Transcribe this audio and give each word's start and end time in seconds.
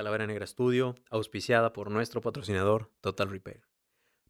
Calavera 0.00 0.26
Negra 0.26 0.46
Studio, 0.46 0.94
auspiciada 1.10 1.74
por 1.74 1.90
nuestro 1.90 2.22
patrocinador 2.22 2.90
Total 3.02 3.28
Repair. 3.28 3.68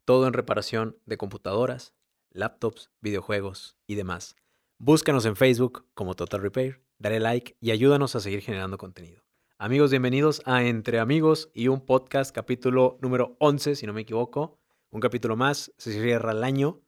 Todo 0.03 0.27
en 0.27 0.33
reparación 0.33 0.97
de 1.05 1.15
computadoras, 1.15 1.93
laptops, 2.29 2.91
videojuegos 2.99 3.77
y 3.87 3.95
demás. 3.95 4.35
Búscanos 4.79 5.25
en 5.25 5.37
Facebook 5.37 5.85
como 5.93 6.13
Total 6.13 6.41
Repair, 6.41 6.81
dale 6.97 7.21
like 7.21 7.55
y 7.61 7.71
ayúdanos 7.71 8.17
a 8.17 8.19
seguir 8.19 8.41
generando 8.41 8.77
contenido. 8.77 9.23
Amigos, 9.57 9.91
bienvenidos 9.91 10.41
a 10.45 10.61
Entre 10.61 10.99
Amigos 10.99 11.49
y 11.53 11.69
un 11.69 11.85
podcast, 11.85 12.35
capítulo 12.35 12.97
número 13.01 13.37
11, 13.39 13.75
si 13.75 13.87
no 13.87 13.93
me 13.93 14.01
equivoco. 14.01 14.59
Un 14.89 14.99
capítulo 14.99 15.37
más, 15.37 15.71
se 15.77 15.93
cierra 15.93 16.33
el 16.33 16.43
año. 16.43 16.81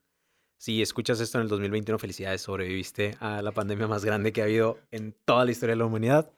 Si 0.58 0.82
escuchas 0.82 1.20
esto 1.20 1.38
en 1.38 1.44
el 1.44 1.48
2021, 1.48 1.98
felicidades, 1.98 2.42
sobreviviste 2.42 3.16
a 3.20 3.40
la 3.40 3.52
pandemia 3.52 3.86
más 3.86 4.04
grande 4.04 4.34
que 4.34 4.42
ha 4.42 4.44
habido 4.44 4.78
en 4.90 5.16
toda 5.24 5.46
la 5.46 5.52
historia 5.52 5.72
de 5.72 5.78
la 5.78 5.86
humanidad. 5.86 6.34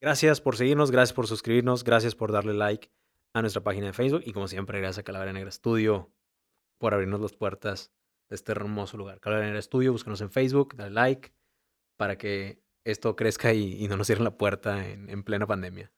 Gracias 0.00 0.40
por 0.40 0.56
seguirnos, 0.56 0.90
gracias 0.90 1.14
por 1.14 1.26
suscribirnos, 1.26 1.82
gracias 1.84 2.14
por 2.14 2.32
darle 2.32 2.52
like 2.54 2.90
a 3.32 3.40
nuestra 3.40 3.62
página 3.62 3.86
de 3.86 3.92
Facebook 3.92 4.22
y 4.24 4.32
como 4.32 4.48
siempre, 4.48 4.78
gracias 4.80 4.98
a 4.98 5.02
Calavera 5.02 5.32
Negra 5.32 5.50
Studio 5.50 6.10
por 6.78 6.92
abrirnos 6.94 7.20
las 7.20 7.32
puertas 7.32 7.92
de 8.28 8.36
este 8.36 8.52
hermoso 8.52 8.96
lugar. 8.96 9.20
Calavera 9.20 9.46
Negra 9.48 9.62
Studio, 9.62 9.92
búscanos 9.92 10.20
en 10.20 10.30
Facebook, 10.30 10.74
dale 10.76 10.90
like 10.90 11.32
para 11.96 12.16
que 12.18 12.60
esto 12.84 13.16
crezca 13.16 13.52
y, 13.52 13.82
y 13.82 13.88
no 13.88 13.96
nos 13.96 14.06
cierren 14.06 14.24
la 14.24 14.36
puerta 14.36 14.86
en, 14.86 15.08
en 15.10 15.22
plena 15.22 15.46
pandemia. 15.46 15.90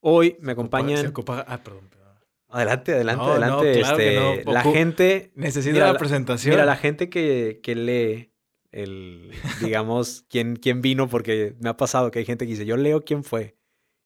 Hoy 0.00 0.36
me 0.40 0.52
acompañan... 0.52 0.98
Se 1.00 1.08
ocupa- 1.08 1.44
Ah, 1.48 1.58
perdón. 1.62 1.88
perdón. 1.88 2.06
Adelante, 2.48 2.92
adelante, 2.92 3.22
No, 3.24 3.26
no, 3.28 3.32
adelante. 3.34 3.78
claro 3.80 3.98
este, 3.98 4.44
no. 4.44 4.52
La 4.52 4.62
gente... 4.62 5.32
Necesito 5.34 5.72
Mira, 5.74 5.86
la, 5.86 5.92
la- 5.94 5.98
presentación. 5.98 6.54
Mira, 6.54 6.64
la 6.66 6.76
gente 6.76 7.08
que, 7.08 7.60
que 7.62 7.74
lee 7.74 8.32
el, 8.76 9.30
digamos, 9.62 10.24
quién, 10.28 10.56
quién 10.56 10.82
vino, 10.82 11.08
porque 11.08 11.54
me 11.60 11.70
ha 11.70 11.76
pasado 11.76 12.10
que 12.10 12.18
hay 12.18 12.24
gente 12.24 12.44
que 12.44 12.52
dice, 12.52 12.66
yo 12.66 12.76
leo 12.76 13.04
quién 13.04 13.24
fue. 13.24 13.56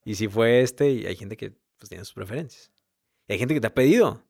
Y 0.04 0.14
si 0.14 0.28
fue 0.28 0.62
este, 0.62 0.90
y 0.90 1.06
hay 1.06 1.16
gente 1.16 1.36
que 1.36 1.52
pues 1.77 1.88
tiene 1.88 2.04
sus 2.04 2.14
preferencias. 2.14 2.70
Y 3.28 3.32
hay 3.32 3.38
gente 3.38 3.54
que 3.54 3.60
te 3.60 3.66
ha 3.66 3.74
pedido. 3.74 4.22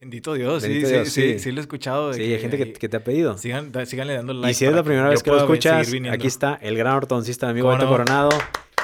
Bendito 0.00 0.34
Dios, 0.34 0.62
sí, 0.62 0.68
Bendito 0.68 0.88
sí, 0.88 0.92
Dios, 0.92 1.08
sí, 1.08 1.32
sí. 1.32 1.38
sí, 1.38 1.52
lo 1.52 1.60
he 1.60 1.62
escuchado. 1.62 2.12
Sí, 2.12 2.22
hay 2.22 2.38
gente 2.38 2.58
que, 2.58 2.72
que 2.72 2.88
te 2.88 2.96
ha 2.96 3.04
pedido. 3.04 3.38
Sigan, 3.38 3.72
síganle 3.86 4.14
dando 4.14 4.34
like. 4.34 4.50
y 4.50 4.54
si 4.54 4.66
es 4.66 4.72
la 4.72 4.82
primera 4.82 5.08
vez 5.08 5.22
que 5.22 5.30
lo 5.30 5.38
escuchas, 5.38 5.88
aquí 6.10 6.26
está 6.26 6.58
el 6.60 6.76
gran 6.76 6.94
ortodoncista, 6.94 7.46
mi 7.46 7.52
amigo 7.52 7.68
¿Cómo 7.68 7.78
Beto 7.78 7.86
no? 7.86 7.92
Coronado, 7.92 8.28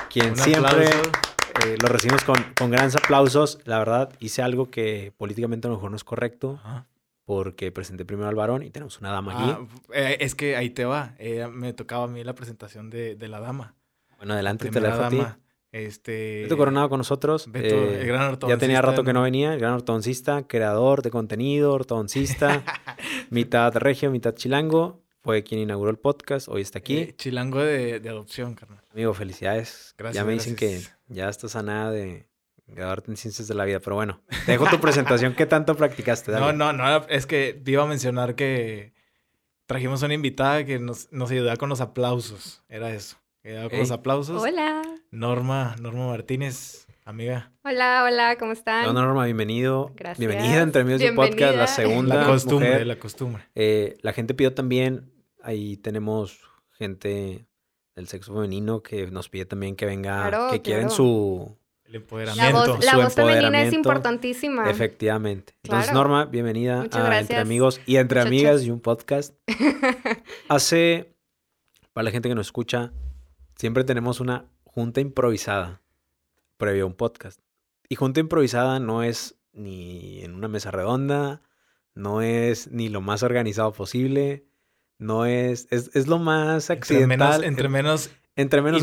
quien 0.09 0.31
Un 0.31 0.37
siempre 0.37 0.87
eh, 0.87 1.77
lo 1.81 1.89
recibimos 1.89 2.25
con, 2.25 2.37
con 2.57 2.71
grandes 2.71 2.97
aplausos. 2.97 3.59
La 3.65 3.79
verdad, 3.79 4.11
hice 4.21 4.41
algo 4.41 4.71
que 4.71 5.13
políticamente 5.19 5.67
a 5.67 5.71
lo 5.71 5.77
mejor 5.77 5.91
no 5.91 5.97
es 5.97 6.05
correcto, 6.05 6.61
Ajá. 6.65 6.87
Porque 7.25 7.71
presenté 7.73 8.05
primero 8.05 8.29
al 8.29 8.35
varón 8.35 8.63
y 8.63 8.71
tenemos 8.71 8.99
una 9.01 9.11
dama 9.13 9.33
aquí. 9.33 9.51
Ah, 9.51 9.67
eh, 9.95 10.17
es 10.21 10.35
que 10.35 10.57
ahí 10.57 10.71
te 10.71 10.85
va. 10.85 11.15
eh, 11.19 11.47
me 11.49 11.73
tocaba 11.73 12.05
a 12.05 12.09
mí 12.09 12.23
la 12.25 12.35
presentación 12.35 12.91
de, 12.91 13.15
de 13.17 13.29
la 13.29 13.41
dama. 13.41 13.75
bueno, 14.17 14.35
adelante, 14.35 14.69
te 14.71 14.81
la 14.81 14.91
dejo 14.91 15.03
a 15.05 15.09
ti. 15.09 15.17
dama. 15.19 15.39
Este. 15.71 16.43
Beto 16.43 16.59
Coronado 16.59 16.89
con 16.91 16.99
nosotros. 16.99 17.51
Beto, 17.51 17.75
eh, 17.75 18.01
el 18.03 18.07
gran 18.07 18.33
ya 18.33 18.59
tenía 18.59 18.79
ortodoncista, 18.79 18.83
rato 18.83 19.05
que 19.05 19.13
no 19.15 19.23
venía, 19.23 19.55
el 19.55 19.59
gran 19.61 19.73
ortodoncista, 19.73 20.47
creador 20.47 21.01
de 21.03 21.11
contenido, 21.11 21.73
ortodoncista, 21.73 22.63
mitad 23.31 23.75
regio, 23.77 24.11
mitad 24.11 24.35
chilango. 24.35 25.01
Fue 25.23 25.45
quien 25.45 25.61
inauguró 25.61 25.91
el 25.91 25.99
podcast, 25.99 26.49
hoy 26.49 26.61
está 26.63 26.81
aquí. 26.81 26.99
Eh, 26.99 27.15
chilango 27.17 27.61
de, 27.61 28.01
de 28.01 28.09
adopción, 28.09 28.55
carnal. 28.55 28.83
Amigo, 28.91 29.15
felicidades. 29.15 29.95
ya 29.97 30.03
Gracias, 30.05 30.27
me 30.27 30.33
dicen 30.33 30.57
gracias. 30.57 30.89
que 31.09 31.15
ya 31.15 31.29
estás 31.29 31.57
a 31.57 31.63
nada 31.63 31.91
de 31.93 32.27
graduarte 32.67 33.11
en 33.11 33.17
ciencias 33.17 33.49
de 33.49 33.55
la 33.55 33.65
vida, 33.65 33.81
pero 33.81 33.97
bueno, 33.97 34.21
te 34.47 34.53
dejo 34.53 34.67
tu 34.67 34.81
presentación. 34.81 35.35
¿Qué 35.35 35.47
tanto 35.47 35.75
practicaste? 35.77 36.33
No, 36.33 36.41
Dale. 36.41 36.59
no, 36.59 36.73
no. 36.73 37.07
Es 37.09 37.27
que 37.27 37.61
te 37.63 37.71
iba 37.73 37.83
a 37.83 37.87
mencionar 37.87 38.35
que 38.35 38.93
trajimos 39.67 40.03
una 40.03 40.15
invitada 40.15 40.65
que 40.65 40.79
nos, 40.79 41.11
nos 41.13 41.31
ayudaba 41.31 41.57
con 41.57 41.69
los 41.69 41.81
aplausos. 41.81 42.63
Era 42.69 42.91
eso. 42.91 43.19
Ayudaba 43.45 43.65
con 43.69 43.75
Ey. 43.75 43.81
los 43.81 43.91
aplausos. 43.91 44.43
Hola. 44.43 44.83
Norma, 45.11 45.77
Norma 45.81 46.07
Martínez, 46.07 46.87
amiga. 47.05 47.53
Hola, 47.65 48.05
hola, 48.07 48.37
¿cómo 48.39 48.53
están? 48.53 48.87
No, 48.87 48.93
Norma, 48.95 49.25
bienvenido. 49.27 49.93
Gracias. 49.95 50.19
Bienvenida 50.19 50.63
entre 50.63 50.83
amigos 50.83 51.01
del 51.01 51.15
podcast, 51.15 51.57
la 51.57 51.67
segunda 51.67 52.15
La 52.17 52.27
costumbre, 52.27 52.69
mujer. 52.71 52.87
la 52.87 52.99
costumbre. 52.99 53.49
Eh, 53.55 53.99
la 54.01 54.13
gente 54.15 54.33
pidió 54.35 54.55
también, 54.55 55.13
ahí 55.43 55.77
tenemos 55.77 56.41
gente 56.79 57.47
del 57.95 58.09
sexo 58.09 58.33
femenino 58.33 58.83
que 58.83 59.07
nos 59.11 59.29
pide 59.29 59.45
también 59.45 59.77
que 59.77 59.85
venga, 59.85 60.29
Claro, 60.29 60.51
que 60.51 60.63
quieren 60.63 60.85
claro. 60.89 60.97
su... 60.97 61.59
El 61.93 61.99
La 61.99 62.05
empoderamiento. 62.05 62.75
voz, 62.77 62.85
la 62.87 62.97
voz 62.97 63.15
femenina 63.15 63.63
es 63.63 63.73
importantísima. 63.75 64.71
Efectivamente. 64.71 65.53
Entonces, 65.63 65.91
Claro. 65.91 65.99
Norma, 66.01 66.25
bienvenida 66.25 66.83
Muchas 66.85 67.05
a 67.05 67.19
Entre 67.21 67.37
Amigos 67.37 67.81
y 67.85 67.97
Entre 67.97 68.21
muchachos. 68.21 68.27
Amigas 68.29 68.63
y 68.65 68.71
un 68.71 68.81
podcast. 68.81 69.35
Hace, 70.49 71.15
para 71.93 72.05
la 72.05 72.11
gente 72.11 72.31
que 72.31 72.35
nos 72.35 72.47
escucha, 72.47 72.93
siempre 73.57 73.85
tenemos 73.85 74.21
una 74.21 74.47
junta 74.65 75.01
improvisada 75.03 75.83
previo 76.57 76.85
a 76.85 76.87
un 76.87 76.95
podcast. 76.95 77.41
Y 77.91 77.97
junta 77.97 78.21
improvisada 78.21 78.81
no 78.81 79.03
es 79.03 79.35
ni 79.53 80.23
en 80.23 80.35
una 80.35 80.49
mesa 80.49 80.71
redonda, 80.71 81.43
no 81.95 82.23
es 82.23 82.71
ni 82.71 82.89
lo 82.89 83.03
más 83.03 83.23
organizado 83.23 83.71
posible, 83.75 84.47
no 84.99 85.27
es, 85.27 85.67
es, 85.71 85.91
es 85.95 86.07
lo 86.07 86.19
más 86.19 86.71
Entre 86.71 86.97
accidental. 86.97 87.09
menos, 87.19 87.43
entre 87.45 87.69
menos, 87.69 88.11
entre 88.35 88.63
menos 88.63 88.83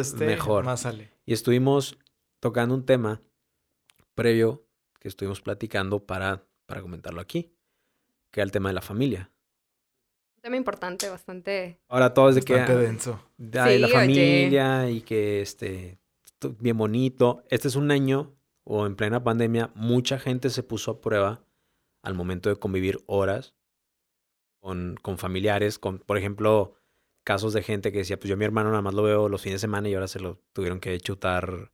esté, 0.00 0.26
mejor. 0.26 0.64
más 0.64 0.80
sale. 0.80 1.10
Y 1.26 1.32
estuvimos 1.32 1.96
tocando 2.44 2.74
un 2.74 2.84
tema 2.84 3.22
previo 4.14 4.68
que 5.00 5.08
estuvimos 5.08 5.40
platicando 5.40 6.04
para, 6.04 6.46
para 6.66 6.82
comentarlo 6.82 7.22
aquí, 7.22 7.56
que 8.30 8.40
era 8.40 8.44
el 8.44 8.50
tema 8.50 8.68
de 8.68 8.74
la 8.74 8.82
familia. 8.82 9.32
Un 10.36 10.42
tema 10.42 10.56
importante, 10.58 11.08
bastante. 11.08 11.80
Ahora 11.88 12.12
todo 12.12 12.28
es 12.28 12.34
de 12.34 12.42
que 12.42 12.52
Bastante 12.52 12.82
denso. 12.82 13.30
de, 13.38 13.78
la 13.78 13.86
oye. 13.86 13.94
familia 13.94 14.90
y 14.90 15.00
que 15.00 15.40
este 15.40 15.98
bien 16.58 16.76
bonito. 16.76 17.42
Este 17.48 17.66
es 17.68 17.76
un 17.76 17.90
año 17.90 18.36
o 18.64 18.84
en 18.84 18.94
plena 18.94 19.24
pandemia 19.24 19.72
mucha 19.74 20.18
gente 20.18 20.50
se 20.50 20.62
puso 20.62 20.90
a 20.90 21.00
prueba 21.00 21.46
al 22.02 22.12
momento 22.12 22.50
de 22.50 22.56
convivir 22.56 23.02
horas 23.06 23.54
con, 24.60 24.96
con 25.00 25.16
familiares, 25.16 25.78
con 25.78 25.98
por 25.98 26.18
ejemplo 26.18 26.74
casos 27.24 27.54
de 27.54 27.62
gente 27.62 27.90
que 27.90 28.00
decía, 28.00 28.18
pues 28.18 28.28
yo 28.28 28.34
a 28.34 28.36
mi 28.36 28.44
hermano 28.44 28.68
nada 28.68 28.82
más 28.82 28.92
lo 28.92 29.02
veo 29.02 29.30
los 29.30 29.40
fines 29.40 29.62
de 29.62 29.64
semana 29.64 29.88
y 29.88 29.94
ahora 29.94 30.08
se 30.08 30.20
lo 30.20 30.42
tuvieron 30.52 30.78
que 30.78 31.00
chutar 31.00 31.72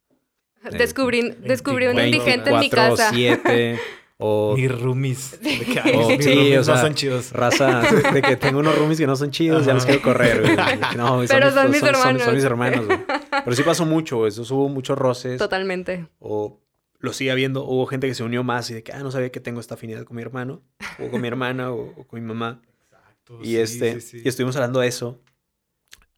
Descubrí, 0.77 1.31
descubrí 1.41 1.87
un 1.87 1.97
24 1.97 2.05
indigente 2.07 2.51
en 2.51 2.59
mi 2.61 2.71
casa. 2.71 3.11
7 3.11 3.81
o 4.19 4.55
Mis 4.57 4.71
roomies. 4.81 5.41
De 5.41 5.59
que, 5.61 5.81
Oh, 5.95 6.09
mis 6.11 6.25
sí, 6.25 6.35
roomies 6.35 6.59
o 6.59 6.65
sea, 6.65 6.75
no 6.75 6.81
son 6.83 6.95
chidos. 6.95 7.33
raza 7.33 7.81
de 8.13 8.21
que 8.23 8.37
tengo 8.37 8.59
unos 8.61 8.77
roomies 8.77 8.99
que 8.99 9.07
no 9.07 9.17
son 9.17 9.31
chidos, 9.31 9.65
ya 9.65 9.73
los 9.75 9.87
quiero 9.87 10.03
correr, 10.03 10.43
güey. 10.43 10.57
No, 10.97 11.23
Pero 11.27 11.51
son 11.51 11.71
mis 11.71 11.81
Son, 11.81 11.89
hermanos. 11.89 12.23
son 12.23 12.35
mis 12.35 12.45
hermanos, 12.45 12.87
güey. 12.87 12.99
Pero 13.45 13.57
sí 13.57 13.63
pasó 13.63 13.87
mucho, 13.87 14.19
güey. 14.19 14.29
Eso 14.29 14.43
hubo 14.55 14.69
muchos 14.69 14.99
roces. 14.99 15.39
Totalmente. 15.39 16.09
O 16.19 16.61
lo 16.99 17.15
sigue 17.15 17.31
habiendo. 17.31 17.65
Hubo 17.65 17.87
gente 17.87 18.07
que 18.07 18.15
se 18.15 18.23
unió 18.23 18.45
más 18.45 18.69
y 18.71 18.75
de 18.75 18.83
que, 18.83 18.93
ah, 18.93 18.99
no 19.03 19.11
sabía 19.11 19.31
que 19.33 19.41
tengo 19.41 19.59
esta 19.61 19.75
afinidad 19.77 20.05
con 20.05 20.17
mi 20.17 20.23
hermano. 20.23 20.63
O 20.99 21.09
con 21.11 21.23
mi 21.23 21.29
hermana 21.29 21.73
o, 21.73 21.95
o 21.97 22.07
con 22.07 22.21
mi 22.21 22.27
mamá. 22.27 22.61
Exacto, 22.85 23.39
Y 23.43 23.47
sí, 23.47 23.57
este, 23.57 24.01
sí, 24.03 24.19
sí. 24.19 24.23
y 24.23 24.29
estuvimos 24.29 24.55
hablando 24.57 24.81
de 24.81 24.89
eso. 24.89 25.19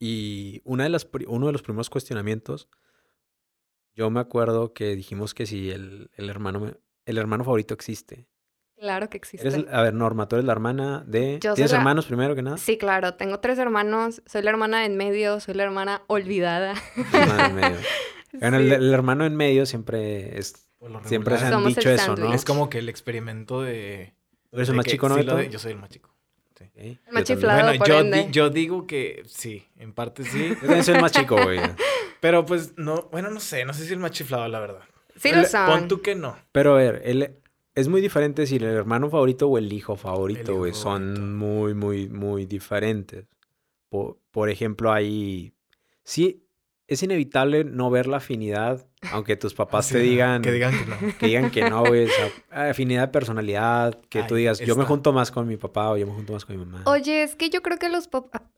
Y 0.00 0.60
una 0.64 0.82
de 0.82 0.88
las, 0.90 1.06
uno 1.28 1.46
de 1.46 1.52
los 1.52 1.62
primeros 1.62 1.88
cuestionamientos, 1.88 2.68
yo 3.94 4.10
me 4.10 4.20
acuerdo 4.20 4.72
que 4.72 4.94
dijimos 4.96 5.34
que 5.34 5.46
si 5.46 5.70
el, 5.70 6.10
el 6.16 6.28
hermano, 6.30 6.60
me- 6.60 6.74
el 7.06 7.18
hermano 7.18 7.44
favorito 7.44 7.74
existe. 7.74 8.26
Claro 8.78 9.08
que 9.08 9.16
existe. 9.16 9.46
Eres, 9.46 9.64
a 9.72 9.80
ver, 9.82 9.94
Norma, 9.94 10.26
tú 10.28 10.34
eres 10.36 10.44
la 10.44 10.52
hermana 10.52 11.04
de... 11.06 11.38
Yo 11.40 11.54
¿Tienes 11.54 11.70
la- 11.70 11.78
hermanos 11.78 12.06
primero 12.06 12.34
que 12.34 12.42
nada? 12.42 12.56
Sí, 12.58 12.76
claro. 12.78 13.14
Tengo 13.14 13.38
tres 13.38 13.58
hermanos. 13.58 14.22
Soy 14.26 14.42
la 14.42 14.50
hermana 14.50 14.84
en 14.86 14.96
medio. 14.96 15.38
Soy 15.38 15.54
la 15.54 15.62
hermana 15.62 16.02
olvidada. 16.08 16.74
Hermana 17.12 17.46
en 17.46 17.54
medio. 17.54 17.76
Bueno, 18.40 18.56
el, 18.56 18.68
Sí. 18.68 18.74
el 18.74 18.94
hermano 18.94 19.26
en 19.26 19.36
medio 19.36 19.66
siempre 19.66 20.38
es... 20.38 20.54
Siempre 21.04 21.36
se 21.38 21.44
han 21.44 21.52
Somos 21.52 21.74
dicho 21.76 21.90
el 21.90 21.96
eso, 21.96 22.16
¿no? 22.16 22.32
Es 22.32 22.46
como 22.46 22.70
que 22.70 22.78
el 22.78 22.88
experimento 22.88 23.60
de... 23.60 24.14
¿Tú 24.50 24.56
eres 24.56 24.70
el 24.70 24.74
más 24.74 24.86
chico, 24.86 25.06
no, 25.08 25.16
sí 25.16 25.22
de- 25.24 25.50
Yo 25.50 25.58
soy 25.58 25.72
el 25.72 25.78
más 25.78 25.90
chico. 25.90 26.12
sí. 26.56 26.98
Yo 27.06 27.12
más 27.12 27.24
chiflado. 27.24 27.62
Bueno, 27.62 27.78
por 27.78 27.88
yo, 27.88 28.00
ende. 28.00 28.24
di- 28.24 28.30
yo 28.32 28.48
digo 28.48 28.86
que 28.86 29.22
sí, 29.26 29.68
en 29.76 29.92
parte 29.92 30.24
sí. 30.24 30.54
Yo 30.62 30.82
soy 30.82 30.94
el 30.94 31.02
más 31.02 31.12
chico, 31.12 31.36
güey. 31.42 31.60
Pero 32.22 32.46
pues 32.46 32.74
no, 32.78 33.08
bueno, 33.10 33.30
no 33.30 33.40
sé, 33.40 33.64
no 33.64 33.74
sé 33.74 33.84
si 33.84 33.92
el 33.92 33.98
más 33.98 34.12
chiflado, 34.12 34.46
la 34.46 34.60
verdad. 34.60 34.82
Sí 35.16 35.30
El- 35.30 35.42
lo 35.42 35.44
son. 35.44 35.66
Pon 35.66 35.88
tú 35.88 36.02
que 36.02 36.14
no. 36.14 36.36
Pero 36.52 36.74
a 36.74 36.78
ver, 36.78 37.02
el, 37.04 37.34
es 37.74 37.88
muy 37.88 38.00
diferente 38.00 38.46
si 38.46 38.56
el 38.56 38.62
hermano 38.62 39.10
favorito 39.10 39.48
o 39.48 39.58
el 39.58 39.72
hijo 39.72 39.96
favorito, 39.96 40.56
güey. 40.56 40.72
Son 40.72 41.36
muy, 41.36 41.74
muy, 41.74 42.08
muy 42.08 42.46
diferentes. 42.46 43.26
Por, 43.88 44.18
por 44.30 44.50
ejemplo, 44.50 44.92
hay... 44.92 45.52
Sí, 46.04 46.41
es 46.92 47.02
inevitable 47.02 47.64
no 47.64 47.90
ver 47.90 48.06
la 48.06 48.18
afinidad, 48.18 48.86
aunque 49.10 49.36
tus 49.36 49.54
papás 49.54 49.88
te 49.88 49.98
digan... 49.98 50.42
Que 50.42 50.52
digan 50.52 50.72
que 50.72 50.86
no. 50.86 51.18
que 51.18 51.26
digan 51.26 51.50
que 51.50 51.70
no, 51.70 51.84
güey. 51.84 52.04
O 52.04 52.08
sea, 52.08 52.70
afinidad 52.70 53.02
de 53.02 53.08
personalidad, 53.08 53.98
que 54.08 54.22
tú 54.22 54.34
digas, 54.34 54.60
yo 54.60 54.76
me 54.76 54.84
junto 54.84 55.12
más 55.12 55.30
con 55.30 55.46
mi 55.46 55.56
papá 55.56 55.90
o 55.90 55.96
yo 55.96 56.06
me 56.06 56.12
junto 56.12 56.32
más 56.32 56.44
con 56.44 56.56
mi 56.56 56.64
mamá. 56.64 56.82
Oye, 56.86 57.22
es 57.22 57.36
que 57.36 57.50
yo 57.50 57.62
creo 57.62 57.78
que 57.78 57.88
los 57.88 58.08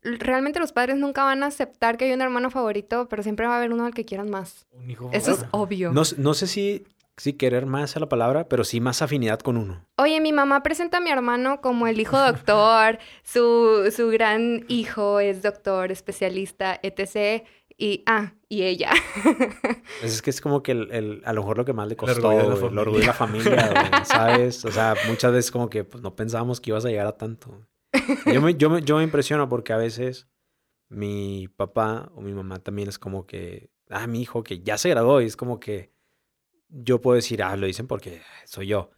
realmente 0.01 0.59
los 0.59 0.71
padres 0.71 0.97
nunca 0.97 1.23
van 1.23 1.43
a 1.43 1.47
aceptar 1.47 1.97
que 1.97 2.05
hay 2.05 2.11
un 2.11 2.21
hermano 2.21 2.49
favorito, 2.49 3.07
pero 3.09 3.23
siempre 3.23 3.47
va 3.47 3.55
a 3.55 3.57
haber 3.57 3.73
uno 3.73 3.85
al 3.85 3.93
que 3.93 4.05
quieran 4.05 4.29
más. 4.29 4.67
Un 4.71 4.89
hijo 4.89 5.09
Eso 5.13 5.31
es 5.31 5.45
obvio. 5.51 5.91
No, 5.91 6.33
sé 6.33 6.47
si, 6.47 6.85
si 7.17 7.33
querer 7.33 7.65
más 7.65 7.95
a 7.95 7.99
la 7.99 8.09
palabra, 8.09 8.47
pero 8.47 8.63
sí 8.63 8.79
más 8.79 9.01
afinidad 9.01 9.39
con 9.39 9.57
uno. 9.57 9.85
Oye, 9.97 10.19
mi 10.21 10.33
mamá 10.33 10.63
presenta 10.63 10.97
a 10.97 11.01
mi 11.01 11.09
hermano 11.09 11.61
como 11.61 11.87
el 11.87 11.99
hijo 11.99 12.19
doctor, 12.19 12.99
su, 13.23 13.91
su 13.95 14.09
gran 14.09 14.65
hijo 14.67 15.19
es 15.19 15.41
doctor, 15.41 15.91
especialista, 15.91 16.79
etc. 16.83 17.45
Y, 17.77 18.03
ah, 18.05 18.33
y 18.47 18.63
ella. 18.63 18.91
Pues 20.01 20.13
es 20.13 20.21
que 20.21 20.29
es 20.29 20.41
como 20.41 20.61
que 20.63 20.71
el, 20.73 20.91
el- 20.91 21.21
a 21.25 21.33
lo 21.33 21.41
mejor 21.41 21.57
lo 21.57 21.65
que 21.65 21.73
más 21.73 21.87
le 21.87 21.93
El 21.93 21.97
costó, 21.97 22.27
orgullo 22.29 22.43
de 22.43 22.61
la 22.61 22.67
el 22.71 22.77
orgullo 22.77 22.99
de 22.99 23.05
la 23.05 23.13
familia, 23.13 23.69
güey, 23.89 24.05
¿sabes? 24.05 24.63
O 24.65 24.71
sea, 24.71 24.95
muchas 25.07 25.31
veces 25.33 25.51
como 25.51 25.69
que 25.69 25.83
pues, 25.83 26.01
no 26.03 26.15
pensábamos 26.15 26.61
que 26.61 26.69
ibas 26.71 26.85
a 26.85 26.89
llegar 26.89 27.07
a 27.07 27.17
tanto. 27.17 27.65
Yo 28.31 28.41
me, 28.41 28.55
yo, 28.55 28.69
me, 28.69 28.81
yo 28.81 28.97
me 28.97 29.03
impresiono 29.03 29.47
porque 29.49 29.73
a 29.73 29.77
veces 29.77 30.27
mi 30.89 31.47
papá 31.47 32.11
o 32.15 32.21
mi 32.21 32.33
mamá 32.33 32.59
también 32.59 32.87
es 32.89 32.99
como 32.99 33.25
que, 33.25 33.69
ah, 33.89 34.05
mi 34.07 34.21
hijo 34.21 34.43
que 34.43 34.59
ya 34.61 34.77
se 34.77 34.89
graduó 34.89 35.21
y 35.21 35.25
es 35.25 35.35
como 35.37 35.59
que 35.59 35.91
yo 36.69 36.99
puedo 37.01 37.15
decir, 37.15 37.41
ah, 37.43 37.55
lo 37.55 37.67
dicen 37.67 37.87
porque 37.87 38.21
soy 38.45 38.67
yo. 38.67 38.91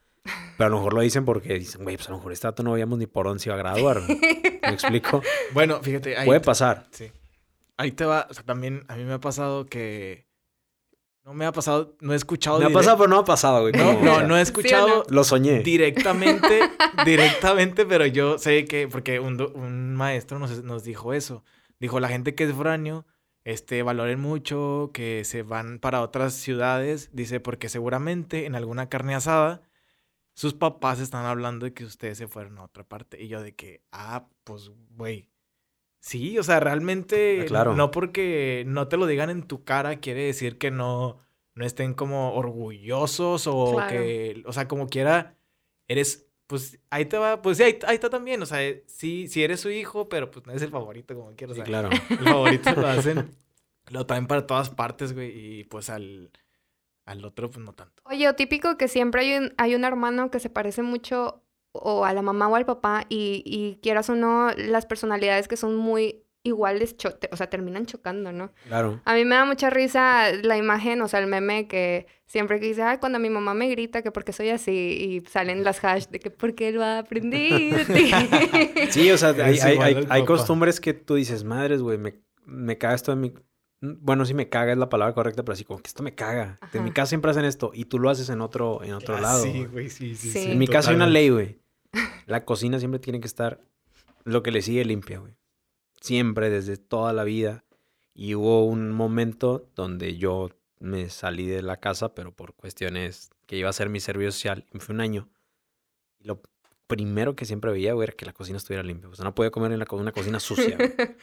Pero 0.58 0.68
a 0.68 0.70
lo 0.70 0.78
mejor 0.78 0.94
lo 0.94 1.02
dicen 1.02 1.24
porque 1.26 1.54
dicen, 1.60 1.84
güey, 1.84 1.96
pues 1.96 2.08
a 2.10 2.12
lo 2.12 2.18
mejor 2.18 2.34
este 2.34 2.48
dato 2.48 2.64
no 2.64 2.74
veíamos 2.74 2.98
ni 2.98 3.06
por 3.08 3.28
dónde 3.28 3.42
se 3.42 3.50
iba 3.50 3.56
a 3.56 3.60
graduar. 3.60 4.02
güey". 4.06 4.20
¿Me 4.62 4.70
explico? 4.74 5.22
Bueno, 5.54 5.80
fíjate, 5.82 6.18
ahí, 6.18 6.26
Puede 6.26 6.42
pasar. 6.42 6.88
sí. 6.92 7.12
Ahí 7.78 7.92
te 7.92 8.06
va. 8.06 8.28
O 8.30 8.34
sea, 8.34 8.44
también 8.44 8.84
a 8.88 8.96
mí 8.96 9.04
me 9.04 9.14
ha 9.14 9.20
pasado 9.20 9.66
que. 9.66 10.28
No 11.24 11.34
me 11.34 11.46
ha 11.46 11.52
pasado, 11.52 11.98
no 12.00 12.14
he 12.14 12.16
escuchado. 12.16 12.60
Me 12.60 12.66
ha 12.66 12.70
pasado, 12.70 12.98
pero 12.98 13.10
no 13.10 13.18
ha 13.18 13.26
pasado, 13.26 13.62
güey. 13.62 13.74
No, 13.74 14.24
no, 14.24 14.38
he 14.38 14.42
escuchado 14.42 15.04
Lo 15.10 15.26
soñé. 15.26 15.60
directamente, 15.60 16.62
directamente, 17.06 17.86
pero 17.86 18.06
yo 18.06 18.38
sé 18.38 18.64
que, 18.64 18.88
porque 18.88 19.20
un, 19.20 19.42
un 19.42 19.94
maestro 19.94 20.40
nos, 20.40 20.64
nos 20.64 20.86
dijo 20.86 21.14
eso. 21.14 21.44
Dijo, 21.80 22.00
la 22.00 22.08
gente 22.08 22.34
que 22.34 22.46
es 22.46 22.54
foráneo, 22.54 23.06
este, 23.44 23.84
valoren 23.84 24.22
mucho, 24.22 24.92
que 24.94 25.26
se 25.26 25.44
van 25.44 25.80
para 25.80 26.02
otras 26.02 26.34
ciudades. 26.34 27.10
Dice, 27.12 27.42
porque 27.42 27.68
seguramente 27.68 28.46
en 28.46 28.56
alguna 28.56 28.88
carne 28.88 29.14
asada, 29.14 29.62
sus 30.34 30.54
papás 30.54 31.00
están 31.00 31.26
hablando 31.26 31.66
de 31.66 31.74
que 31.74 31.84
ustedes 31.84 32.18
se 32.18 32.28
fueron 32.30 32.58
a 32.58 32.64
otra 32.64 32.84
parte. 32.84 33.22
Y 33.22 33.28
yo 33.28 33.42
de 33.42 33.54
que, 33.54 33.82
ah, 33.92 34.30
pues, 34.46 34.72
güey. 34.92 35.30
Sí, 36.08 36.38
o 36.40 36.44
sea, 36.44 36.60
realmente, 36.62 37.42
Ah, 37.42 37.46
claro. 37.46 37.76
no 37.76 37.92
porque 37.92 38.64
no 38.66 38.88
te 38.88 38.96
lo 38.96 39.08
digan 39.08 39.30
en 39.30 39.44
tu 39.44 39.64
cara, 39.66 39.98
quiere 39.98 40.24
decir 40.24 40.58
que 40.58 40.72
no, 40.72 41.20
no 41.54 41.66
estén 41.66 41.94
como 41.94 42.34
orgullosos 42.34 43.46
o 43.48 43.74
Claro. 43.74 43.90
que, 43.90 44.42
o 44.46 44.54
sea, 44.54 44.68
como 44.70 44.88
quiera, 44.88 45.36
eres, 45.90 46.30
pues 46.48 46.80
ahí 46.92 47.06
te 47.06 47.18
va, 47.18 47.42
pues 47.42 47.58
sí, 47.58 47.64
ahí, 47.64 47.78
ahí 47.88 47.96
está 47.96 48.10
también, 48.10 48.42
o 48.42 48.46
sea, 48.46 48.64
eh, 48.66 48.84
sí, 48.88 49.28
sí 49.28 49.44
eres 49.44 49.60
su 49.60 49.70
hijo, 49.70 50.08
pero 50.08 50.32
pues 50.32 50.46
no 50.46 50.54
es 50.54 50.62
el 50.62 50.70
favorito 50.72 51.14
como 51.14 51.36
quieras. 51.36 51.56
Sí, 51.58 51.62
o 51.62 51.66
sea, 51.66 51.72
claro. 51.72 51.90
el 52.10 52.18
favorito 52.20 52.72
lo 52.76 52.88
hacen, 52.88 53.30
lo 53.92 54.06
traen 54.06 54.28
para 54.28 54.48
todas 54.48 54.70
partes, 54.70 55.14
güey, 55.14 55.60
y 55.60 55.64
pues 55.66 55.90
al, 55.90 56.32
al 57.06 57.26
otro, 57.26 57.50
pues 57.50 57.66
no 57.66 57.74
tanto. 57.74 58.02
Oye, 58.06 58.30
o 58.30 58.36
típico 58.36 58.78
que 58.78 58.88
siempre 58.88 59.24
hay 59.24 59.34
un, 59.38 59.54
hay 59.58 59.76
un 59.76 59.84
hermano 59.84 60.32
que 60.32 60.40
se 60.40 60.50
parece 60.50 60.84
mucho 60.84 61.44
o 61.82 62.06
a 62.06 62.14
la 62.14 62.22
mamá 62.22 62.48
o 62.48 62.56
al 62.56 62.66
papá 62.66 63.06
y, 63.10 63.44
y 63.46 63.80
quieras 63.82 64.10
o 64.10 64.16
no, 64.16 64.52
las 64.56 64.86
personalidades 64.86 65.48
que 65.48 65.58
son 65.58 65.76
muy 65.76 66.24
iguales, 66.44 66.96
cho- 66.96 67.14
te- 67.14 67.30
o 67.34 67.36
sea, 67.36 67.50
terminan 67.50 67.86
chocando, 67.86 68.32
¿no? 68.32 68.54
Claro. 68.68 69.02
A 69.04 69.16
mí 69.16 69.26
me 69.26 69.36
da 69.36 69.44
mucha 69.44 69.70
risa 69.70 70.32
la 70.44 70.56
imagen, 70.58 71.02
o 71.02 71.08
sea, 71.10 71.20
el 71.20 71.28
meme 71.28 71.68
que 71.68 72.08
siempre 72.26 72.60
que 72.62 72.68
dice, 72.68 72.84
ay, 72.84 73.00
cuando 73.00 73.20
mi 73.20 73.30
mamá 73.30 73.54
me 73.54 73.68
grita 73.68 74.02
que 74.02 74.12
porque 74.12 74.32
soy 74.32 74.50
así, 74.50 74.72
y 74.72 75.30
salen 75.30 75.66
las 75.66 75.84
hash 75.84 76.06
de 76.08 76.20
que 76.20 76.30
porque 76.32 76.72
lo 76.72 76.86
aprendí. 76.86 77.72
Sí, 78.92 79.12
o 79.12 79.18
sea, 79.18 79.30
hay, 79.44 79.60
hay, 79.60 80.06
hay, 80.10 80.26
costumbres 80.26 80.80
que 80.80 80.94
tú 80.94 81.16
dices, 81.16 81.44
madres, 81.44 81.82
güey, 81.82 81.98
me, 81.98 82.22
me 82.46 82.78
caga 82.78 82.96
esto 82.96 83.12
de 83.14 83.18
mi... 83.18 83.34
Bueno, 83.82 84.26
sí 84.26 84.34
me 84.34 84.50
caga 84.50 84.72
es 84.72 84.78
la 84.78 84.90
palabra 84.90 85.14
correcta, 85.14 85.44
pero 85.44 85.54
así 85.54 85.64
como 85.64 85.80
que 85.82 85.88
esto 85.88 86.02
me 86.02 86.16
caga. 86.16 86.58
En 86.74 86.84
mi 86.84 86.92
casa 86.92 87.10
siempre 87.10 87.30
hacen 87.30 87.46
esto 87.46 87.72
y 87.74 87.86
tú 87.86 88.00
lo 88.00 88.10
haces 88.10 88.30
en 88.30 88.42
otro, 88.42 88.82
en 88.84 88.94
otro 88.94 89.18
Ah, 89.18 89.22
lado. 89.22 89.44
Sí, 89.44 89.66
güey. 89.72 89.90
sí, 89.90 90.16
sí, 90.16 90.32
Sí. 90.32 90.44
sí. 90.46 90.52
En 90.52 90.58
mi 90.58 90.68
casa 90.68 90.90
hay 90.90 90.96
una 90.96 91.06
ley, 91.08 91.30
güey. 91.30 91.60
La 92.26 92.46
cocina 92.46 92.80
siempre 92.80 93.00
tiene 93.00 93.20
que 93.20 93.28
estar 93.28 93.60
lo 94.24 94.44
que 94.44 94.52
le 94.52 94.62
sigue 94.62 94.84
limpia, 94.86 95.20
güey. 95.20 95.34
Siempre, 96.02 96.50
desde 96.50 96.78
toda 96.78 97.14
la 97.14 97.24
vida. 97.24 97.64
Y 98.14 98.36
hubo 98.36 98.66
un 98.66 98.92
momento 98.92 99.70
donde 99.76 100.18
yo 100.18 100.50
me 100.80 101.10
salí 101.10 101.46
de 101.48 101.62
la 101.62 101.78
casa, 101.78 102.14
pero 102.14 102.32
por 102.32 102.54
cuestiones 102.54 103.30
que 103.46 103.58
iba 103.58 103.70
a 103.70 103.74
ser 103.74 103.90
mi 103.90 104.00
servicio 104.00 104.32
social, 104.32 104.66
me 104.72 104.80
fui 104.80 104.94
un 104.96 105.02
año. 105.02 105.30
Y 106.20 106.26
lo 106.28 106.42
primero 106.88 107.36
que 107.36 107.46
siempre 107.46 107.72
veía, 107.72 107.94
güey, 107.94 108.08
era 108.08 108.14
que 108.14 108.26
la 108.26 108.34
cocina 108.34 108.58
estuviera 108.58 108.84
limpia. 108.84 109.10
O 109.10 109.16
sea, 109.16 109.24
no 109.26 109.36
podía 109.36 109.52
comer 109.52 109.72
en 109.72 109.80
la 109.80 109.88
una 109.92 110.12
cocina 110.12 110.40
sucia. 110.40 110.76
güey. 110.78 110.94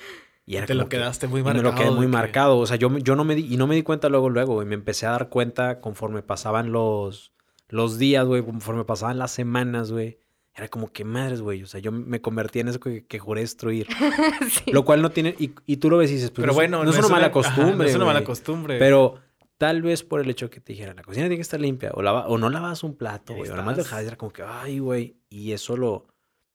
Y 0.47 0.57
era 0.57 0.67
Te 0.67 0.75
lo 0.75 0.91
que- 0.91 0.99
quedaste 0.99 1.27
muy 1.27 1.41
y 1.41 1.43
marcado. 1.43 1.63
me 1.65 1.71
lo 1.71 1.75
quedé 1.75 1.91
muy 1.91 2.05
que- 2.05 2.13
marcado. 2.13 2.59
O 2.59 2.67
sea, 2.67 2.77
yo, 2.77 2.95
yo 2.99 3.17
no 3.17 3.25
me 3.25 3.35
di, 3.35 3.51
y 3.55 3.57
no 3.57 3.67
me 3.67 3.77
di 3.77 3.83
cuenta 3.83 4.11
luego, 4.11 4.29
luego, 4.29 4.53
güey. 4.55 4.67
Me 4.69 4.75
empecé 4.75 5.07
a 5.07 5.13
dar 5.13 5.31
cuenta 5.31 5.81
conforme 5.81 6.23
pasaban 6.23 6.71
los, 6.71 7.33
los 7.71 7.97
días, 7.99 8.27
güey, 8.27 8.45
conforme 8.45 8.85
pasaban 8.85 9.17
las 9.19 9.31
semanas, 9.31 9.91
güey. 9.91 10.19
Era 10.57 10.69
como 10.69 10.93
que 10.93 11.05
madres, 11.05 11.41
güey. 11.41 11.63
O 11.63 11.67
sea, 11.67 11.81
yo 11.81 11.91
me 11.91 12.21
convertí 12.21 12.61
en 12.61 12.69
eso 12.69 12.79
que, 12.81 13.05
que 13.07 13.19
juré 13.19 13.41
destruir. 13.41 13.87
Sí. 14.51 14.71
Lo 14.73 14.85
cual 14.85 15.03
no 15.03 15.11
tiene, 15.11 15.35
y, 15.39 15.53
y 15.67 15.79
tú 15.79 15.91
lo 15.91 15.99
ves 15.99 16.11
y 16.11 16.15
dices, 16.15 16.31
pues, 16.31 16.43
Pero 16.43 16.49
no, 16.49 16.55
bueno, 16.55 16.85
no, 16.85 16.91
es 16.91 16.99
una 16.99 17.09
mala 17.09 17.33
costumbre. 17.33 17.65
ajá, 17.65 17.77
no 17.77 17.85
es 17.85 17.95
una 17.97 18.05
mala 18.05 18.23
costumbre. 18.25 18.79
Pero 18.79 19.19
tal 19.59 19.83
vez 19.83 20.03
por 20.05 20.21
el 20.21 20.31
hecho 20.31 20.51
que 20.51 20.61
te 20.61 20.73
dijera, 20.73 20.95
la 20.95 21.03
cocina 21.03 21.25
tiene 21.25 21.37
que 21.37 21.43
estar 21.43 21.61
limpia, 21.61 21.91
o, 21.95 22.03
lava- 22.03 22.27
o 22.29 22.39
no 22.39 22.51
lavas 22.51 22.83
un 22.85 22.97
plato, 22.97 23.35
güey, 23.35 23.49
o 23.51 23.53
nada 23.53 23.65
más 23.65 23.77
dejas, 23.77 24.05
era 24.05 24.17
como 24.17 24.33
que, 24.33 24.43
ay, 24.43 24.79
güey, 24.79 25.17
y 25.29 25.53
eso 25.53 25.77
lo, 25.77 26.07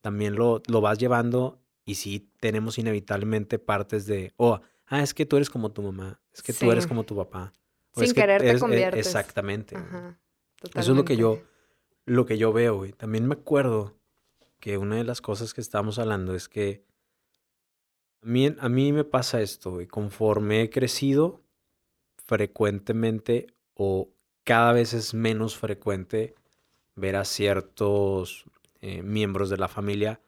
también 0.01 0.35
lo, 0.35 0.61
lo 0.67 0.79
vas 0.81 0.97
llevando, 0.97 1.59
y 1.85 1.95
sí 1.95 2.29
tenemos 2.39 2.77
inevitablemente 2.77 3.57
partes 3.59 4.05
de, 4.05 4.33
oh, 4.37 4.61
ah, 4.87 5.01
es 5.01 5.13
que 5.13 5.25
tú 5.25 5.35
eres 5.37 5.49
como 5.49 5.71
tu 5.71 5.81
mamá, 5.81 6.21
es 6.33 6.41
que 6.43 6.53
tú 6.53 6.71
eres 6.71 6.87
como 6.87 7.03
tu 7.03 7.15
papá. 7.15 7.51
o 7.93 7.99
Sin 8.01 8.03
es 8.09 8.13
que 8.13 8.21
querer 8.21 8.41
te 8.41 8.47
eres- 8.49 8.57
eh, 8.57 8.61
conviertes. 8.61 9.05
Exactamente. 9.07 9.75
Ajá, 9.75 10.19
Eso 10.75 10.91
es 10.91 10.97
lo 10.97 11.03
que 11.05 11.17
yo. 11.17 11.41
Lo 12.05 12.25
que 12.25 12.37
yo 12.37 12.53
veo, 12.53 12.77
güey. 12.77 12.91
También 12.91 13.27
me 13.27 13.35
acuerdo 13.35 13.95
que 14.59 14.77
una 14.77 14.97
de 14.97 15.03
las 15.03 15.21
cosas 15.21 15.53
que 15.53 15.61
estábamos 15.61 15.99
hablando 15.99 16.35
es 16.35 16.49
que 16.49 16.83
a 18.21 18.25
mí, 18.25 18.53
a 18.59 18.69
mí 18.69 18.91
me 18.91 19.03
pasa 19.03 19.41
esto, 19.41 19.71
güey. 19.71 19.87
Conforme 19.87 20.61
he 20.61 20.69
crecido, 20.69 21.41
frecuentemente 22.29 23.47
o 23.73 24.09
cada 24.43 24.73
vez 24.73 24.93
es 24.93 25.13
menos 25.13 25.57
frecuente 25.57 26.35
ver 26.95 27.15
a 27.15 27.25
ciertos 27.25 28.45
eh, 28.81 29.01
miembros 29.01 29.49
de 29.49 29.57
la 29.57 29.67
familia 29.67 30.21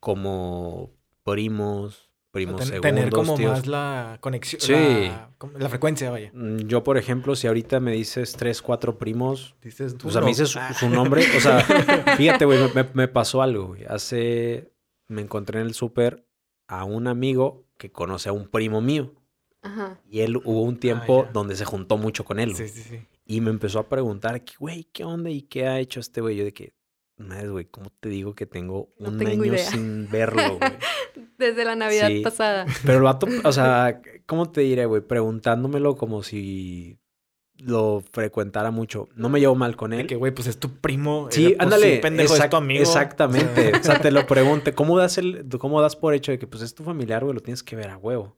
como 0.00 0.90
primos, 1.24 2.05
primos 2.36 2.56
ten- 2.60 2.68
segundos, 2.68 2.82
tener 2.94 3.10
como 3.12 3.34
tíos. 3.34 3.50
más 3.52 3.66
la 3.66 4.18
conexión. 4.20 4.60
Sí. 4.60 5.10
La, 5.58 5.68
frecuencia, 5.68 6.10
vaya. 6.10 6.30
Mm, 6.32 6.58
Yo, 6.66 6.84
por 6.84 6.96
ejemplo, 6.98 7.34
si 7.36 7.46
ahorita 7.46 7.80
me 7.80 7.92
dices 7.92 8.32
tres, 8.38 8.62
cuatro 8.62 8.98
primos, 8.98 9.54
Dices 9.62 9.96
tú. 9.96 10.08
O 10.08 10.10
sea, 10.10 10.20
no. 10.20 10.26
me 10.26 10.30
dice 10.30 10.46
su, 10.46 10.58
Ah. 10.58 10.72
su 10.72 10.88
nombre. 10.88 11.24
O 11.36 11.40
sea, 11.40 11.60
fíjate, 12.16 12.44
güey, 12.44 12.58
me, 12.74 12.82
me- 12.82 12.90
me 12.94 13.08
pasó 13.08 13.42
algo, 13.42 13.68
güey. 13.68 13.84
Hace. 13.86 14.72
Me 15.08 15.22
encontré 15.22 15.60
en 15.60 15.66
el 15.66 15.74
súper 15.74 16.26
a 16.68 16.84
un 16.84 17.06
amigo 17.06 17.64
que 17.78 17.90
conoce 17.92 18.28
a 18.28 18.32
un 18.32 18.48
primo 18.48 18.80
mío. 18.80 19.14
Ajá. 19.62 20.00
Y 20.08 20.20
él 20.20 20.36
hubo 20.36 20.62
un 20.62 20.78
tiempo 20.78 21.24
ya. 21.24 21.32
donde 21.32 21.56
se 21.56 21.64
juntó 21.64 21.96
mucho 21.96 22.24
con 22.24 22.38
él. 22.38 22.54
Sí, 22.54 22.68
sí, 22.68 22.82
sí. 22.82 23.00
Y 23.24 23.40
me 23.40 23.50
empezó 23.50 23.80
a 23.80 23.88
preguntar, 23.88 24.40
güey, 24.60 24.84
¿qué 24.92 25.02
onda? 25.04 25.30
¿Y 25.30 25.42
qué 25.42 25.66
ha 25.66 25.80
hecho 25.80 25.98
este 25.98 26.20
güey? 26.20 26.36
Yo 26.36 26.44
de 26.44 26.52
que, 26.52 26.72
madre, 27.24 27.48
güey, 27.48 27.64
¿cómo 27.66 27.90
te 28.00 28.08
digo 28.08 28.34
que 28.34 28.46
tengo 28.46 28.90
No 28.98 29.08
un 29.10 29.18
tengo 29.18 29.30
año 29.42 29.44
idea. 29.46 29.58
sin 29.70 30.08
verlo, 30.10 30.58
güey? 30.58 30.70
Desde 31.38 31.64
la 31.64 31.74
Navidad 31.76 32.08
Sí. 32.08 32.20
pasada. 32.22 32.66
Pero 32.84 32.98
el 32.98 33.04
vato, 33.04 33.26
o 33.44 33.52
sea, 33.52 34.00
¿cómo 34.26 34.50
te 34.50 34.62
diré, 34.62 34.86
güey? 34.86 35.02
Preguntándomelo 35.02 35.96
como 35.96 36.22
si 36.22 36.98
lo 37.58 38.02
frecuentara 38.12 38.70
mucho. 38.70 39.08
No 39.14 39.28
me 39.30 39.40
llevo 39.40 39.54
mal 39.54 39.76
con 39.76 39.90
De 39.92 40.00
él. 40.02 40.06
que, 40.06 40.16
güey, 40.16 40.32
pues 40.32 40.46
es 40.46 40.58
tu 40.58 40.78
primo. 40.80 41.28
Sí, 41.30 41.46
eh, 41.46 41.48
pues, 41.56 41.60
ándale. 41.60 41.98
pendejo, 41.98 42.34
es 42.36 42.50
tu 42.50 42.56
amigo. 42.56 42.82
Exactamente. 42.82 43.68
O 43.68 43.70
sea, 43.72 43.80
O 43.80 43.82
sea, 43.84 44.00
te 44.00 44.10
lo 44.10 44.26
pregunte. 44.26 44.74
¿Cómo 44.74 44.98
das, 44.98 45.16
el, 45.16 45.46
¿Cómo 45.58 45.80
das 45.80 45.96
por 45.96 46.12
hecho 46.12 46.32
de 46.32 46.38
que 46.38 46.46
pues 46.46 46.62
es 46.62 46.74
tu 46.74 46.84
familiar, 46.84 47.22
güey? 47.24 47.34
Lo 47.34 47.40
tienes 47.40 47.62
que 47.62 47.74
ver 47.76 47.88
a 47.88 47.96
huevo. 47.96 48.36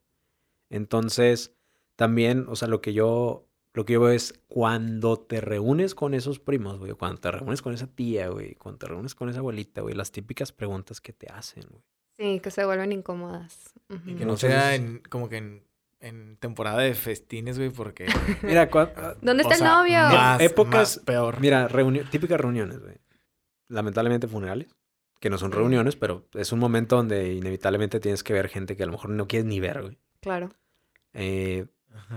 Entonces, 0.71 1.53
también, 1.97 2.47
o 2.49 2.55
sea, 2.57 2.69
lo 2.69 2.81
que 2.81 2.93
yo, 2.93 3.48
lo 3.79 3.85
que 3.85 3.93
yo 3.93 4.01
veo 4.01 4.11
es 4.11 4.35
cuando 4.49 5.17
te 5.19 5.41
reúnes 5.41 5.95
con 5.95 6.13
esos 6.13 6.41
primos, 6.41 6.79
güey, 6.79 6.93
cuando 6.93 7.21
te 7.21 7.31
reúnes 7.31 7.63
con 7.63 7.73
esa 7.73 7.87
tía, 7.87 8.29
güey, 8.29 8.57
cuando 8.57 8.79
te 8.79 8.87
reúnes 8.87 9.15
con 9.15 9.29
esa 9.29 9.39
abuelita, 9.39 9.83
güey, 9.83 9.95
las 9.95 10.11
típicas 10.11 10.51
preguntas 10.53 11.01
que 11.01 11.13
te 11.13 11.29
hacen, 11.29 11.63
güey. 11.71 11.83
Sí, 12.17 12.41
que 12.41 12.51
se 12.51 12.65
vuelven 12.65 12.91
incómodas. 12.91 13.73
y 14.05 14.15
que 14.17 14.27
no 14.27 14.37
sea 14.37 14.75
en, 14.75 15.01
como 15.09 15.29
que 15.29 15.37
en, 15.37 15.63
en 16.01 16.37
temporada 16.39 16.79
de 16.83 16.93
festines, 16.95 17.57
güey, 17.57 17.71
porque. 17.71 18.07
Mira, 18.43 18.69
cua- 18.69 18.93
¿Dónde 19.23 19.45
o 19.45 19.49
está 19.49 19.55
el 19.55 19.61
sea, 19.61 19.75
novio? 19.77 19.99
Más, 20.01 20.41
Épocas- 20.41 20.97
más 20.97 20.99
peor. 21.05 21.41
mira, 21.41 21.69
reuni- 21.69 22.09
típicas 22.11 22.41
reuniones, 22.41 22.81
güey. 22.81 22.97
Lamentablemente 23.69 24.27
funerales, 24.27 24.75
que 25.21 25.31
no 25.31 25.39
son 25.39 25.53
reuniones, 25.53 25.95
pero 25.95 26.27
es 26.35 26.51
un 26.53 26.59
momento 26.59 26.97
donde 26.97 27.33
inevitablemente 27.35 28.01
tienes 28.01 28.25
que 28.25 28.33
ver 28.33 28.49
gente 28.49 28.77
que 28.77 28.83
a 28.83 28.87
lo 28.87 28.93
mejor 28.93 29.11
no 29.11 29.29
quieres 29.29 29.47
ni 29.47 29.61
ver, 29.61 29.83
güey. 29.83 29.99
Claro. 30.21 30.49
Eh. 31.13 31.67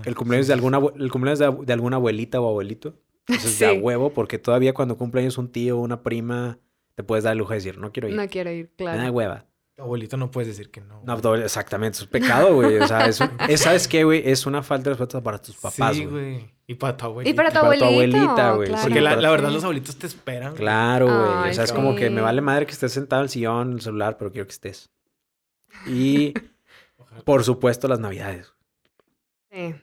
El 0.04 0.14
cumpleaños 0.14 0.46
de 0.46 0.52
alguna 0.54 0.78
el 0.96 1.10
cumpleaños 1.10 1.38
de, 1.38 1.64
de 1.66 1.72
alguna 1.72 1.96
abuelita 1.96 2.40
o 2.40 2.48
abuelito. 2.48 2.94
Eso 3.28 3.46
es 3.48 3.58
de 3.60 3.66
a 3.66 3.70
Sí. 3.72 3.78
huevo, 3.78 4.12
porque 4.12 4.38
todavía 4.38 4.74
cuando 4.74 4.96
cumpleaños 4.96 5.38
un 5.38 5.50
tío 5.50 5.78
o 5.78 5.80
una 5.80 6.02
prima, 6.02 6.58
te 6.94 7.04
puedes 7.04 7.24
dar 7.24 7.32
el 7.32 7.38
lujo 7.38 7.50
de 7.50 7.56
decir, 7.56 7.78
no 7.78 7.92
quiero 7.92 8.08
ir. 8.08 8.16
No 8.16 8.26
quiero 8.28 8.50
ir, 8.50 8.70
claro. 8.76 9.12
hueva. 9.12 9.46
Tu 9.74 9.82
abuelito 9.82 10.16
no 10.18 10.30
puedes 10.30 10.48
decir 10.48 10.70
que 10.70 10.80
no. 10.82 11.02
No, 11.04 11.34
exactamente, 11.36 11.96
es 11.96 12.02
un 12.02 12.08
pecado, 12.10 12.54
güey. 12.54 12.76
O 12.78 12.86
sea, 12.86 13.06
es, 13.06 13.20
un- 13.20 13.30
es- 13.48 13.60
¿sabes 13.62 13.88
qué, 13.88 14.04
güey? 14.04 14.22
Es 14.28 14.44
una 14.44 14.62
falta 14.62 14.90
de 14.90 14.96
respeto 14.96 15.22
para 15.22 15.38
tus 15.40 15.56
papás, 15.56 15.96
Sí, 15.96 16.04
güey. 16.04 16.52
Y 16.66 16.74
para 16.74 16.96
tu 16.96 17.06
abuelito. 17.06 17.30
Y 17.30 17.34
para 17.34 17.48
tu 17.50 17.54
para 17.60 17.78
tu 17.78 17.84
abuelito. 17.84 18.18
abuelita, 18.18 18.52
güey. 18.52 18.68
claro. 18.68 18.82
Porque 18.82 19.00
la, 19.00 19.16
la 19.16 19.30
verdad, 19.30 19.48
Sí. 19.48 19.54
los 19.54 19.64
abuelitos 19.64 19.96
te 19.96 20.06
esperan. 20.08 20.54
Claro, 20.54 21.06
güey. 21.06 21.50
O 21.50 21.54
sea, 21.54 21.64
es 21.64 21.72
como 21.72 21.94
que 21.94 22.10
me 22.10 22.16
sí. 22.16 22.22
vale 22.22 22.40
madre 22.42 22.66
que 22.66 22.72
estés 22.72 22.92
sentado 22.92 23.22
en 23.22 23.24
el 23.24 23.30
sillón, 23.30 23.68
en 23.68 23.74
el 23.74 23.80
celular, 23.80 24.16
pero 24.18 24.30
quiero 24.30 24.46
que 24.46 24.52
estés. 24.52 24.90
Y, 25.86 26.34
por 27.24 27.42
supuesto, 27.44 27.88
las 27.88 27.98
navidades. 27.98 28.51
Sí. 29.52 29.74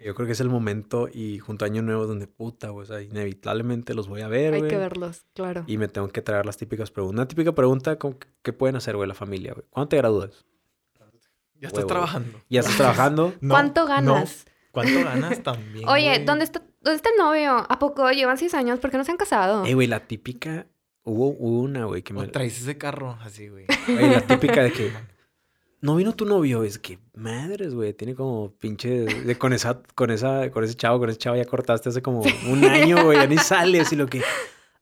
Yo 0.00 0.14
creo 0.14 0.26
que 0.26 0.32
es 0.32 0.40
el 0.40 0.48
momento 0.48 1.08
y 1.12 1.40
junto 1.40 1.64
a 1.64 1.66
Año 1.66 1.82
Nuevo 1.82 2.06
donde 2.06 2.28
puta, 2.28 2.68
güey, 2.68 2.84
o 2.84 2.86
sea, 2.86 3.02
inevitablemente 3.02 3.94
los 3.94 4.06
voy 4.06 4.20
a 4.20 4.28
ver, 4.28 4.54
Hay 4.54 4.62
que 4.62 4.76
verlos, 4.76 5.26
claro. 5.34 5.64
Y 5.66 5.76
me 5.76 5.88
tengo 5.88 6.08
que 6.08 6.22
traer 6.22 6.46
las 6.46 6.56
típicas 6.56 6.92
preguntas. 6.92 7.14
Una 7.16 7.28
típica 7.28 7.52
pregunta, 7.52 7.98
como 7.98 8.16
¿qué 8.42 8.52
pueden 8.52 8.76
hacer, 8.76 8.94
güey, 8.94 9.08
la 9.08 9.14
familia, 9.14 9.54
güey? 9.54 9.66
¿Cuándo 9.70 9.88
te 9.88 9.96
gradúas? 9.96 10.46
Ya 11.60 11.68
estás 11.68 11.86
trabajando. 11.88 12.40
¿Ya 12.48 12.60
estás 12.60 12.76
trabajando? 12.76 13.34
No, 13.40 13.54
¿Cuánto 13.54 13.80
no. 13.82 13.86
ganas? 13.88 14.46
¿Cuánto 14.70 15.02
ganas 15.02 15.42
también? 15.42 15.88
Oye? 15.88 16.22
¿dónde 16.24 16.44
está, 16.44 16.62
¿dónde 16.80 16.96
está 16.96 17.10
el 17.10 17.16
novio? 17.16 17.66
¿A 17.68 17.78
poco 17.80 18.08
llevan 18.12 18.38
seis 18.38 18.54
años? 18.54 18.78
¿Por 18.78 18.92
qué 18.92 18.98
no 18.98 19.04
se 19.04 19.10
han 19.10 19.16
casado? 19.16 19.64
Eh, 19.64 19.74
güey, 19.74 19.88
la 19.88 20.06
típica... 20.06 20.66
Hubo 21.02 21.30
una, 21.30 21.86
güey, 21.86 22.02
que 22.02 22.12
me... 22.12 22.20
O 22.20 22.30
traes 22.30 22.60
ese 22.60 22.76
carro 22.76 23.18
así, 23.22 23.48
güey. 23.48 23.64
Güey, 23.86 24.10
la 24.10 24.20
típica 24.20 24.62
de 24.62 24.72
que... 24.72 24.92
No 25.80 25.94
vino 25.94 26.12
tu 26.12 26.24
novio, 26.24 26.64
es 26.64 26.78
que 26.78 26.98
madres, 27.14 27.72
güey, 27.74 27.92
tiene 27.92 28.14
como 28.16 28.50
pinche 28.58 28.88
de 29.04 29.38
con 29.38 29.52
esa 29.52 29.80
con 29.94 30.10
esa 30.10 30.50
con 30.50 30.64
ese 30.64 30.74
chavo, 30.74 30.98
con 30.98 31.08
ese 31.08 31.18
chavo 31.18 31.36
ya 31.36 31.44
cortaste 31.44 31.88
hace 31.90 32.02
como 32.02 32.22
un 32.48 32.64
año, 32.64 33.04
güey, 33.04 33.18
ya 33.18 33.26
ni 33.26 33.36
sales 33.38 33.92
y 33.92 33.96
lo 33.96 34.06
que 34.06 34.22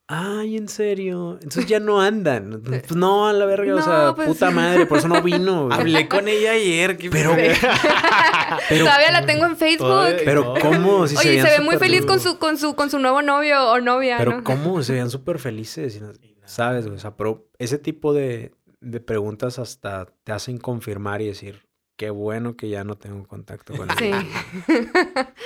Ay, 0.09 0.57
en 0.57 0.69
serio. 0.69 1.33
Entonces 1.43 1.67
ya 1.67 1.81
no 1.81 2.01
andan. 2.01 2.63
Pues 2.65 2.95
no, 2.95 3.27
a 3.27 3.33
la 3.33 3.45
verga, 3.45 3.75
o 3.75 3.83
sea, 3.83 4.13
pues- 4.15 4.29
puta 4.29 4.53
madre, 4.53 4.87
por 4.87 4.99
eso 4.99 5.09
no 5.09 5.21
vino. 5.21 5.67
güey. 5.67 5.77
Hablé 5.81 6.07
con 6.09 6.29
ella 6.29 6.53
ayer. 6.53 6.97
¿qué 6.97 7.11
Pero-? 7.11 7.35
Pero- 8.69 8.85
Todavía 8.85 9.11
la 9.11 9.27
tengo 9.27 9.47
en 9.47 9.57
Facebook. 9.57 9.89
Todavía- 9.89 10.21
Pero 10.25 10.55
No. 10.55 10.61
cómo 10.61 11.07
si 11.09 11.17
Oye, 11.17 11.43
se 11.43 11.59
ve 11.59 11.61
muy 11.65 11.77
feliz 11.77 12.07
con 12.07 12.21
su, 12.21 12.39
con 12.39 12.57
su, 12.57 12.75
con 12.77 12.89
su 12.89 13.01
nuevo 13.01 13.21
novio 13.23 13.69
o 13.71 13.81
novia, 13.81 14.17
Pero 14.19 14.37
¿no? 14.37 14.45
cómo 14.45 14.81
se 14.85 14.93
veían 14.93 15.11
súper 15.11 15.41
felices, 15.41 16.01
¿sabes? 16.45 16.85
güey? 16.87 16.97
O 16.97 17.01
sea, 17.01 17.17
pero 17.17 17.49
ese 17.59 17.79
tipo 17.79 18.13
de, 18.15 18.53
de 18.81 19.01
preguntas 19.01 19.59
hasta 19.59 20.07
te 20.25 20.33
hacen 20.33 20.59
confirmar 20.59 21.23
y 21.23 21.27
decir, 21.27 21.67
qué 21.97 22.11
bueno 22.11 22.57
que 22.57 22.69
ya 22.69 22.85
no 22.85 22.97
tengo 22.97 23.27
contacto 23.27 23.75
con 23.77 23.91
él. 23.91 23.97
Sí. 23.99 24.11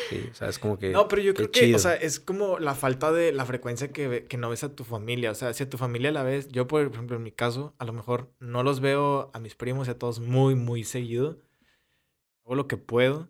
Sí, 0.08 0.28
o 0.28 0.34
sea, 0.34 0.49
es 0.49 0.58
como 0.58 0.76
que... 0.76 0.90
No, 0.90 1.06
pero 1.06 1.22
yo 1.22 1.34
creo 1.34 1.52
que, 1.52 1.60
chido. 1.60 1.76
o 1.76 1.78
sea, 1.78 1.94
es 1.94 2.18
como 2.18 2.58
la 2.58 2.75
falta 2.75 3.12
de 3.12 3.32
la 3.32 3.44
frecuencia 3.44 3.92
que, 3.92 4.25
que 4.28 4.37
no 4.37 4.50
ves 4.50 4.64
a 4.64 4.75
tu 4.75 4.82
familia. 4.82 5.30
O 5.30 5.34
sea, 5.37 5.52
si 5.52 5.62
a 5.62 5.70
tu 5.70 5.78
familia 5.78 6.10
la 6.10 6.25
ves, 6.25 6.49
yo, 6.49 6.66
por 6.66 6.82
ejemplo, 6.82 7.16
en 7.16 7.22
mi 7.22 7.30
caso, 7.30 7.75
a 7.78 7.84
lo 7.84 7.92
mejor 7.92 8.32
no 8.40 8.64
los 8.64 8.80
veo 8.80 9.30
a 9.32 9.38
mis 9.38 9.54
primos 9.54 9.87
y 9.87 9.92
a 9.92 9.99
todos 9.99 10.18
muy, 10.18 10.56
muy 10.56 10.82
seguido. 10.82 11.38
Hago 12.44 12.56
lo 12.56 12.66
que 12.66 12.76
puedo, 12.76 13.28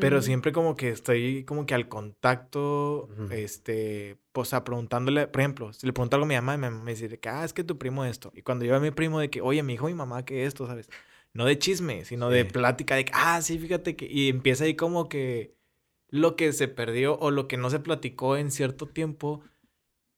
pero 0.00 0.22
siempre 0.22 0.52
como 0.52 0.74
que 0.74 0.88
estoy 0.88 1.44
como 1.44 1.66
que 1.66 1.74
al 1.74 1.88
contacto, 1.88 3.08
este, 3.30 4.16
pues, 4.32 4.48
o 4.48 4.50
sea, 4.50 4.64
preguntándole, 4.64 5.26
por 5.26 5.40
ejemplo, 5.40 5.72
si 5.72 5.86
le 5.86 5.92
pregunto 5.92 6.16
algo 6.16 6.24
a 6.24 6.28
mi 6.28 6.34
mamá, 6.34 6.56
mamá 6.56 6.82
me 6.82 6.92
dice 6.92 7.08
de 7.08 7.20
que, 7.20 7.28
ah, 7.28 7.44
es 7.44 7.52
que 7.52 7.64
tu 7.64 7.78
primo 7.78 8.04
esto. 8.04 8.32
Y 8.34 8.42
cuando 8.42 8.64
yo 8.64 8.74
a 8.74 8.80
mi 8.80 8.90
primo 8.90 9.20
de 9.20 9.30
que, 9.30 9.40
oye, 9.42 9.62
mi 9.62 9.74
hijo, 9.74 9.86
mi 9.86 9.94
mamá, 9.94 10.24
que 10.24 10.46
esto, 10.46 10.66
¿sabes? 10.66 10.88
No 11.34 11.44
de 11.44 11.58
chisme, 11.58 12.04
sino 12.04 12.30
de 12.30 12.44
plática 12.44 12.94
de 12.96 13.04
que, 13.04 13.12
ah, 13.14 13.40
sí, 13.42 13.58
fíjate 13.58 13.96
que, 13.96 14.06
y 14.06 14.28
empieza 14.28 14.64
ahí 14.64 14.74
como 14.76 15.08
que 15.08 15.54
lo 16.08 16.36
que 16.36 16.52
se 16.52 16.68
perdió 16.68 17.18
o 17.18 17.30
lo 17.30 17.48
que 17.48 17.56
no 17.56 17.70
se 17.70 17.80
platicó 17.80 18.36
en 18.36 18.50
cierto 18.50 18.86
tiempo, 18.86 19.42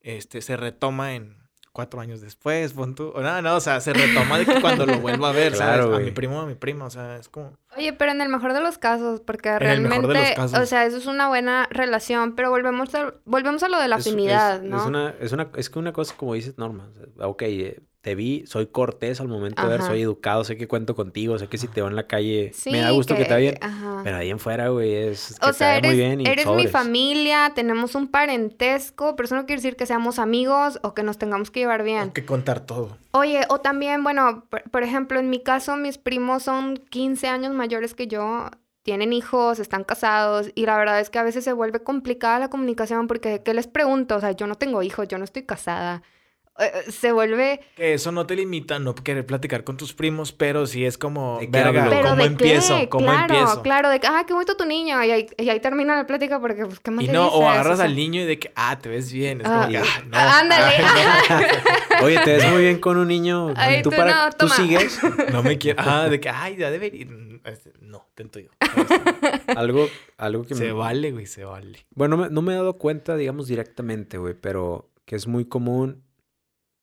este, 0.00 0.40
se 0.42 0.56
retoma 0.56 1.14
en 1.14 1.43
cuatro 1.74 2.00
años 2.00 2.20
después, 2.22 2.72
pon 2.72 2.94
tú. 2.94 3.12
O 3.14 3.20
nada, 3.20 3.42
no, 3.42 3.56
o 3.56 3.60
sea, 3.60 3.80
se 3.80 3.92
retoma 3.92 4.38
de 4.38 4.46
que 4.46 4.60
cuando 4.60 4.86
lo 4.86 5.00
vuelva 5.00 5.28
a 5.30 5.32
ver, 5.32 5.52
Claro, 5.56 5.84
¿sabes? 5.90 5.98
A 5.98 6.00
mi 6.02 6.12
primo, 6.12 6.40
a 6.40 6.46
mi 6.46 6.54
prima, 6.54 6.86
o 6.86 6.90
sea, 6.90 7.16
es 7.16 7.28
como... 7.28 7.52
Oye, 7.76 7.92
pero 7.92 8.12
en 8.12 8.20
el 8.20 8.28
mejor 8.28 8.52
de 8.54 8.60
los 8.60 8.78
casos, 8.78 9.20
porque 9.20 9.48
el 9.50 9.58
realmente, 9.60 9.98
mejor 9.98 10.14
de 10.14 10.20
los 10.20 10.30
casos. 10.30 10.58
o 10.60 10.66
sea, 10.66 10.86
eso 10.86 10.96
es 10.96 11.06
una 11.06 11.28
buena 11.28 11.66
relación, 11.70 12.36
pero 12.36 12.48
volvemos 12.50 12.94
a, 12.94 13.12
volvemos 13.24 13.62
a 13.64 13.68
lo 13.68 13.78
de 13.80 13.88
la 13.88 13.96
Es- 13.96 14.06
afinidad, 14.06 14.56
es, 14.64 14.70
¿no? 14.70 14.76
Es, 14.78 14.86
una, 14.86 15.14
es, 15.20 15.32
una, 15.32 15.48
es 15.56 15.68
que 15.68 15.78
una 15.80 15.92
cosa, 15.92 16.14
como 16.16 16.34
dices, 16.34 16.56
Norma, 16.56 16.88
o 16.88 16.94
sea, 17.18 17.26
ok, 17.26 17.42
eh, 17.42 17.80
te 18.04 18.14
vi, 18.14 18.44
soy 18.46 18.66
cortés 18.66 19.18
al 19.22 19.28
momento 19.28 19.62
de 19.62 19.68
ver, 19.68 19.80
soy 19.80 20.02
educado, 20.02 20.44
sé 20.44 20.58
que 20.58 20.68
cuento 20.68 20.94
contigo, 20.94 21.38
sé 21.38 21.48
que 21.48 21.56
si 21.56 21.68
te 21.68 21.80
veo 21.80 21.88
en 21.88 21.96
la 21.96 22.06
calle, 22.06 22.50
Sí, 22.52 22.70
me 22.70 22.80
da 22.80 22.90
gusto 22.90 23.16
que, 23.16 23.24
te 23.24 23.32
vaya 23.32 23.54
pero 24.04 24.18
ahí 24.18 24.28
en 24.28 24.38
fuera, 24.38 24.68
güey, 24.68 24.94
es 24.94 25.38
que 25.40 25.46
O 25.46 25.52
te 25.52 25.54
sea, 25.54 25.68
vaya 25.68 25.78
eres, 25.78 25.90
muy 25.90 25.96
bien 25.96 26.20
y 26.20 26.26
eres 26.26 26.44
mi 26.44 26.52
sobres. 26.52 26.70
familia, 26.70 27.52
tenemos 27.54 27.94
un 27.94 28.08
parentesco, 28.08 29.16
pero 29.16 29.24
eso 29.24 29.36
no 29.36 29.46
quiere 29.46 29.62
decir 29.62 29.76
que 29.76 29.86
seamos 29.86 30.18
amigos 30.18 30.78
o 30.82 30.92
que 30.92 31.02
nos 31.02 31.16
tengamos 31.16 31.50
que 31.50 31.60
llevar 31.60 31.82
bien. 31.82 32.00
Hay 32.02 32.10
que 32.10 32.26
contar 32.26 32.60
todo. 32.60 32.98
Oye, 33.12 33.40
o 33.48 33.60
también, 33.60 34.04
bueno, 34.04 34.44
por, 34.50 34.62
por 34.70 34.82
ejemplo, 34.82 35.18
en 35.18 35.30
mi 35.30 35.42
caso, 35.42 35.78
mis 35.78 35.96
primos 35.96 36.42
son 36.42 36.76
15 36.90 37.28
años 37.28 37.54
mayores 37.54 37.94
que 37.94 38.06
yo, 38.06 38.50
tienen 38.82 39.14
hijos, 39.14 39.60
están 39.60 39.82
casados, 39.82 40.50
y 40.54 40.66
la 40.66 40.76
verdad 40.76 41.00
es 41.00 41.08
que 41.08 41.18
a 41.18 41.22
veces 41.22 41.42
se 41.42 41.54
vuelve 41.54 41.82
complicada 41.82 42.38
la 42.38 42.50
comunicación 42.50 43.06
porque, 43.06 43.42
¿qué 43.42 43.54
les 43.54 43.66
pregunto? 43.66 44.16
O 44.16 44.20
sea, 44.20 44.32
yo 44.32 44.46
no 44.46 44.56
tengo 44.56 44.82
hijos, 44.82 45.08
yo 45.08 45.16
no 45.16 45.24
estoy 45.24 45.44
casada. 45.44 46.02
Eh, 46.58 46.70
eh, 46.86 46.92
se 46.92 47.10
vuelve... 47.10 47.60
Que 47.74 47.94
eso 47.94 48.12
no 48.12 48.26
te 48.26 48.36
limita 48.36 48.76
a 48.76 48.78
no 48.78 48.94
querer 48.94 49.26
platicar 49.26 49.64
con 49.64 49.76
tus 49.76 49.92
primos, 49.92 50.30
pero 50.32 50.66
sí 50.68 50.84
es 50.84 50.96
como, 50.96 51.38
¿De 51.40 51.46
qué 51.46 51.50
verga? 51.50 51.86
Pero 51.90 52.02
¿cómo 52.10 52.16
de 52.16 52.24
empiezo? 52.24 52.78
qué, 52.78 52.88
¿Cómo 52.88 53.06
claro, 53.06 53.34
empiezo? 53.34 53.62
claro, 53.62 53.88
de 53.90 53.98
que, 53.98 54.06
ah, 54.06 54.24
qué 54.26 54.34
bonito 54.34 54.56
tu 54.56 54.64
niño, 54.64 55.02
y 55.02 55.10
ahí, 55.10 55.26
y 55.36 55.48
ahí 55.48 55.58
termina 55.58 55.96
la 55.96 56.06
plática 56.06 56.38
porque, 56.40 56.64
pues, 56.64 56.78
¿qué 56.78 56.92
más 56.92 57.04
Y 57.04 57.08
no, 57.08 57.26
o 57.26 57.48
agarras 57.48 57.78
sea, 57.78 57.86
al 57.86 57.96
niño 57.96 58.20
y 58.22 58.24
de 58.26 58.38
que, 58.38 58.52
ah, 58.54 58.78
te 58.78 58.88
ves 58.88 59.12
bien. 59.12 59.40
Es 59.40 59.46
Ah. 59.48 59.54
como 59.62 59.68
que, 59.68 59.78
ah, 59.78 60.02
no. 60.06 60.16
Ah, 60.16 60.38
ándale. 60.40 60.74
Oye, 62.02 62.18
te 62.24 62.36
ves 62.36 62.50
muy 62.52 62.62
bien 62.62 62.78
con 62.78 62.98
un 62.98 63.08
niño, 63.08 63.52
Ay, 63.56 63.82
¿tú, 63.82 63.90
tú 63.90 63.96
para, 63.96 64.26
no, 64.26 64.32
¿tú 64.32 64.48
sigues? 64.48 65.00
No 65.32 65.42
me 65.42 65.58
quiero. 65.58 65.82
Ah, 65.84 66.08
de 66.08 66.20
que, 66.20 66.28
ay, 66.28 66.56
ya 66.56 66.70
debería. 66.70 67.06
Este, 67.44 67.72
No, 67.80 68.06
tento 68.14 68.38
yo. 68.38 68.50
Algo, 69.56 69.88
algo 70.18 70.44
que 70.44 70.54
Se 70.54 70.66
me... 70.66 70.72
vale, 70.72 71.12
güey, 71.12 71.26
se 71.26 71.44
vale. 71.44 71.84
Bueno, 71.90 72.16
no 72.16 72.22
me, 72.24 72.30
no 72.30 72.42
me 72.42 72.52
he 72.52 72.56
dado 72.56 72.78
cuenta, 72.78 73.16
digamos, 73.16 73.48
directamente, 73.48 74.18
güey, 74.18 74.34
pero 74.34 74.88
que 75.04 75.16
es 75.16 75.26
muy 75.26 75.44
común, 75.44 76.03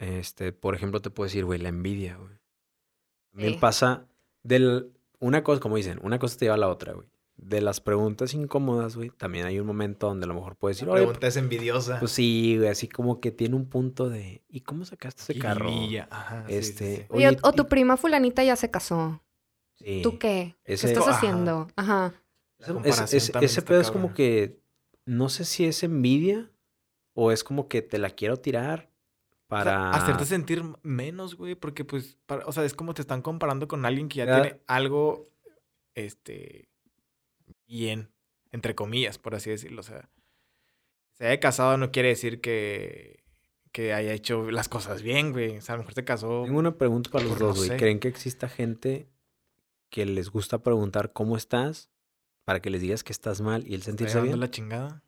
este, 0.01 0.51
por 0.51 0.75
ejemplo, 0.75 1.01
te 1.01 1.09
puedo 1.09 1.27
decir, 1.27 1.45
güey, 1.45 1.59
la 1.59 1.69
envidia, 1.69 2.17
güey. 2.17 2.33
También 3.31 3.53
Sí. 3.53 3.59
pasa 3.59 4.07
del, 4.43 4.91
una 5.19 5.43
cosa, 5.43 5.61
como 5.61 5.77
dicen, 5.77 5.99
una 6.03 6.19
cosa 6.19 6.37
te 6.37 6.45
lleva 6.45 6.55
a 6.55 6.59
la 6.59 6.67
otra, 6.69 6.93
güey. 6.93 7.07
De 7.37 7.61
las 7.61 7.79
preguntas 7.79 8.33
incómodas, 8.33 8.95
güey, 8.95 9.09
también 9.09 9.45
hay 9.45 9.59
un 9.59 9.65
momento 9.65 10.07
donde 10.07 10.25
a 10.25 10.27
lo 10.27 10.33
mejor 10.35 10.57
puedes 10.57 10.77
decir, 10.77 10.87
La 10.89 10.95
pregunta 10.95 11.25
es 11.27 11.37
envidiosa. 11.37 11.99
pues 11.99 12.11
sí, 12.11 12.55
güey, 12.57 12.69
así 12.69 12.87
como 12.87 13.19
que 13.19 13.31
tiene 13.31 13.55
un 13.55 13.65
punto 13.67 14.09
de, 14.09 14.43
¿y 14.49 14.61
cómo 14.61 14.85
sacaste 14.85 15.21
ese 15.23 15.39
carro? 15.39 15.69
Ajá, 16.09 16.45
sí, 16.47 16.53
Este, 16.55 16.95
sí. 16.97 17.05
Oye, 17.09 17.27
Oye, 17.29 17.37
o, 17.41 17.53
tu 17.53 17.63
y- 17.63 17.65
prima 17.67 17.97
fulanita 17.97 18.43
ya 18.43 18.55
se 18.55 18.69
casó. 18.69 19.23
Sí. 19.77 20.01
¿Tú 20.03 20.19
qué? 20.19 20.55
Ese- 20.65 20.87
¿Qué 20.87 20.93
estás 20.93 21.07
Ajá. 21.07 21.17
haciendo? 21.17 21.67
Ajá. 21.75 22.13
Ese- 22.83 23.61
pedo 23.63 23.79
es 23.81 23.89
como 23.89 24.13
que 24.13 24.59
no 25.05 25.29
sé 25.29 25.45
si 25.45 25.65
es 25.65 25.81
envidia 25.83 26.51
o 27.15 27.31
es 27.31 27.43
como 27.43 27.67
que 27.67 27.81
te 27.81 27.97
la 27.97 28.11
quiero 28.11 28.37
tirar 28.37 28.90
O 29.51 29.63
sea, 29.63 29.63
para 29.65 29.91
hacerte 29.91 30.25
sentir 30.25 30.63
menos, 30.83 31.35
güey, 31.35 31.55
porque 31.55 31.83
pues, 31.85 32.17
para- 32.25 32.45
o 32.45 32.51
sea, 32.51 32.63
es 32.63 32.73
como 32.73 32.93
te 32.93 33.01
están 33.01 33.21
comparando 33.21 33.67
con 33.67 33.85
alguien 33.85 34.07
que 34.09 34.17
ya 34.19 34.25
Ya. 34.25 34.41
tiene 34.41 34.61
algo, 34.67 35.29
este, 35.95 36.69
bien, 37.67 38.09
entre 38.51 38.75
comillas, 38.75 39.17
por 39.17 39.35
así 39.35 39.49
decirlo. 39.49 39.81
O 39.81 39.83
sea, 39.83 40.09
se 41.13 41.27
haya 41.27 41.39
casado 41.39 41.77
no 41.77 41.91
quiere 41.91 42.09
decir 42.09 42.39
que, 42.41 43.23
que 43.71 43.93
haya 43.93 44.13
hecho 44.13 44.49
las 44.51 44.69
cosas 44.69 45.01
bien, 45.01 45.31
güey. 45.31 45.57
O 45.57 45.61
sea, 45.61 45.73
a 45.73 45.77
lo 45.77 45.83
mejor 45.83 45.93
se 45.95 46.05
casó. 46.05 46.43
Tengo 46.45 46.59
una 46.59 46.75
pregunta 46.77 47.09
para 47.11 47.25
los 47.25 47.39
no 47.39 47.47
dos, 47.47 47.65
güey. 47.67 47.77
¿Creen 47.77 47.99
que 47.99 48.07
exista 48.07 48.47
gente 48.49 49.07
que 49.89 50.05
les 50.05 50.29
gusta 50.29 50.59
preguntar 50.63 51.11
cómo 51.13 51.35
estás 51.37 51.89
para 52.45 52.61
que 52.61 52.69
les 52.69 52.81
digas 52.81 53.03
que 53.03 53.11
estás 53.11 53.41
mal 53.41 53.67
y 53.67 53.73
el 53.75 53.83
sentirse 53.83 54.19
bien? 54.21 54.39
la 54.39 54.49
chingada. 54.49 55.03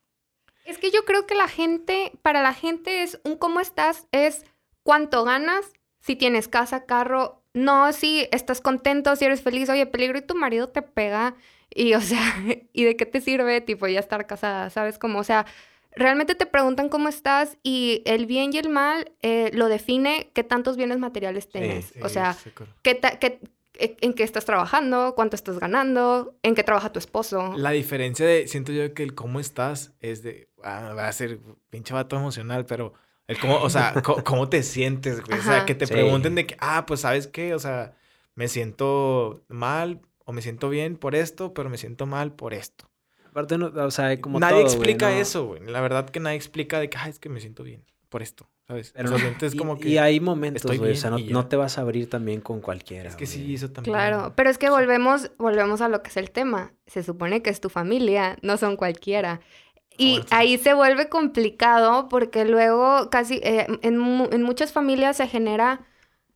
Es 0.65 0.77
que 0.77 0.91
yo 0.91 1.03
creo 1.05 1.25
que 1.27 1.35
la 1.35 1.47
gente, 1.47 2.11
para 2.21 2.41
la 2.41 2.53
gente 2.53 3.03
es 3.03 3.19
un 3.23 3.37
cómo 3.37 3.59
estás, 3.59 4.07
es 4.11 4.45
cuánto 4.83 5.23
ganas, 5.23 5.73
si 5.99 6.15
tienes 6.15 6.47
casa, 6.47 6.85
carro, 6.85 7.41
no 7.53 7.91
si 7.93 8.27
estás 8.31 8.61
contento, 8.61 9.15
si 9.15 9.25
eres 9.25 9.41
feliz, 9.41 9.69
oye, 9.69 9.85
peligro 9.85 10.17
y 10.17 10.21
tu 10.21 10.35
marido 10.35 10.69
te 10.69 10.81
pega 10.81 11.35
y 11.69 11.93
o 11.93 12.01
sea, 12.01 12.19
¿y 12.73 12.83
de 12.83 12.95
qué 12.95 13.05
te 13.05 13.21
sirve 13.21 13.61
tipo 13.61 13.87
ya 13.87 13.99
estar 13.99 14.25
casada? 14.27 14.69
¿Sabes? 14.69 14.97
Como, 14.97 15.19
o 15.19 15.23
sea, 15.23 15.45
realmente 15.95 16.35
te 16.35 16.45
preguntan 16.45 16.89
cómo 16.89 17.09
estás 17.09 17.57
y 17.63 18.01
el 18.05 18.25
bien 18.25 18.51
y 18.53 18.57
el 18.57 18.69
mal 18.69 19.11
eh, 19.21 19.51
lo 19.53 19.67
define 19.67 20.31
qué 20.33 20.43
tantos 20.43 20.77
bienes 20.77 20.97
materiales 20.99 21.47
tienes. 21.49 21.93
o 22.01 22.07
Sí, 22.07 22.13
sea, 22.13 22.33
sí, 22.33 22.49
claro. 22.51 22.73
qué 22.81 22.95
ta- 22.95 23.19
qué- 23.19 23.39
en 23.79 24.13
qué 24.13 24.23
estás 24.23 24.45
trabajando, 24.45 25.13
cuánto 25.15 25.35
estás 25.35 25.59
ganando, 25.59 26.35
en 26.43 26.55
qué 26.55 26.63
trabaja 26.63 26.91
tu 26.91 26.99
esposo. 26.99 27.53
La 27.57 27.71
diferencia 27.71 28.25
de, 28.25 28.47
siento 28.47 28.71
yo 28.71 28.93
que 28.93 29.03
el 29.03 29.15
cómo 29.15 29.39
estás 29.39 29.93
es 29.99 30.21
de, 30.23 30.49
ah, 30.63 30.93
va 30.95 31.07
a 31.07 31.13
ser 31.13 31.39
pinche 31.69 31.93
vato 31.93 32.15
emocional, 32.15 32.65
pero 32.65 32.93
el 33.27 33.39
cómo, 33.39 33.59
o 33.61 33.69
sea, 33.69 33.93
cómo 34.25 34.49
te 34.49 34.63
sientes, 34.63 35.21
güey. 35.25 35.39
O 35.39 35.43
sea, 35.43 35.65
que 35.65 35.75
te 35.75 35.87
Sí. 35.87 35.93
pregunten 35.93 36.35
de 36.35 36.45
que, 36.45 36.55
ah, 36.59 36.85
pues, 36.85 37.01
¿sabes 37.01 37.27
qué? 37.27 37.53
O 37.55 37.59
sea, 37.59 37.95
me 38.35 38.47
siento 38.47 39.43
mal 39.47 40.01
o 40.25 40.33
me 40.33 40.41
siento 40.41 40.69
bien 40.69 40.97
por 40.97 41.15
esto, 41.15 41.53
pero 41.53 41.69
me 41.69 41.77
siento 41.77 42.05
mal 42.05 42.33
por 42.33 42.53
esto. 42.53 42.89
Aparte, 43.29 43.57
no, 43.57 43.67
o 43.67 43.91
sea, 43.91 44.21
como 44.21 44.39
nadie 44.39 44.57
todo, 44.57 44.65
güey, 44.65 44.75
explica 44.75 45.09
¿no? 45.09 45.15
eso, 45.15 45.45
güey. 45.47 45.65
La 45.65 45.81
verdad 45.81 46.09
que 46.09 46.19
nadie 46.19 46.35
explica 46.37 46.79
de 46.79 46.89
que, 46.89 46.97
ah, 46.97 47.09
es 47.09 47.17
que 47.19 47.29
me 47.29 47.39
siento 47.39 47.63
bien 47.63 47.83
por 48.13 48.21
esto, 48.21 48.47
¿sabes? 48.67 48.93
Pero 48.95 49.09
o 49.09 49.11
sea, 49.17 49.17
sientes 49.17 49.55
y, 49.55 49.57
como 49.57 49.79
que... 49.79 49.89
y 49.89 49.97
hay 49.97 50.19
momentos, 50.19 50.77
güey. 50.77 50.91
O 50.91 50.95
sea, 50.95 51.09
no, 51.09 51.47
te 51.47 51.55
vas 51.55 51.79
a 51.79 51.81
abrir 51.81 52.07
también 52.07 52.41
con 52.41 52.61
cualquiera. 52.61 53.09
Es 53.09 53.15
que 53.15 53.25
sí, 53.25 53.55
eso 53.55 53.71
también. 53.71 53.91
Claro, 53.91 54.33
pero 54.35 54.51
es 54.51 54.59
que 54.59 54.69
volvemos, 54.69 55.31
volvemos 55.39 55.81
a 55.81 55.89
lo 55.89 56.03
que 56.03 56.09
es 56.09 56.17
el 56.17 56.29
tema. 56.29 56.73
Se 56.85 57.01
supone 57.01 57.41
que 57.41 57.49
es 57.49 57.59
tu 57.59 57.69
familia, 57.69 58.37
no 58.43 58.57
son 58.57 58.77
cualquiera. 58.77 59.41
Y 59.97 60.17
sí. 60.17 60.27
ahí 60.29 60.59
se 60.59 60.75
vuelve 60.75 61.09
complicado 61.09 62.07
porque 62.07 62.45
luego 62.45 63.09
casi 63.09 63.37
eh, 63.37 63.65
en, 63.81 63.99
en 64.31 64.43
muchas 64.43 64.71
familias 64.71 65.17
se 65.17 65.27
genera 65.27 65.81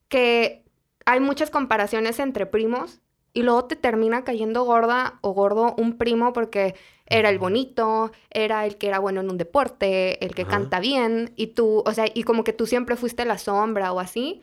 que 0.08 0.66
hay 1.06 1.20
muchas 1.20 1.52
comparaciones 1.52 2.18
entre 2.18 2.48
primos 2.48 3.02
y 3.34 3.44
luego 3.44 3.66
te 3.66 3.76
termina 3.76 4.24
cayendo 4.24 4.64
gorda 4.64 5.20
o 5.22 5.36
gordo 5.36 5.76
un 5.78 6.00
primo 6.00 6.34
porque 6.34 6.74
era 7.10 7.30
el 7.30 7.40
bonito, 7.40 8.12
era 8.30 8.66
el 8.66 8.78
que 8.78 8.88
era 8.88 9.00
bueno 9.00 9.22
en 9.22 9.30
un 9.30 9.38
deporte, 9.38 10.24
el 10.24 10.36
que 10.36 10.44
Ajá. 10.44 10.52
canta 10.52 10.80
bien 10.80 11.34
y 11.36 11.48
tú, 11.48 11.84
o 11.86 11.94
sea, 11.94 12.06
y 12.14 12.24
como 12.24 12.44
que 12.44 12.54
tú 12.54 12.68
siempre 12.68 12.96
fuiste 12.96 13.26
la 13.26 13.38
sombra 13.38 13.92
o 13.94 14.00
así. 14.00 14.42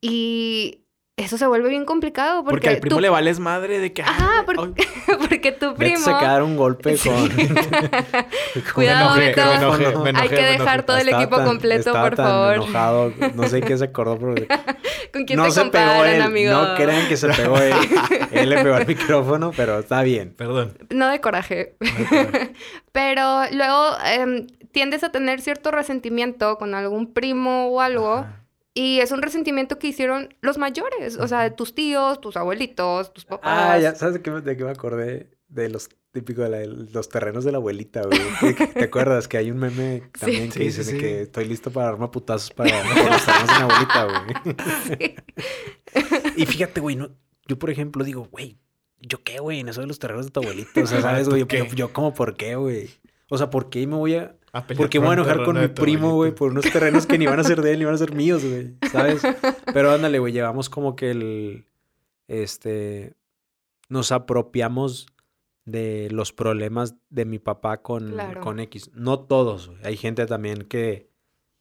Y 0.00 0.85
eso 1.18 1.38
se 1.38 1.46
vuelve 1.46 1.70
bien 1.70 1.86
complicado 1.86 2.44
porque, 2.44 2.50
Porque 2.52 2.68
al 2.68 2.76
primo 2.78 2.96
tú- 2.96 3.00
le 3.00 3.08
vales 3.08 3.38
madre 3.40 3.78
de 3.78 3.92
que... 3.92 4.02
Ajá, 4.02 4.40
"Ay, 4.40 4.42
porque, 4.44 4.82
ay". 5.08 5.14
porque 5.28 5.52
tu 5.52 5.74
primo... 5.74 6.10
a 6.14 6.18
quedar 6.18 6.42
un 6.42 6.56
golpe 6.58 6.98
con... 6.98 7.14
Cuidado, 8.74 9.16
Me 9.16 9.30
enojé, 9.30 9.42
me 9.46 9.54
enojé, 9.54 10.12
me 10.12 10.18
Hay 10.20 10.28
que 10.28 10.34
me 10.36 10.42
dejar 10.42 10.60
enojé. 10.74 10.82
todo 10.82 10.96
el 10.98 11.02
Estaba 11.08 11.22
equipo 11.22 11.36
tan- 11.38 11.46
completo, 11.46 11.92
por 11.92 12.16
tan 12.16 12.26
favor. 12.26 12.54
enojado. 12.56 13.12
No 13.34 13.48
sé 13.48 13.60
qué 13.62 13.78
se 13.78 13.84
acordó, 13.84 14.18
pero... 14.18 14.34
¿Con 15.12 15.24
quién 15.24 15.38
no 15.38 15.44
te 15.46 15.52
se 15.52 15.60
pegó 15.60 15.70
comparan, 15.86 16.14
él. 16.14 16.20
amigo? 16.22 16.52
No 16.52 16.74
crean 16.74 17.08
que 17.08 17.16
se 17.16 17.28
pegó 17.28 17.56
él. 17.58 17.72
él 18.32 18.50
le 18.50 18.62
pegó 18.62 18.74
al 18.74 18.86
micrófono, 18.86 19.52
pero 19.56 19.78
está 19.78 20.02
bien. 20.02 20.34
Perdón. 20.36 20.76
No 20.90 21.08
de 21.08 21.20
coraje. 21.22 21.76
Pero 22.92 23.42
luego 23.52 23.96
em, 24.04 24.46
tiendes 24.72 25.02
a 25.04 25.10
tener 25.10 25.40
cierto 25.40 25.70
resentimiento 25.70 26.58
con 26.58 26.74
algún 26.74 27.12
primo 27.14 27.68
o 27.68 27.80
algo. 27.80 28.14
Ajá. 28.16 28.42
Y 28.78 29.00
es 29.00 29.10
un 29.10 29.22
resentimiento 29.22 29.78
que 29.78 29.86
hicieron 29.88 30.34
los 30.42 30.58
mayores. 30.58 31.16
O 31.16 31.26
sea, 31.26 31.56
tus 31.56 31.74
tíos, 31.74 32.20
tus 32.20 32.36
abuelitos, 32.36 33.14
tus 33.14 33.24
papás. 33.24 33.50
Ah, 33.72 33.78
ya, 33.78 33.94
¿sabes 33.94 34.14
de 34.16 34.20
qué, 34.22 34.30
me- 34.30 34.42
de 34.42 34.54
qué 34.54 34.64
me 34.64 34.70
acordé? 34.70 35.30
De 35.48 35.70
los 35.70 35.88
típicos 36.12 36.44
de 36.44 36.50
la- 36.50 36.66
los 36.92 37.08
terrenos 37.08 37.44
de 37.44 37.52
la 37.52 37.56
abuelita, 37.58 38.02
güey. 38.02 38.18
¿Te, 38.54 38.66
te 38.66 38.84
acuerdas 38.84 39.28
que 39.28 39.38
hay 39.38 39.50
un 39.50 39.56
meme 39.58 40.02
también 40.20 40.52
Sí, 40.52 40.58
que 40.58 40.64
dice 40.66 40.84
sí, 40.84 40.92
de 40.92 40.98
sí. 40.98 41.02
que 41.02 41.20
estoy 41.22 41.46
listo 41.46 41.70
para 41.70 41.86
darme 41.86 42.04
a 42.04 42.10
putazos 42.10 42.50
para 42.50 42.70
los 42.84 42.94
terrenos 43.24 43.46
de 43.46 43.54
la 43.54 43.64
abuelita, 43.64 44.04
güey? 45.00 45.14
y 46.36 46.46
fíjate, 46.46 46.80
güey, 46.80 46.96
no, 46.96 47.10
yo 47.46 47.58
por 47.58 47.70
ejemplo 47.70 48.04
digo, 48.04 48.28
güey, 48.30 48.58
¿yo 49.00 49.22
qué, 49.24 49.38
güey? 49.38 49.60
En 49.60 49.68
eso 49.68 49.80
de 49.80 49.86
los 49.86 49.98
terrenos 49.98 50.26
de 50.26 50.32
tu 50.32 50.40
abuelita. 50.40 50.82
O 50.82 50.86
sea, 50.86 51.00
¿sabes, 51.00 51.28
güey? 51.28 51.46
Yo, 51.48 51.64
yo 51.74 51.92
como 51.92 52.12
por 52.14 52.36
qué, 52.36 52.56
güey. 52.56 52.90
O 53.30 53.38
sea, 53.38 53.50
¿por 53.50 53.70
qué 53.70 53.86
me 53.86 53.96
voy 53.96 54.16
a... 54.16 54.36
A 54.56 54.66
pelear 54.66 54.84
¿Por 54.84 54.88
qué 54.88 55.00
me 55.00 55.06
voy 55.06 55.10
a 55.16 55.18
enojar 55.20 55.44
con 55.44 55.60
mi 55.60 55.68
primo, 55.68 56.14
güey? 56.14 56.34
Por 56.34 56.50
unos 56.50 56.64
terrenos 56.72 57.06
que 57.06 57.18
ni 57.18 57.26
van 57.26 57.38
a 57.38 57.44
ser 57.44 57.60
de 57.60 57.72
él, 57.72 57.78
ni 57.78 57.84
van 57.84 57.94
a 57.94 57.98
ser 57.98 58.14
míos, 58.14 58.42
güey. 58.42 58.74
¿Sabes? 58.90 59.20
Pero 59.74 59.90
ándale, 59.90 60.18
güey, 60.18 60.32
llevamos 60.32 60.70
como 60.70 60.96
que 60.96 61.10
el... 61.10 61.66
Este... 62.26 63.14
Nos 63.90 64.12
apropiamos 64.12 65.08
de 65.66 66.08
los 66.10 66.32
problemas 66.32 66.94
de 67.10 67.26
mi 67.26 67.38
papá 67.38 67.82
con, 67.82 68.12
Claro. 68.12 68.40
con 68.40 68.58
X. 68.60 68.90
No 68.94 69.20
todos, 69.20 69.68
güey. 69.68 69.80
Hay 69.84 69.96
gente 69.98 70.24
también 70.24 70.62
que... 70.62 71.10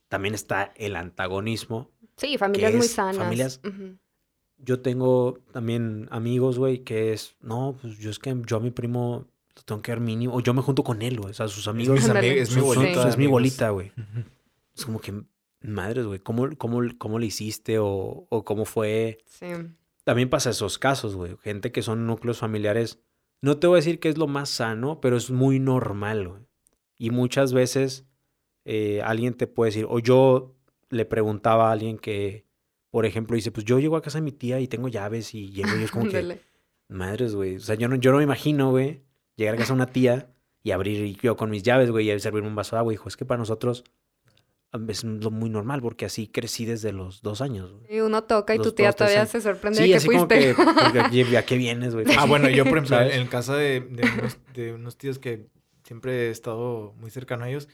También 0.07 0.33
está 0.33 0.71
el 0.77 0.95
antagonismo. 0.95 1.91
Sí, 2.15 2.37
familias 2.37 2.71
que 2.71 2.77
muy 2.77 2.87
sanas. 2.87 3.17
familias-. 3.17 3.59
Yo 4.57 4.79
tengo 4.79 5.39
también 5.51 6.07
amigos, 6.11 6.57
güey, 6.57 6.79
que 6.79 7.11
es... 7.11 7.35
No, 7.41 7.75
pues 7.81 7.97
yo 7.97 8.09
es 8.09 8.19
que 8.19 8.33
yo 8.45 8.55
a 8.55 8.59
mi 8.61 8.71
primo 8.71 9.27
lo 9.55 9.61
tengo 9.63 9.81
que 9.81 9.91
ver 9.91 9.99
mínimo. 9.99 10.35
O 10.35 10.41
yo 10.41 10.53
me 10.53 10.61
junto 10.61 10.83
con 10.83 11.01
él, 11.01 11.19
güey. 11.19 11.31
O 11.31 11.33
sea, 11.33 11.47
sus 11.47 11.67
amigos... 11.67 12.03
Ándale. 12.05 12.31
amigos, 12.31 12.49
es 12.49 12.55
mi 12.55 12.61
bolita. 12.61 13.09
es 13.09 13.17
mi 13.17 13.27
bolita, 13.27 13.69
güey. 13.69 13.91
Es 14.75 14.85
como 14.85 14.99
que, 14.99 15.13
madres, 15.61 16.05
güey, 16.05 16.19
¿cómo, 16.19 16.49
cómo, 16.57 16.81
¿cómo 16.97 17.19
le 17.19 17.27
hiciste 17.27 17.79
o, 17.79 18.27
o 18.29 18.43
cómo 18.43 18.65
fue? 18.65 19.19
Sí. 19.25 19.47
También 20.03 20.29
pasa 20.29 20.51
esos 20.51 20.77
casos, 20.77 21.15
güey. 21.15 21.35
Gente 21.41 21.71
que 21.71 21.81
son 21.81 22.05
núcleos 22.05 22.37
familiares. 22.37 22.99
No 23.41 23.57
te 23.57 23.67
voy 23.67 23.77
a 23.77 23.81
decir 23.81 23.99
que 23.99 24.09
es 24.09 24.17
lo 24.17 24.27
más 24.27 24.49
sano, 24.49 24.99
pero 25.01 25.17
es 25.17 25.31
muy 25.31 25.59
normal, 25.59 26.27
güey. 26.27 26.41
Y 26.97 27.09
muchas 27.09 27.53
veces 27.53 28.05
eh, 28.65 29.01
alguien 29.03 29.33
te 29.33 29.47
puede 29.47 29.69
decir, 29.69 29.85
o 29.89 29.99
yo 29.99 30.55
le 30.89 31.05
preguntaba 31.05 31.69
a 31.69 31.71
alguien 31.71 31.97
que, 31.97 32.45
por 32.89 33.05
ejemplo, 33.05 33.35
dice, 33.35 33.51
pues 33.51 33.65
yo 33.65 33.79
llego 33.79 33.95
a 33.95 34.01
casa 34.01 34.17
de 34.17 34.23
mi 34.23 34.31
tía 34.31 34.59
y 34.59 34.67
tengo 34.67 34.87
llaves 34.87 35.33
y 35.33 35.51
llego 35.51 35.77
y 35.77 35.83
es 35.83 35.91
como 35.91 36.09
que, 36.09 36.39
madres, 36.87 37.35
güey. 37.35 37.57
O 37.57 37.59
sea, 37.59 37.75
yo 37.75 37.87
no, 37.87 37.95
yo 37.95 38.11
no 38.11 38.17
me 38.17 38.23
imagino, 38.23 38.71
güey, 38.71 39.03
llegar 39.35 39.55
a 39.55 39.57
casa 39.57 39.73
de 39.73 39.75
una 39.75 39.87
tía 39.87 40.29
y 40.63 40.71
abrir 40.71 41.17
yo 41.21 41.35
con 41.35 41.49
mis 41.49 41.63
llaves, 41.63 41.91
güey, 41.91 42.11
y 42.11 42.19
servirme 42.19 42.47
un 42.47 42.55
vaso 42.55 42.75
de 42.75 42.79
agua. 42.79 42.91
Dijo, 42.91 43.07
es 43.07 43.17
que 43.17 43.25
para 43.25 43.37
nosotros 43.37 43.83
es 44.89 45.03
lo 45.03 45.31
muy 45.31 45.49
normal 45.49 45.81
porque 45.81 46.05
así 46.05 46.27
crecí 46.27 46.65
desde 46.65 46.91
los 46.91 47.21
dos 47.21 47.41
años, 47.41 47.71
güey. 47.71 47.95
Y 47.97 47.99
uno 48.01 48.23
toca 48.23 48.55
y 48.55 48.59
tu 48.59 48.71
tía 48.71 48.91
todavía 48.91 49.21
años. 49.21 49.29
se 49.31 49.41
sorprende 49.41 49.77
Sí, 49.77 49.83
de 49.83 49.89
que 49.89 49.95
así 49.95 50.07
como 50.07 50.27
que, 50.27 50.55
¿a 51.37 51.45
qué 51.45 51.57
vienes, 51.57 51.93
güey? 51.93 52.05
Ah, 52.17 52.25
bueno, 52.25 52.49
yo, 52.49 52.65
por 52.65 52.77
ejemplo, 52.79 52.99
en 53.01 53.21
el 53.21 53.29
caso 53.29 53.55
de, 53.55 53.81
de 53.81 54.03
unos, 54.03 54.37
de 54.53 54.73
unos 54.73 54.97
tíos 54.97 55.19
que 55.19 55.47
siempre 55.83 56.27
he 56.27 56.31
estado 56.31 56.93
muy 56.97 57.09
cercano 57.11 57.45
a 57.45 57.49
ellos, 57.49 57.69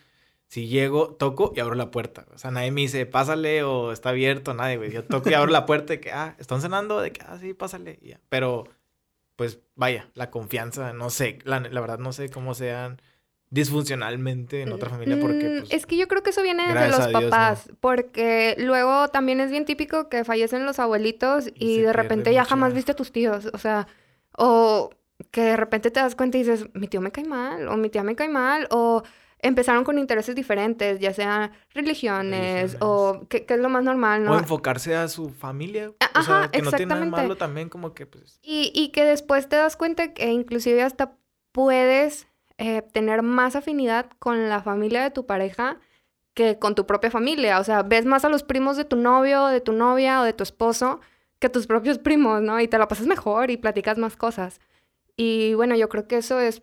si 0.48 0.68
llego, 0.68 1.16
toco 1.16 1.54
y 1.56 1.62
abro 1.62 1.76
la 1.76 1.92
puerta. 1.92 2.26
O 2.34 2.38
sea, 2.38 2.52
nadie 2.52 2.72
me 2.72 2.82
dice, 2.82 3.06
pásale 3.06 3.64
o 3.64 3.94
está 3.94 4.10
abierto, 4.10 4.54
nadie, 4.54 4.76
güey. 4.78 4.92
Yo 4.92 5.06
toco 5.06 5.30
y 5.30 5.34
abro 5.34 5.50
la 5.50 5.66
puerta 5.66 5.94
de 5.94 6.02
que, 6.02 6.12
ah, 6.12 6.36
¿están 6.40 6.62
cenando? 6.62 7.00
De 7.00 7.12
que, 7.14 7.22
ah, 7.26 7.38
sí, 7.40 7.54
pásale. 7.54 8.00
y 8.02 8.10
ya. 8.10 8.20
Pero, 8.28 8.66
pues, 9.36 9.60
vaya, 9.76 10.10
la 10.14 10.30
confianza, 10.32 10.94
no 10.94 11.10
sé, 11.10 11.40
la, 11.44 11.60
la 11.60 11.82
verdad 11.82 12.00
no 12.00 12.14
sé 12.14 12.30
cómo 12.30 12.54
sean 12.54 13.02
disfuncionalmente 13.50 14.62
en 14.62 14.72
otra 14.72 14.90
familia 14.90 15.18
porque, 15.20 15.48
Mm, 15.48 15.60
pues, 15.60 15.74
es 15.74 15.86
que 15.86 15.98
yo 15.98 16.08
creo 16.08 16.24
que 16.24 16.30
eso 16.30 16.42
viene 16.42 16.74
de 16.74 16.88
los 16.88 17.00
a 17.02 17.08
Dios, 17.08 17.24
no. 17.24 17.30
papás, 17.30 17.70
porque 17.80 18.56
luego 18.58 19.10
también 19.10 19.42
es 19.42 19.52
bien 19.52 19.66
típico 19.66 20.08
que 20.10 20.24
fallecen 20.24 20.66
los 20.66 20.80
abuelitos 20.80 21.50
Y 21.56 21.82
de 21.82 21.94
repente 21.94 22.34
ya 22.34 22.46
jamás 22.46 22.74
viste 22.74 22.94
a 22.94 22.96
tus 22.96 23.12
tíos, 23.12 23.50
o 23.54 23.58
sea, 23.58 23.88
o 24.38 24.90
que 25.32 25.42
de 25.42 25.58
repente 25.58 25.92
te 25.92 26.00
das 26.00 26.16
cuenta 26.16 26.38
y 26.38 26.44
dices, 26.44 26.66
mi 26.74 26.88
tío 26.88 27.02
me 27.02 27.12
cae 27.12 27.26
mal, 27.26 27.68
o 27.68 27.78
mi 27.78 27.90
tía 27.90 28.04
me 28.04 28.16
cae 28.16 28.30
mal, 28.30 28.68
o 28.72 29.04
empezaron 29.42 29.84
con 29.84 29.98
intereses 29.98 30.36
diferentes, 30.36 31.00
ya 31.00 31.14
sean 31.14 31.52
religiones, 31.74 32.78
o 32.80 33.26
que, 33.30 33.46
que 33.46 33.56
es 33.56 33.60
lo 33.60 33.70
más 33.70 33.84
normal, 33.84 34.22
o 34.28 34.32
¿no? 34.32 34.40
enfocarse 34.40 34.96
a 34.96 35.08
su 35.08 35.30
familia. 35.30 35.90
O 35.90 35.96
Ajá, 36.14 36.24
sea, 36.24 36.52
que 36.52 36.62
no 36.62 36.72
tiene 36.72 36.88
nada 36.88 37.02
exactamente. 37.02 37.22
malo 37.22 37.38
también, 37.38 37.70
como 37.70 37.94
que, 37.94 38.06
pues, 38.06 38.40
Y, 38.42 38.72
y 38.76 38.90
que 38.90 39.06
después 39.06 39.48
te 39.50 39.56
das 39.56 39.78
cuenta 39.78 40.14
que 40.14 40.32
inclusive 40.32 40.84
hasta 40.84 41.18
puedes 41.52 42.28
eh, 42.58 42.82
tener 42.94 43.22
más 43.24 43.56
afinidad 43.56 44.10
con 44.20 44.50
la 44.50 44.62
familia 44.62 45.04
de 45.04 45.12
tu 45.12 45.26
pareja 45.26 45.80
que 46.34 46.60
con 46.60 46.76
tu 46.76 46.86
propia 46.86 47.12
familia. 47.12 47.60
O 47.60 47.64
sea, 47.64 47.84
ves 47.84 48.06
más 48.06 48.24
a 48.24 48.30
los 48.30 48.44
primos 48.44 48.78
de 48.78 48.86
tu 48.86 48.96
novio, 48.96 49.48
de 49.48 49.62
tu 49.62 49.74
novia 49.74 50.22
o 50.22 50.24
de 50.24 50.34
tu 50.34 50.44
esposo 50.44 51.02
que 51.40 51.50
tus 51.50 51.66
propios 51.66 51.98
primos, 51.98 52.42
¿no? 52.42 52.60
Y 52.62 52.68
te 52.68 52.78
la 52.78 52.88
pasas 52.88 53.08
mejor 53.08 53.50
y 53.50 53.58
platicas 53.58 53.98
más 53.98 54.16
cosas. 54.16 54.62
Y 55.18 55.56
bueno, 55.56 55.76
yo 55.76 55.90
creo 55.90 56.08
que 56.08 56.18
eso 56.18 56.40
es... 56.40 56.62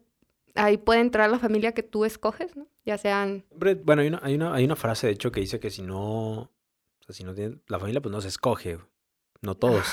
Ahí 0.54 0.76
puede 0.76 1.00
entrar 1.00 1.30
la 1.30 1.38
familia 1.38 1.72
que 1.72 1.82
tú 1.82 2.04
escoges, 2.04 2.56
¿no? 2.56 2.66
Ya 2.84 2.98
sean... 2.98 3.44
Bueno, 3.84 4.02
hay 4.02 4.08
una, 4.08 4.20
hay, 4.22 4.34
una, 4.34 4.54
hay 4.54 4.64
una 4.64 4.76
frase, 4.76 5.06
de 5.06 5.12
hecho, 5.12 5.30
que 5.30 5.40
dice 5.40 5.61
que 5.61 5.70
si 5.70 5.82
no... 5.82 6.32
O 6.40 6.50
sea, 7.00 7.14
si 7.14 7.24
no 7.24 7.34
tiene... 7.34 7.58
La 7.68 7.78
familia, 7.78 8.00
pues 8.00 8.12
no 8.12 8.20
se 8.20 8.28
escoge. 8.28 8.78
No 9.42 9.54
todos. 9.54 9.87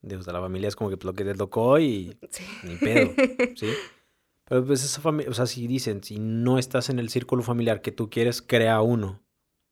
Digo, 0.00 0.20
O 0.20 0.24
sea, 0.24 0.32
la 0.32 0.40
familia 0.40 0.68
es 0.68 0.76
como 0.76 0.90
que 0.90 0.96
pues, 0.96 1.06
lo 1.06 1.14
que 1.14 1.24
te 1.24 1.34
tocó 1.34 1.78
y 1.78 2.16
Sí. 2.30 2.44
ni 2.64 2.76
pedo, 2.76 3.12
¿sí? 3.56 3.68
Pero 4.44 4.66
pues 4.66 4.84
esa 4.84 5.00
familia... 5.00 5.30
O 5.30 5.34
sea, 5.34 5.46
si 5.46 5.66
dicen, 5.66 6.02
si 6.02 6.18
no 6.18 6.58
estás 6.58 6.90
en 6.90 6.98
el 6.98 7.08
círculo 7.08 7.42
familiar 7.42 7.80
que 7.80 7.92
tú 7.92 8.10
quieres, 8.10 8.42
crea 8.42 8.80
uno. 8.82 9.22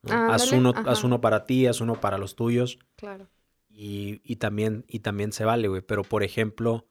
¿no? 0.02 0.32
haz, 0.32 0.50
uno 0.52 0.72
haz 0.74 1.04
uno 1.04 1.20
para 1.20 1.44
ti, 1.44 1.66
haz 1.66 1.80
uno 1.80 2.00
para 2.00 2.16
los 2.18 2.34
tuyos. 2.36 2.78
Claro. 2.96 3.28
Y, 3.68 4.20
y 4.24 4.36
también, 4.36 4.84
y 4.88 5.00
también 5.00 5.32
se 5.32 5.44
vale, 5.44 5.68
güey. 5.68 5.82
Pero, 5.82 6.02
por 6.02 6.22
ejemplo, 6.22 6.86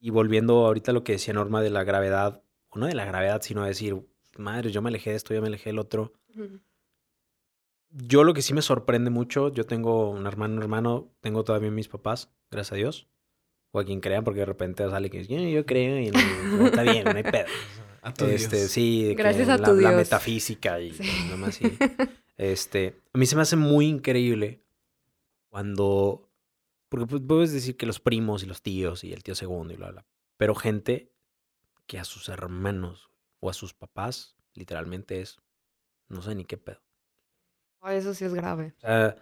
y 0.00 0.10
volviendo 0.10 0.66
ahorita 0.66 0.90
a 0.90 0.94
lo 0.94 1.04
que 1.04 1.12
decía 1.12 1.34
Norma 1.34 1.60
de 1.62 1.70
la 1.70 1.84
gravedad, 1.84 2.42
o 2.68 2.78
no 2.78 2.86
de 2.86 2.94
la 2.94 3.04
gravedad, 3.04 3.42
sino 3.42 3.64
decir, 3.64 3.96
madre, 4.38 4.70
yo 4.72 4.80
me 4.82 4.88
alejé 4.88 5.10
de 5.10 5.16
esto, 5.16 5.34
yo 5.34 5.40
me 5.42 5.48
alejé 5.48 5.70
del 5.70 5.78
otro. 5.78 6.12
Ujú. 6.34 6.60
Yo 7.92 8.22
lo 8.24 8.34
que 8.34 8.42
sí 8.42 8.54
me 8.54 8.62
sorprende 8.62 9.10
mucho, 9.10 9.52
yo 9.52 9.64
tengo 9.66 10.10
un 10.10 10.26
hermano, 10.26 10.54
un 10.56 10.62
hermano, 10.62 11.12
tengo 11.20 11.42
todavía 11.44 11.70
mis 11.72 11.88
papás, 11.88 12.30
gracias 12.50 12.72
a 12.72 12.76
Dios. 12.76 13.08
O 13.72 13.78
a 13.80 13.84
quien 13.84 14.00
crean, 14.00 14.24
porque 14.24 14.40
de 14.40 14.46
repente 14.46 14.88
sale 14.88 15.10
que 15.10 15.18
dice, 15.18 15.32
"Yo- 15.34 15.48
yo 15.48 15.64
creo 15.66 15.98
y 15.98 16.10
no, 16.10 16.66
está 16.66 16.82
bien, 16.82 17.04
no 17.04 17.10
hay 17.12 17.22
pedo. 17.22 17.46
a 18.02 18.12
tu 18.14 18.24
Este, 18.24 18.56
Dios. 18.56 18.70
sí, 18.70 19.04
de 19.04 19.16
que 19.16 19.22
Gracias 19.22 19.48
a 19.48 19.58
la, 19.58 19.64
tu 19.68 19.74
la 19.74 19.90
Dios. 19.90 19.94
metafísica 20.02 20.80
y 20.80 20.92
Sí. 20.92 21.04
nomás 21.30 21.54
sí. 21.56 21.64
Este, 22.36 22.96
a 23.12 23.18
mí 23.18 23.26
se 23.26 23.36
me 23.36 23.42
hace 23.42 23.54
muy 23.56 23.86
increíble 23.86 24.62
cuando, 25.50 26.29
porque 26.90 27.06
pues, 27.06 27.22
puedes 27.26 27.52
decir 27.52 27.78
que 27.78 27.86
los 27.86 28.00
primos 28.00 28.42
y 28.42 28.46
los 28.46 28.60
tíos 28.60 29.04
y 29.04 29.14
el 29.14 29.22
tío 29.22 29.34
segundo 29.34 29.72
y 29.72 29.76
bla, 29.76 29.92
bla, 29.92 30.06
pero 30.36 30.54
gente 30.54 31.14
que 31.86 31.98
a 31.98 32.04
sus 32.04 32.28
hermanos 32.28 33.10
o 33.38 33.48
a 33.48 33.54
sus 33.54 33.72
papás 33.72 34.36
literalmente 34.52 35.20
es, 35.20 35.38
no 36.08 36.20
sé 36.20 36.34
ni 36.34 36.44
qué 36.44 36.58
pedo. 36.58 36.82
Oh, 37.80 37.88
Eso 37.88 38.12
sí 38.12 38.26
es 38.26 38.34
grave. 38.34 38.74
O 38.76 38.80
sea, 38.80 39.16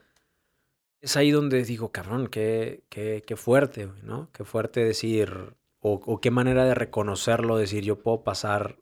es 1.01 1.17
ahí 1.17 1.31
donde 1.31 1.63
digo, 1.63 1.93
cabrón, 1.93 2.27
qué, 2.27 2.85
qué, 2.89 3.23
qué 3.25 3.37
fuerte, 3.37 3.89
¿no? 4.03 4.33
Qué 4.33 4.45
fuerte 4.45 4.83
decir, 4.83 5.57
o, 5.79 5.93
o 6.05 6.21
qué 6.21 6.31
manera 6.31 6.65
de 6.65 6.75
reconocerlo, 6.75 7.57
decir, 7.57 7.85
yo 7.85 8.03
puedo 8.03 8.25
pasar 8.25 8.81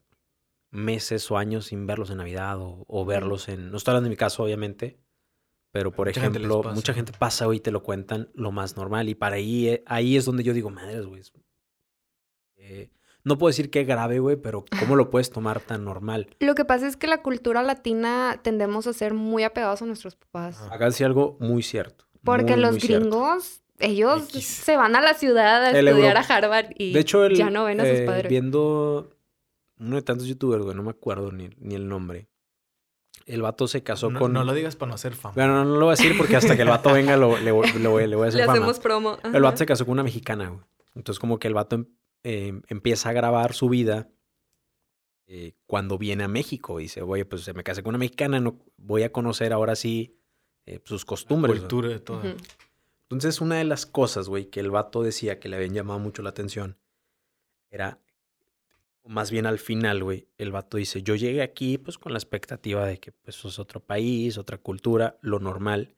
meses 0.70 1.30
o 1.30 1.36
años 1.36 1.66
sin 1.66 1.86
verlos 1.86 2.10
en 2.10 2.18
Navidad 2.18 2.60
o, 2.60 2.84
o 2.88 3.04
verlos 3.04 3.48
en... 3.48 3.70
No 3.70 3.76
estoy 3.76 3.92
hablando 3.92 4.06
de 4.06 4.10
mi 4.10 4.16
caso, 4.16 4.44
obviamente, 4.44 4.98
pero 5.76 5.90
por 5.92 6.06
mucha 6.06 6.20
ejemplo, 6.20 6.62
mucha 6.74 6.94
gente 6.94 7.12
pasa 7.18 7.44
güey, 7.44 7.58
y 7.58 7.60
te 7.60 7.70
lo 7.70 7.82
cuentan 7.82 8.30
lo 8.34 8.50
más 8.50 8.76
normal 8.76 9.08
y 9.10 9.14
para 9.14 9.36
ahí, 9.36 9.68
eh, 9.68 9.82
ahí 9.86 10.16
es 10.16 10.24
donde 10.24 10.42
yo 10.42 10.54
digo, 10.54 10.70
madres, 10.70 11.04
güey. 11.06 11.22
eh, 12.56 12.90
no 13.24 13.36
puedo 13.38 13.48
decir 13.48 13.70
que 13.70 13.84
grave, 13.84 14.20
güey, 14.20 14.36
pero 14.36 14.64
¿cómo 14.80 14.94
lo 14.96 15.10
puedes 15.10 15.30
tomar 15.30 15.60
tan 15.60 15.84
normal? 15.84 16.28
Lo 16.38 16.54
que 16.54 16.64
pasa 16.64 16.86
es 16.86 16.96
que 16.96 17.08
la 17.08 17.22
cultura 17.22 17.62
latina 17.62 18.40
tendemos 18.42 18.86
a 18.86 18.92
ser 18.92 19.14
muy 19.14 19.42
apegados 19.42 19.82
a 19.82 19.86
nuestros 19.86 20.14
papás. 20.14 20.56
Ajá. 20.60 20.74
Acá 20.76 20.88
algo 21.04 21.36
muy 21.40 21.62
cierto. 21.64 22.04
Porque 22.24 22.52
muy, 22.52 22.60
los 22.60 22.70
muy 22.72 22.80
cierto. 22.80 23.08
gringos 23.10 23.62
ellos 23.80 24.28
X. 24.30 24.46
se 24.46 24.76
van 24.76 24.94
a 24.96 25.00
la 25.00 25.14
ciudad 25.14 25.62
a 25.64 25.70
El 25.78 25.88
estudiar 25.88 26.16
Euro- 26.16 26.32
a 26.32 26.36
Harvard 26.36 26.66
y 26.78 26.92
De 26.92 27.00
hecho, 27.00 27.24
el, 27.26 27.34
ya 27.36 27.50
no 27.50 27.64
ven 27.64 27.80
a 27.80 27.84
sus 27.84 27.98
eh, 27.98 28.06
padres. 28.06 28.28
viendo 28.30 29.10
uno 29.78 29.96
de 29.96 30.02
tantos 30.02 30.26
youtubers, 30.28 30.62
güey, 30.64 30.74
no 30.76 30.82
me 30.84 30.90
acuerdo 30.90 31.30
ni, 31.32 31.50
ni 31.58 31.74
el 31.74 31.86
nombre. 31.88 32.28
El 33.26 33.42
vato 33.42 33.66
se 33.68 33.82
casó 33.82 34.08
No, 34.10 34.18
con... 34.20 34.32
no 34.32 34.44
lo 34.44 34.54
digas 34.54 34.76
para 34.76 34.90
no 34.90 34.94
hacer 34.94 35.14
fama. 35.14 35.34
Bueno, 35.34 35.54
no, 35.56 35.64
no 35.64 35.76
lo 35.76 35.86
voy 35.86 35.92
a 35.94 35.96
decir 35.96 36.16
porque 36.16 36.36
hasta 36.36 36.54
que 36.56 36.62
el 36.62 36.68
vato 36.68 36.92
venga 36.92 37.16
lo, 37.16 37.36
le, 37.38 37.50
voy- 37.52 37.70
le 37.72 37.88
voy, 37.88 38.06
le 38.06 38.14
voy 38.16 38.26
a 38.26 38.28
hacer 38.28 38.40
Le 38.40 38.46
fama. 38.46 38.58
hacemos 38.58 38.78
promo. 38.78 39.18
El 39.24 39.42
vato 39.42 39.56
se 39.58 39.66
casó 39.66 39.84
con 39.84 39.92
una 39.94 40.04
mexicana, 40.04 40.48
güey. 40.48 40.60
Entonces 40.94 41.18
como 41.20 41.38
que 41.38 41.48
el 41.48 41.54
vato 41.54 41.76
em- 41.76 41.86
eh, 42.22 42.60
empieza 42.68 43.10
a 43.10 43.12
grabar 43.12 43.52
su 43.52 43.68
vida 43.68 44.08
eh, 45.26 45.54
cuando 45.66 45.98
viene 45.98 46.24
a 46.24 46.28
México. 46.28 46.78
Dice, 46.78 47.02
oye, 47.02 47.24
pues 47.24 47.42
se 47.42 47.52
me 47.52 47.64
casé 47.64 47.82
con 47.82 47.90
una 47.90 47.98
mexicana, 47.98 48.38
no, 48.40 48.58
voy 48.76 49.02
a 49.02 49.10
conocer 49.12 49.52
ahora 49.52 49.74
sí 49.74 50.16
eh, 50.64 50.80
sus 50.84 51.04
costumbres. 51.04 51.50
güey". 51.50 51.60
Cultura 51.60 51.88
de 51.88 51.98
todo. 52.00 52.22
Entonces, 53.02 53.40
una 53.40 53.56
de 53.56 53.64
las 53.64 53.86
cosas, 53.86 54.28
güey, 54.28 54.46
que 54.46 54.60
el 54.60 54.70
vato 54.70 55.02
decía 55.02 55.38
que 55.38 55.48
le 55.48 55.56
habían 55.56 55.74
llamado 55.74 55.98
mucho 55.98 56.22
la 56.22 56.30
atención 56.30 56.78
era, 57.70 57.98
o 59.06 59.08
más 59.08 59.30
bien 59.30 59.46
al 59.46 59.58
final, 59.58 60.02
güey, 60.02 60.28
el 60.38 60.52
vato 60.52 60.76
dice, 60.76 61.02
yo 61.02 61.14
llegué 61.14 61.42
aquí 61.42 61.78
pues 61.78 61.98
con 61.98 62.12
la 62.12 62.18
expectativa 62.18 62.84
de 62.86 62.98
que 62.98 63.12
pues 63.12 63.44
es 63.44 63.58
otro 63.58 63.80
país, 63.80 64.38
otra 64.38 64.58
cultura, 64.58 65.18
lo 65.22 65.38
normal. 65.40 65.94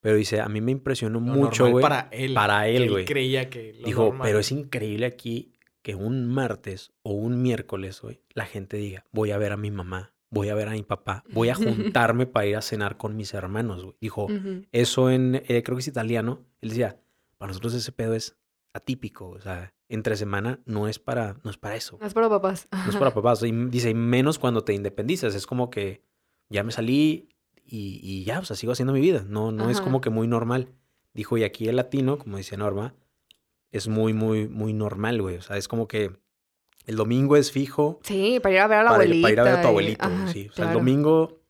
Pero 0.00 0.16
dice, 0.16 0.40
a 0.40 0.48
mí 0.48 0.60
me 0.60 0.72
impresionó 0.72 1.14
Lo 1.20 1.26
mucho, 1.26 1.68
güey. 1.70 1.82
Para 1.82 2.08
él. 2.12 2.34
para 2.34 2.68
él, 2.68 2.90
güey. 2.90 3.04
creía 3.06 3.48
que 3.48 3.72
lo 3.74 3.86
Dijo, 3.86 4.02
normal- 4.04 4.26
pero 4.26 4.38
es 4.38 4.52
increíble 4.52 5.06
aquí 5.06 5.52
que 5.82 5.94
un 5.94 6.26
martes 6.26 6.92
o 7.02 7.12
un 7.12 7.40
miércoles, 7.42 8.00
güey, 8.02 8.20
la 8.34 8.46
gente 8.46 8.76
diga, 8.76 9.04
voy 9.12 9.30
a 9.30 9.38
ver 9.38 9.52
a 9.52 9.56
mi 9.56 9.70
mamá, 9.70 10.14
voy 10.30 10.48
a 10.48 10.54
ver 10.54 10.68
a 10.68 10.72
mi 10.72 10.82
papá, 10.82 11.24
voy 11.30 11.48
a 11.50 11.54
juntarme 11.94 12.26
para 12.26 12.46
ir 12.46 12.56
a 12.56 12.62
cenar 12.62 12.96
con 12.96 13.16
mis 13.16 13.32
hermanos, 13.34 13.84
güey. 13.84 13.96
Dijo, 14.00 14.26
eso 14.72 15.10
en, 15.10 15.36
eh, 15.46 15.62
creo 15.62 15.76
que 15.76 15.80
es 15.80 15.88
italiano. 15.88 16.44
Él 16.60 16.70
decía, 16.70 17.00
para 17.38 17.48
nosotros 17.48 17.74
ese 17.74 17.92
pedo 17.92 18.14
es 18.14 18.36
atípico. 18.72 19.28
O 19.30 19.40
sea, 19.40 19.72
entre 19.88 20.16
semana 20.16 20.60
no 20.64 20.88
es 20.88 20.98
para, 20.98 21.36
no 21.44 21.50
es 21.50 21.56
para 21.58 21.76
eso. 21.76 21.98
No 22.00 22.06
es 22.06 22.14
para 22.14 22.28
papás. 22.28 22.68
No 22.72 22.90
es 22.90 22.96
para 22.96 23.12
papás. 23.14 23.42
Y 23.42 23.52
dice, 23.52 23.90
y 23.90 23.94
menos 23.94 24.38
cuando 24.38 24.64
te 24.64 24.72
independizas. 24.74 25.34
Es 25.34 25.46
como 25.46 25.70
que 25.70 26.02
ya 26.48 26.62
me 26.64 26.72
salí 26.72 27.28
y, 27.66 28.00
y 28.02 28.24
ya, 28.24 28.40
o 28.40 28.44
sea, 28.44 28.56
sigo 28.56 28.72
haciendo 28.72 28.92
mi 28.92 29.00
vida. 29.00 29.24
No, 29.28 29.52
no 29.52 29.70
es 29.70 29.80
como 29.80 30.00
que 30.00 30.10
muy 30.10 30.26
normal. 30.26 30.68
Dijo, 31.12 31.36
y 31.38 31.44
aquí 31.44 31.68
el 31.68 31.76
latino, 31.76 32.18
como 32.18 32.38
dice 32.38 32.56
Norma, 32.56 32.94
es 33.70 33.88
muy, 33.88 34.12
muy, 34.12 34.48
muy 34.48 34.72
normal, 34.72 35.20
güey. 35.22 35.36
O 35.36 35.42
sea, 35.42 35.56
es 35.56 35.68
como 35.68 35.86
que 35.88 36.10
el 36.86 36.96
domingo 36.96 37.36
es 37.36 37.50
fijo 37.52 38.00
Sí, 38.02 38.40
para 38.42 38.54
ir 38.54 38.60
a 38.60 38.66
ver 38.66 38.78
a 38.78 38.82
la 38.84 38.90
para, 38.90 39.02
abuelita. 39.04 39.22
para 39.22 39.32
ir 39.32 39.40
a 39.40 39.44
ver 39.44 39.52
a 39.54 39.62
tu 39.62 39.68
abuelito. 39.68 40.04
Ajá, 40.06 40.26
sí. 40.28 40.48
O 40.50 40.52
sea, 40.52 40.68
el 40.68 40.72
domingo. 40.74 41.40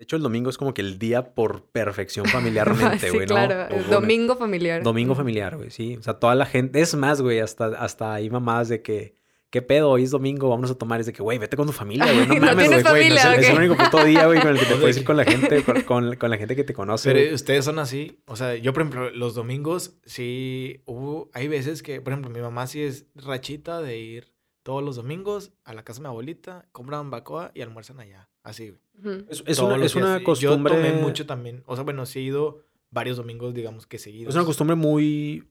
De 0.00 0.04
hecho, 0.04 0.16
el 0.16 0.22
domingo 0.22 0.48
es 0.48 0.56
como 0.56 0.72
que 0.72 0.80
el 0.80 0.98
día 0.98 1.34
por 1.34 1.66
perfección 1.66 2.24
familiarmente, 2.32 3.10
sí, 3.10 3.14
güey, 3.14 3.26
¿no? 3.26 3.34
claro. 3.34 3.76
O 3.76 3.82
domingo 3.90 4.34
familiar. 4.34 4.82
Domingo 4.82 5.14
familiar, 5.14 5.58
güey, 5.58 5.70
sí. 5.70 5.96
O 5.98 6.02
sea, 6.02 6.14
toda 6.14 6.34
la 6.34 6.46
gente. 6.46 6.80
Es 6.80 6.94
más, 6.94 7.20
güey, 7.20 7.40
hasta, 7.40 7.66
hasta 7.66 8.14
hay 8.14 8.30
mamás 8.30 8.70
de 8.70 8.80
que. 8.80 9.20
¿Qué 9.50 9.60
pedo? 9.60 9.90
Hoy 9.90 10.04
es 10.04 10.10
domingo, 10.10 10.48
vámonos 10.48 10.70
a 10.70 10.78
tomar. 10.78 11.00
Es 11.00 11.06
de 11.06 11.12
que, 11.12 11.22
güey, 11.22 11.36
vete 11.36 11.54
con 11.56 11.66
tu 11.66 11.72
familia, 11.74 12.06
güey. 12.10 12.26
No 12.26 12.34
No 12.40 12.40
mames, 12.46 12.82
güey, 12.82 13.10
no 13.10 13.16
es, 13.16 13.24
el- 13.26 13.34
es 13.40 13.48
el 13.48 13.52
ok. 13.52 13.58
único 13.58 13.76
puto 13.76 14.04
día, 14.06 14.24
güey, 14.26 14.40
con 14.40 14.52
el 14.52 14.58
que 14.58 14.64
te 14.64 14.74
puedes 14.80 14.96
ir 14.96 15.04
con 15.04 15.16
la 15.18 15.24
gente, 15.26 15.62
con, 15.64 15.82
con- 15.82 16.16
con 16.16 16.30
la 16.30 16.38
gente 16.38 16.56
que 16.56 16.64
te 16.64 16.72
conoce. 16.72 17.10
Pero 17.10 17.20
güey. 17.20 17.34
ustedes 17.34 17.64
son 17.66 17.78
así. 17.78 18.22
O 18.26 18.36
sea, 18.36 18.54
yo, 18.56 18.72
por 18.72 18.82
ejemplo, 18.84 19.10
los 19.10 19.34
domingos 19.34 19.98
sí 20.06 20.80
hubo. 20.86 21.30
Hay 21.34 21.46
veces 21.48 21.82
que, 21.82 22.00
por 22.00 22.14
ejemplo, 22.14 22.30
mi 22.30 22.40
mamá 22.40 22.66
sí 22.68 22.80
es 22.80 23.04
rachita 23.16 23.82
de 23.82 23.98
ir 23.98 24.32
todos 24.62 24.82
los 24.82 24.96
domingos 24.96 25.52
a 25.64 25.74
la 25.74 25.82
casa 25.84 25.98
de 25.98 26.02
mi 26.04 26.08
abuelita, 26.08 26.66
compran 26.72 27.10
bacoa 27.10 27.50
y 27.54 27.60
almuerzan 27.62 28.00
allá. 28.00 28.28
Así, 28.42 28.68
güey. 28.70 28.80
Es, 29.28 29.42
es 29.46 29.58
una, 29.58 29.84
es 29.84 29.94
una 29.94 30.22
costumbre. 30.22 30.74
Yo 30.74 30.80
tomé 30.82 30.92
mucho 31.00 31.26
también. 31.26 31.62
O 31.66 31.74
sea, 31.76 31.84
bueno, 31.84 32.06
sí 32.06 32.18
he 32.20 32.22
ido 32.22 32.64
varios 32.90 33.16
domingos, 33.16 33.54
digamos 33.54 33.86
que 33.86 33.98
seguidos. 33.98 34.30
Es 34.34 34.36
una 34.36 34.44
costumbre 34.44 34.76
muy 34.76 35.48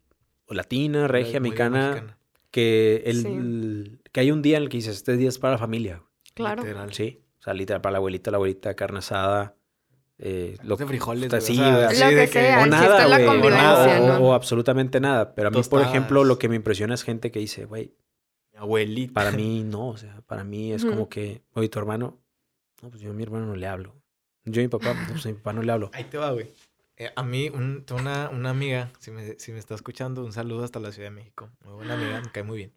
latina, 0.50 1.08
regia, 1.08 1.40
Muy 1.40 1.50
mexicana. 1.50 2.18
Que, 2.52 3.04
el, 3.06 4.02
que 4.12 4.20
hay 4.22 4.32
un 4.32 4.42
día 4.42 4.58
en 4.58 4.64
el 4.64 4.70
que 4.70 4.78
dices, 4.78 4.96
este 4.96 5.16
día 5.18 5.30
es 5.30 5.38
para 5.38 5.54
la 5.54 5.58
familia. 5.60 6.04
Claro. 6.34 6.64
Literal. 6.64 6.92
Sí. 6.94 7.22
O 7.40 7.42
sea, 7.44 7.54
literal, 7.54 7.82
para 7.82 7.94
la 7.94 7.98
abuelita, 8.00 8.32
la 8.32 8.38
abuelita, 8.38 8.76
carne 8.76 9.00
asada. 9.00 9.56
Eh, 10.18 10.58
Lo 10.64 10.76
de 10.76 10.86
frijoles. 10.86 11.32
sí, 11.44 11.54
o 11.54 11.56
sea, 11.92 12.10
Lo 12.12 12.16
de 12.18 12.22
que 12.26 12.28
sea, 12.28 12.64
O 12.64 12.66
nada, 12.66 13.08
la 13.08 13.18
güey, 13.24 13.40
o, 13.40 13.50
nada, 13.50 14.02
o- 14.02 14.08
¿no? 14.08 14.18
o 14.28 14.34
absolutamente 14.34 15.00
nada. 15.00 15.34
Pero 15.36 15.48
a 15.48 15.52
mí, 15.52 15.62
por 15.70 15.82
ejemplo, 15.82 16.20
Tostadas. 16.22 16.28
lo 16.28 16.40
que 16.40 16.50
me 16.50 16.56
impresiona 16.56 16.94
es 16.96 17.04
gente 17.04 17.32
que 17.32 17.40
dice, 17.40 17.66
güey, 17.66 17.94
Mi 18.52 18.58
abuelita. 18.60 19.14
para 19.14 19.32
mí 19.32 19.64
no. 19.64 19.90
O 19.90 19.98
sea, 19.98 20.22
para 20.26 20.44
mí 20.44 20.74
es 20.74 20.84
Ujú. 20.84 20.92
como 20.94 21.08
que, 21.10 21.44
oye, 21.54 21.70
tu 21.70 21.80
hermano, 21.80 22.20
no, 22.82 22.90
pues 22.90 23.02
yo 23.02 23.12
a 23.12 23.14
mi 23.14 23.24
hermano 23.24 23.46
no 23.46 23.56
le 23.56 23.68
hablo. 23.68 23.96
Yo 24.46 24.62
a 24.62 24.64
mi 24.64 24.68
papá, 24.70 24.96
pues 25.08 25.26
a 25.26 25.30
mi 25.30 25.36
papá 25.36 25.54
no 25.54 25.62
le 25.62 25.72
hablo. 25.72 25.90
Ahí 25.94 26.06
te 26.06 26.18
va, 26.18 26.32
güey. 26.32 26.48
Eh, 26.98 27.12
a 27.16 27.24
mí, 27.24 27.50
un- 27.50 27.86
una, 27.92 28.30
una 28.30 28.50
amiga, 28.50 28.92
si 29.00 29.12
me, 29.12 29.40
si 29.40 29.52
me 29.52 29.60
está 29.60 29.76
escuchando, 29.76 30.24
un 30.26 30.34
saludo 30.34 30.64
hasta 30.64 30.80
la 30.80 30.92
Ciudad 30.92 31.08
de 31.10 31.16
México. 31.16 31.50
Muy 31.64 31.74
buena 31.76 31.94
amiga, 31.94 32.22
me 32.22 32.32
cae 32.32 32.44
muy 32.44 32.58
bien. 32.58 32.74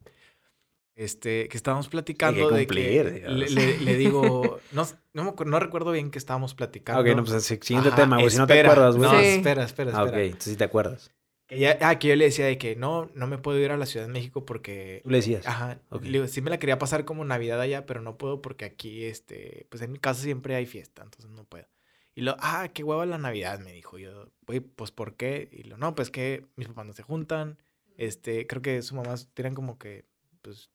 Este, 0.95 1.49
que 1.49 1.57
estábamos 1.57 1.89
platicando 1.89 2.51
de 2.51 2.67
cumplir, 2.67 3.23
que 3.23 3.29
le, 3.29 3.49
le- 3.49 3.79
le 3.79 3.97
digo, 3.97 4.61
no, 4.73 4.87
no, 5.15 5.35
no 5.47 5.59
recuerdo 5.59 5.91
bien 5.93 6.11
qué 6.11 6.19
estábamos 6.19 6.55
platicando. 6.55 7.01
Ok, 7.01 7.17
no, 7.17 7.25
pues 7.25 7.51
el 7.51 7.61
siguiente 7.63 7.89
Ajá, 7.89 7.97
tema, 7.97 8.17
güey. 8.19 8.31
Si 8.31 8.37
no 8.37 8.47
te 8.47 8.61
acuerdas, 8.61 8.97
güey. 8.97 9.11
No, 9.11 9.19
Sí. 9.19 9.27
espera, 9.27 9.65
espera, 9.65 9.93
Ah, 9.95 10.03
ok, 10.03 10.07
espera. 10.09 10.25
entonces 10.25 10.53
sí 10.53 10.57
te 10.59 10.65
acuerdas. 10.65 11.11
Que 11.53 11.59
ya- 11.59 11.79
ah, 11.83 11.99
que 11.99 12.09
yo 12.09 12.17
le 12.17 12.25
decía 12.25 12.47
de 12.47 12.57
que 12.57 12.77
no, 12.77 13.11
no 13.15 13.27
me 13.27 13.37
puedo 13.37 13.59
ir 13.59 13.71
a 13.71 13.77
la 13.77 13.85
Ciudad 13.85 14.07
de 14.07 14.13
México 14.13 14.47
porque... 14.47 15.01
Tú 15.05 15.11
le 15.11 15.19
decías. 15.19 15.47
Ajá. 15.47 15.81
Ok. 15.91 16.03
le 16.05 16.11
digo, 16.13 16.27
sí 16.27 16.41
me 16.41 16.49
la 16.49 16.59
quería 16.59 16.79
pasar 16.79 17.05
como 17.05 17.25
Navidad 17.27 17.61
allá, 17.61 17.85
pero 17.85 18.01
no 18.01 18.17
puedo 18.17 18.41
porque 18.41 18.65
aquí, 18.65 19.05
este, 19.05 19.67
pues 19.69 19.83
en 19.83 19.93
mi 19.93 19.99
casa 19.99 20.23
siempre 20.23 20.55
hay 20.55 20.65
fiesta, 20.65 21.03
entonces 21.03 21.31
no 21.31 21.45
puedo. 21.45 21.67
Y 22.15 22.23
lo, 22.23 22.37
ah, 22.39 22.69
qué 22.73 22.83
hueva 22.85 23.05
la 23.05 23.19
Navidad, 23.19 23.59
me 23.61 23.73
dijo. 23.73 23.99
Yo, 23.99 24.31
güey, 24.47 24.61
pues 24.61 24.91
¿por 24.93 25.15
qué? 25.17 25.49
Y 25.53 25.65
lo, 25.65 25.77
no, 25.77 25.95
pues 25.95 26.11
que 26.11 26.47
mis 26.57 26.69
papás 26.69 26.87
no 26.87 26.93
se 26.95 27.03
juntan. 27.03 27.59
Este, 27.99 28.47
creo 28.47 28.63
que 28.63 28.81
su 28.81 28.95
mamá 28.95 29.15
tienen 29.35 29.55
como 29.55 29.79
que, 29.79 30.07
pues, 30.41 30.71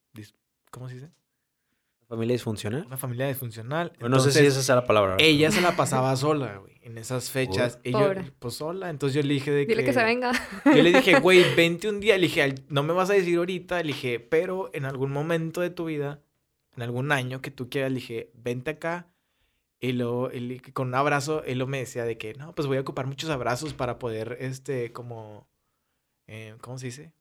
¿cómo 0.70 0.88
se 0.88 0.94
dice? 0.94 1.10
¿Familia 2.08 2.32
disfuncional? 2.32 2.84
Una 2.86 2.96
familia 2.96 3.28
disfuncional. 3.28 3.92
Bueno, 4.00 4.16
no 4.16 4.22
sé 4.22 4.32
si 4.32 4.46
esa 4.46 4.60
es 4.60 4.68
la 4.68 4.86
palabra. 4.86 5.10
¿verdad? 5.12 5.26
Ella 5.26 5.50
se 5.50 5.60
la 5.60 5.76
pasaba 5.76 6.16
sola, 6.16 6.56
güey, 6.56 6.78
en 6.82 6.96
esas 6.96 7.30
fechas. 7.30 7.78
Y 7.84 7.92
yo, 7.92 7.98
Pobre. 7.98 8.32
pues 8.38 8.54
sola. 8.54 8.88
Entonces 8.88 9.14
yo 9.14 9.22
le 9.22 9.34
dije 9.34 9.50
de 9.50 9.66
Dile 9.66 9.84
que 9.84 9.92
se 9.92 10.02
venga. 10.02 10.32
yo 10.64 10.82
le 10.82 10.90
dije, 10.92 11.20
güey, 11.20 11.44
vente 11.56 11.86
un 11.88 12.00
día. 12.00 12.16
Le 12.16 12.28
dije, 12.28 12.42
"Al- 12.42 12.64
no 12.70 12.82
me 12.82 12.94
vas 12.94 13.10
a 13.10 13.12
decir 13.12 13.36
ahorita. 13.36 13.82
Le 13.82 13.88
dije, 13.88 14.20
pero 14.20 14.70
en 14.72 14.86
algún 14.86 15.10
momento 15.12 15.60
de 15.60 15.68
tu 15.68 15.84
vida, 15.84 16.22
en 16.76 16.82
algún 16.82 17.12
año 17.12 17.42
que 17.42 17.50
tú 17.50 17.68
quieras, 17.68 17.90
le 17.90 17.96
dije, 17.96 18.30
vente 18.34 18.70
acá. 18.70 19.06
Y 19.78 19.92
luego, 19.92 20.30
él, 20.30 20.62
con 20.72 20.88
un 20.88 20.94
abrazo, 20.94 21.44
él 21.44 21.58
lo 21.58 21.66
me 21.66 21.78
decía 21.78 22.04
de 22.04 22.16
que, 22.16 22.32
no, 22.34 22.54
pues 22.54 22.66
voy 22.66 22.78
a 22.78 22.80
ocupar 22.80 23.06
muchos 23.06 23.28
abrazos 23.30 23.74
para 23.74 23.98
poder, 23.98 24.38
este, 24.40 24.92
como, 24.92 25.46
eh, 26.26 26.54
¿cómo 26.62 26.78
se 26.78 26.86
dice? 26.86 27.12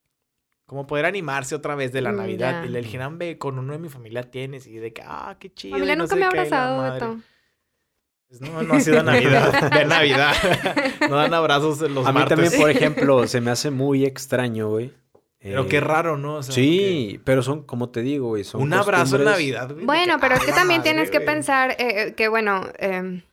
Como 0.67 0.85
poder 0.85 1.05
animarse 1.05 1.55
otra 1.55 1.73
vez 1.75 1.91
de 1.93 2.01
la 2.01 2.11
Mm, 2.11 2.17
Navidad. 2.17 2.61
ya. 2.61 2.65
Y 2.67 2.69
le 2.69 2.81
dije, 2.81 2.97
no, 2.99 3.09
ve, 3.17 3.37
con 3.39 3.57
uno 3.57 3.73
de 3.73 3.79
mi 3.79 3.89
familia 3.89 4.21
tienes. 4.29 4.67
Y 4.67 4.75
de 4.77 4.93
que, 4.93 5.01
ah, 5.03 5.35
qué 5.39 5.51
chido. 5.51 5.73
Familia 5.73 5.95
no 5.95 6.03
nunca 6.03 6.13
sé 6.13 6.19
me 6.19 6.25
ha 6.25 6.29
abrazado. 6.29 6.93
Beto. 6.93 7.17
Pues 8.27 8.41
no, 8.41 8.61
no 8.61 8.73
ha 8.75 8.79
sido 8.81 9.01
Navidad. 9.01 9.71
De 9.73 9.85
Navidad. 9.85 10.35
no 11.09 11.15
dan 11.15 11.33
abrazos 11.33 11.81
en 11.81 11.95
los 11.95 12.05
A 12.05 12.11
mí 12.11 12.23
también, 12.27 12.51
por 12.59 12.69
ejemplo, 12.69 13.25
se 13.27 13.39
me 13.41 13.49
hace 13.51 13.71
muy 13.71 14.05
extraño, 14.05 14.69
güey. 14.69 14.93
Pero 15.39 15.63
Eh, 15.63 15.67
qué 15.69 15.79
raro, 15.79 16.17
¿no? 16.17 16.35
O 16.35 16.43
sea, 16.43 16.53
Sí, 16.53 17.21
pero 17.23 17.41
son, 17.43 17.63
como 17.63 17.89
te 17.89 18.01
digo, 18.01 18.27
güey, 18.27 18.43
son 18.43 18.61
Un 18.61 18.73
abrazo 18.73 19.15
en 19.15 19.23
Navidad, 19.23 19.71
güey. 19.71 19.85
Bueno, 19.85 20.15
que, 20.15 20.21
pero 20.21 20.35
es 20.35 20.41
"Ah, 20.41 20.45
que 20.45 20.51
también 20.51 20.79
madre, 20.79 20.91
tienes 20.91 21.09
que 21.11 21.19
güey". 21.19 21.25
pensar 21.27 21.71
eh, 21.71 21.75
eh, 22.07 22.13
que, 22.15 22.27
bueno, 22.27 22.67
eh, 22.79 23.23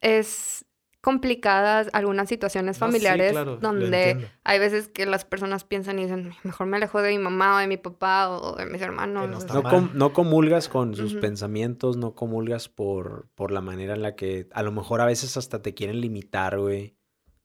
es 0.00 0.64
complicadas 1.00 1.88
algunas 1.92 2.28
situaciones 2.28 2.78
No, 2.80 2.86
sí, 2.86 2.92
familiares 2.92 3.30
claro, 3.32 3.56
donde 3.56 4.28
hay 4.44 4.58
veces 4.58 4.88
que 4.88 5.06
las 5.06 5.24
personas 5.24 5.64
piensan 5.64 5.98
y 5.98 6.02
dicen, 6.02 6.32
mejor 6.44 6.66
me 6.66 6.76
alejo 6.76 7.00
de 7.02 7.10
mi 7.10 7.18
mamá 7.18 7.56
o 7.56 7.58
de 7.58 7.66
mi 7.66 7.76
papá 7.76 8.28
o 8.30 8.56
de 8.56 8.66
mis 8.66 8.80
hermanos. 8.82 9.46
no 9.52 9.62
com- 9.62 9.90
no 9.94 10.12
comulgas 10.12 10.68
con 10.68 10.94
sus 10.94 11.14
pensamientos, 11.20 11.96
no 11.96 12.14
comulgas 12.14 12.68
por, 12.68 13.28
por 13.34 13.50
la 13.50 13.60
manera 13.60 13.94
en 13.94 14.02
la 14.02 14.14
que 14.14 14.48
a 14.52 14.62
lo 14.62 14.72
mejor 14.72 15.00
a 15.00 15.06
veces 15.06 15.36
hasta 15.36 15.62
te 15.62 15.74
quieren 15.74 16.00
limitar, 16.00 16.58
güey. 16.58 16.96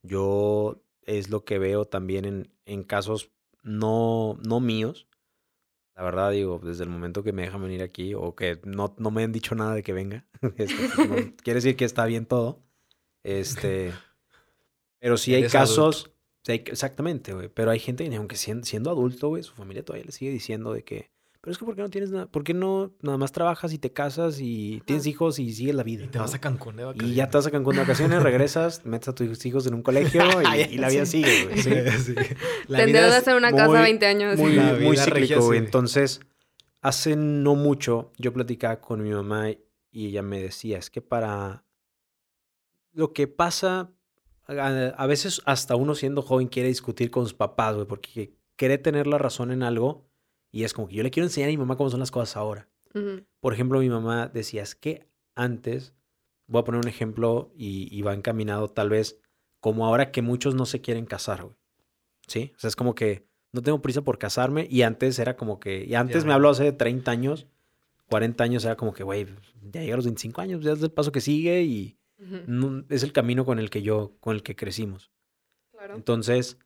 Yo 0.04 0.84
es 1.04 1.30
lo 1.30 1.46
que 1.46 1.58
veo 1.60 1.86
también 1.86 2.26
en, 2.26 2.52
en 2.66 2.84
casos 2.84 3.32
no, 3.64 4.38
no 4.48 4.60
míos. 4.60 5.08
La 5.96 6.04
verdad, 6.04 6.32
digo, 6.32 6.60
desde 6.62 6.84
el 6.84 6.90
momento 6.90 7.24
que 7.24 7.32
me 7.32 7.44
dejan 7.44 7.62
venir 7.64 7.82
aquí 7.82 8.14
o 8.16 8.36
que 8.36 8.60
no, 8.66 8.94
no 8.98 9.12
me 9.12 9.24
han 9.24 9.32
dicho 9.32 9.56
nada 9.56 9.74
de 9.74 9.82
que 9.82 9.94
venga, 9.94 10.26
no- 10.42 10.52
quiere 11.44 11.58
decir 11.60 11.78
que 11.78 11.86
está 11.86 12.06
bien 12.06 12.26
todo. 12.26 12.65
Este, 13.26 13.92
pero 15.00 15.18
sí 15.18 15.34
hay 15.34 15.42
Eres 15.42 15.52
casos, 15.52 16.12
sí 16.44 16.52
hay- 16.54 16.64
exactamente, 16.66 17.34
güey. 17.34 17.50
Pero 17.50 17.72
hay 17.72 17.80
gente 17.80 18.08
que 18.10 18.16
aunque 18.16 18.36
siendo, 18.38 18.66
siendo 18.66 18.90
adulto, 18.90 19.30
güey, 19.30 19.44
su 19.44 19.54
familia 19.54 19.84
todavía 19.84 20.06
le 20.06 20.12
sigue 20.12 20.32
diciendo 20.32 20.74
de 20.74 20.84
que, 20.84 21.10
pero 21.42 21.52
es 21.52 21.58
que 21.60 21.66
¿por 21.66 21.76
qué 21.76 21.82
no 21.84 21.90
tienes 21.92 22.10
nada? 22.12 22.26
¿Por 22.26 22.44
qué 22.44 22.54
no 22.56 22.92
nada 23.02 23.18
más 23.20 23.32
trabajas 23.32 23.72
y 23.72 23.78
te 23.78 23.92
casas 23.94 24.40
y 24.40 24.82
tienes 24.86 25.06
hijos 25.06 25.38
y 25.38 25.54
sigues 25.54 25.76
la 25.76 25.84
vida? 25.84 26.06
Y 26.06 26.08
te 26.08 26.18
¿no? 26.18 26.24
vas 26.24 26.34
a 26.34 26.40
Cancún 26.42 26.76
de 26.78 26.82
Y 26.84 26.86
vacaciones. 26.86 27.16
ya 27.16 27.30
te 27.30 27.38
vas 27.38 27.46
a 27.48 27.52
Cancún 27.52 27.76
de 27.76 27.82
vacaciones, 27.82 28.24
regresas, 28.24 28.84
metes 28.86 29.10
a 29.10 29.14
tus 29.16 29.46
hijos 29.46 29.68
en 29.68 29.76
un 29.76 29.84
colegio 29.84 30.24
y, 30.56 30.62
y 30.74 30.78
la 30.80 30.90
vida 30.90 31.06
Sí. 31.06 31.24
sigue, 31.24 31.46
güey. 31.46 31.58
sí. 31.62 31.72
Sí. 32.04 32.16
La 32.68 32.80
te 32.80 32.86
vida 32.88 33.18
es- 33.18 33.28
en 33.28 33.36
una 33.36 33.52
casa 33.52 33.68
muy- 33.68 33.80
20 33.80 34.06
años. 34.08 34.40
Muy, 34.40 34.58
muy 34.58 34.98
cíclico, 34.98 35.42
güey. 35.42 35.60
Entonces, 35.60 36.20
hace 36.82 37.16
no 37.16 37.54
mucho 37.56 38.12
yo 38.18 38.34
platicaba 38.34 38.80
con 38.82 39.04
mi 39.04 39.10
mamá 39.12 39.52
y 39.92 40.08
ella 40.08 40.22
me 40.24 40.42
decía, 40.42 40.78
es 40.80 40.90
que 40.90 41.02
para 41.02 41.64
lo 42.96 43.14
que 43.14 43.28
pasa, 43.28 43.92
a, 44.48 44.54
a 44.98 45.08
veces 45.08 45.42
hasta 45.46 45.76
uno 45.76 45.94
siendo 45.96 46.22
joven 46.22 46.48
quiere 46.48 46.70
discutir 46.70 47.12
con 47.12 47.24
sus 47.26 47.34
papás, 47.34 47.76
güey, 47.76 47.86
porque 47.88 48.34
quiere 48.56 48.78
tener 48.78 49.06
la 49.08 49.18
razón 49.18 49.52
en 49.52 49.62
algo 49.64 50.06
y 50.52 50.64
es 50.64 50.74
como 50.74 50.88
que 50.88 50.96
yo 50.96 51.04
le 51.04 51.12
quiero 51.12 51.26
enseñar 51.28 51.50
a 51.50 51.52
mi 51.52 51.58
mamá 51.58 51.76
cómo 51.78 51.90
son 51.90 52.00
las 52.00 52.12
cosas 52.12 52.38
ahora. 52.38 52.70
Por 53.42 53.54
ejemplo, 53.54 53.80
mi 53.80 53.90
mamá 53.90 54.28
decía, 54.34 54.64
es 54.64 54.74
que 54.74 55.06
antes, 55.36 55.94
voy 56.48 56.62
a 56.62 56.64
poner 56.64 56.80
un 56.80 56.88
ejemplo 56.88 57.52
y, 57.54 57.90
y 57.94 58.02
va 58.04 58.14
encaminado 58.14 58.70
tal 58.70 58.90
vez 58.90 59.20
como 59.60 59.86
ahora 59.86 60.12
que 60.12 60.22
muchos 60.22 60.56
no 60.56 60.66
se 60.66 60.80
quieren 60.80 61.06
casar, 61.06 61.44
güey. 61.44 61.56
¿Sí? 62.28 62.54
O 62.56 62.60
sea, 62.60 62.70
es 62.70 62.76
como 62.78 62.96
que 62.96 63.28
no 63.52 63.62
tengo 63.62 63.82
prisa 63.82 64.02
por 64.02 64.18
casarme 64.18 64.66
y 64.70 64.84
antes 64.84 65.20
era 65.20 65.36
como 65.36 65.60
que, 65.60 65.84
y 65.86 65.94
antes 65.96 66.24
Ya. 66.24 66.28
me 66.28 66.34
habló 66.34 66.50
hace 66.50 66.72
30 66.72 67.12
años, 67.12 67.48
40 68.10 68.44
años, 68.46 68.64
era 68.64 68.78
como 68.78 68.94
que, 68.94 69.04
güey, 69.04 69.26
ya 69.62 69.82
llega 69.82 69.96
a 69.96 69.98
los 69.98 70.06
25 70.06 70.40
años, 70.40 70.64
ya 70.64 70.72
es 70.72 70.82
el 70.82 70.92
paso 70.92 71.12
que 71.12 71.20
sigue 71.22 71.64
y 71.64 71.98
No- 72.18 72.84
es 72.90 73.04
el 73.04 73.12
camino 73.14 73.46
con 73.46 73.60
el 73.60 73.70
que 73.70 73.82
yo, 73.82 74.14
con 74.20 74.36
el 74.36 74.44
que 74.44 74.56
crecimos. 74.56 75.12
Claro. 75.72 75.96
Entonces, 75.96 76.58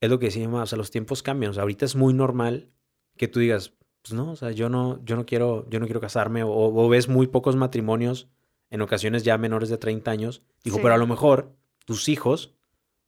es 0.00 0.10
lo 0.10 0.18
que 0.18 0.30
mamá, 0.46 0.62
o 0.62 0.66
sea, 0.66 0.78
los 0.78 0.90
tiempos 0.90 1.22
cambian. 1.22 1.50
O 1.50 1.54
sea, 1.54 1.62
ahorita 1.62 1.84
es 1.84 1.94
muy 1.96 2.14
normal 2.14 2.70
que 3.16 3.28
tú 3.28 3.40
digas, 3.40 3.72
pues 4.02 4.12
no, 4.14 4.32
o 4.32 4.36
sea, 4.36 4.50
yo 4.52 4.68
no, 4.68 5.02
yo 5.04 5.16
no 5.16 5.26
quiero, 5.26 5.68
yo 5.70 5.80
no 5.80 5.86
quiero 5.86 6.00
casarme, 6.00 6.42
o, 6.42 6.50
o 6.50 6.88
ves 6.88 7.08
muy 7.08 7.26
pocos 7.26 7.56
matrimonios, 7.56 8.28
en 8.70 8.80
ocasiones 8.82 9.22
ya 9.22 9.38
menores 9.38 9.68
de 9.68 9.78
30 9.78 10.10
años. 10.10 10.42
Digo, 10.64 10.76
Sí. 10.76 10.82
pero 10.82 10.94
a 10.94 10.98
lo 10.98 11.06
mejor 11.06 11.54
tus 11.84 12.08
hijos 12.08 12.54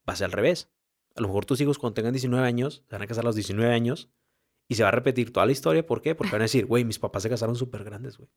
va 0.07 0.13
a 0.13 0.15
ser 0.15 0.25
al 0.25 0.31
revés. 0.31 0.69
A 1.15 1.21
lo 1.21 1.27
mejor 1.27 1.45
tus 1.45 1.59
hijos 1.59 1.77
cuando 1.77 1.95
tengan 1.95 2.13
19 2.13 2.45
años, 2.47 2.83
se 2.87 2.95
van 2.95 3.01
a 3.01 3.07
casar 3.07 3.23
a 3.25 3.27
los 3.27 3.35
19 3.35 3.73
años 3.73 4.09
y 4.67 4.75
se 4.75 4.83
va 4.83 4.89
a 4.89 4.91
repetir 4.93 5.33
toda 5.33 5.45
la 5.45 5.51
historia. 5.51 5.85
¿Por 5.85 6.01
qué? 6.01 6.15
Porque 6.15 6.31
van 6.31 6.41
a 6.41 6.45
decir, 6.45 6.65
güey, 6.65 6.85
mis 6.85 6.99
papás 6.99 7.23
se 7.23 7.29
casaron 7.29 7.55
súper 7.55 7.83
grandes, 7.83 8.17
güey. 8.17 8.29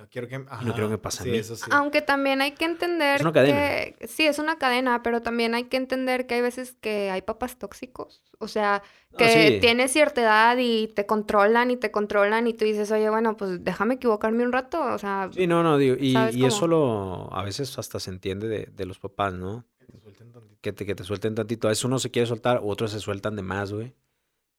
No 0.00 0.08
quiero 0.08 0.28
que, 0.28 0.38
no 0.38 0.72
quiero 0.72 0.88
que 0.88 0.96
pase 0.98 1.22
a 1.22 1.24
sí, 1.24 1.30
mí. 1.30 1.36
Eso 1.36 1.56
sí. 1.56 1.64
Aunque 1.70 2.00
también 2.00 2.40
hay 2.40 2.52
que 2.52 2.64
entender 2.64 3.20
una 3.20 3.32
cadena. 3.32 3.56
que 3.58 4.08
sí, 4.08 4.26
es 4.26 4.38
una 4.38 4.58
cadena, 4.58 5.02
pero 5.02 5.20
también 5.20 5.54
hay 5.54 5.64
que 5.64 5.76
entender 5.76 6.26
que 6.26 6.36
hay 6.36 6.40
veces 6.40 6.74
que 6.80 7.10
hay 7.10 7.20
papás 7.22 7.58
tóxicos. 7.58 8.22
O 8.38 8.48
sea, 8.48 8.82
No, 9.12 9.18
que 9.18 9.28
sí. 9.54 9.60
tienes 9.60 9.92
cierta 9.92 10.22
edad 10.22 10.56
y 10.58 10.88
te 10.88 11.04
controlan 11.04 11.70
y 11.70 11.76
te 11.76 11.90
controlan 11.90 12.46
y 12.46 12.54
tú 12.54 12.64
dices, 12.64 12.90
oye, 12.90 13.10
bueno, 13.10 13.36
pues 13.36 13.62
déjame 13.62 13.94
equivocarme 13.94 14.42
un 14.44 14.52
rato. 14.52 14.80
O 14.82 14.98
sea, 14.98 15.28
Sí, 15.34 15.46
no, 15.46 15.62
no, 15.62 15.76
digo, 15.76 15.96
y, 16.00 16.14
¿Sabes 16.14 16.34
y 16.36 16.46
eso 16.46 16.66
lo, 16.66 17.28
a 17.34 17.44
veces 17.44 17.78
hasta 17.78 18.00
se 18.00 18.08
entiende 18.10 18.48
de, 18.48 18.70
de 18.74 18.86
los 18.86 18.98
papás, 18.98 19.34
¿no? 19.34 19.66
Que 19.78 19.86
te 19.86 19.98
suelten 20.00 20.32
tantito. 20.32 20.58
que 20.62 20.72
te, 20.72 20.86
que 20.86 20.94
te 20.94 21.04
suelten 21.04 21.34
tantito. 21.34 21.68
A 21.68 21.70
veces 21.72 21.84
uno 21.84 21.98
se 21.98 22.10
quiere 22.10 22.26
soltar, 22.26 22.60
otros 22.64 22.92
se 22.92 23.00
sueltan 23.00 23.36
de 23.36 23.42
más, 23.42 23.70
güey. 23.72 23.94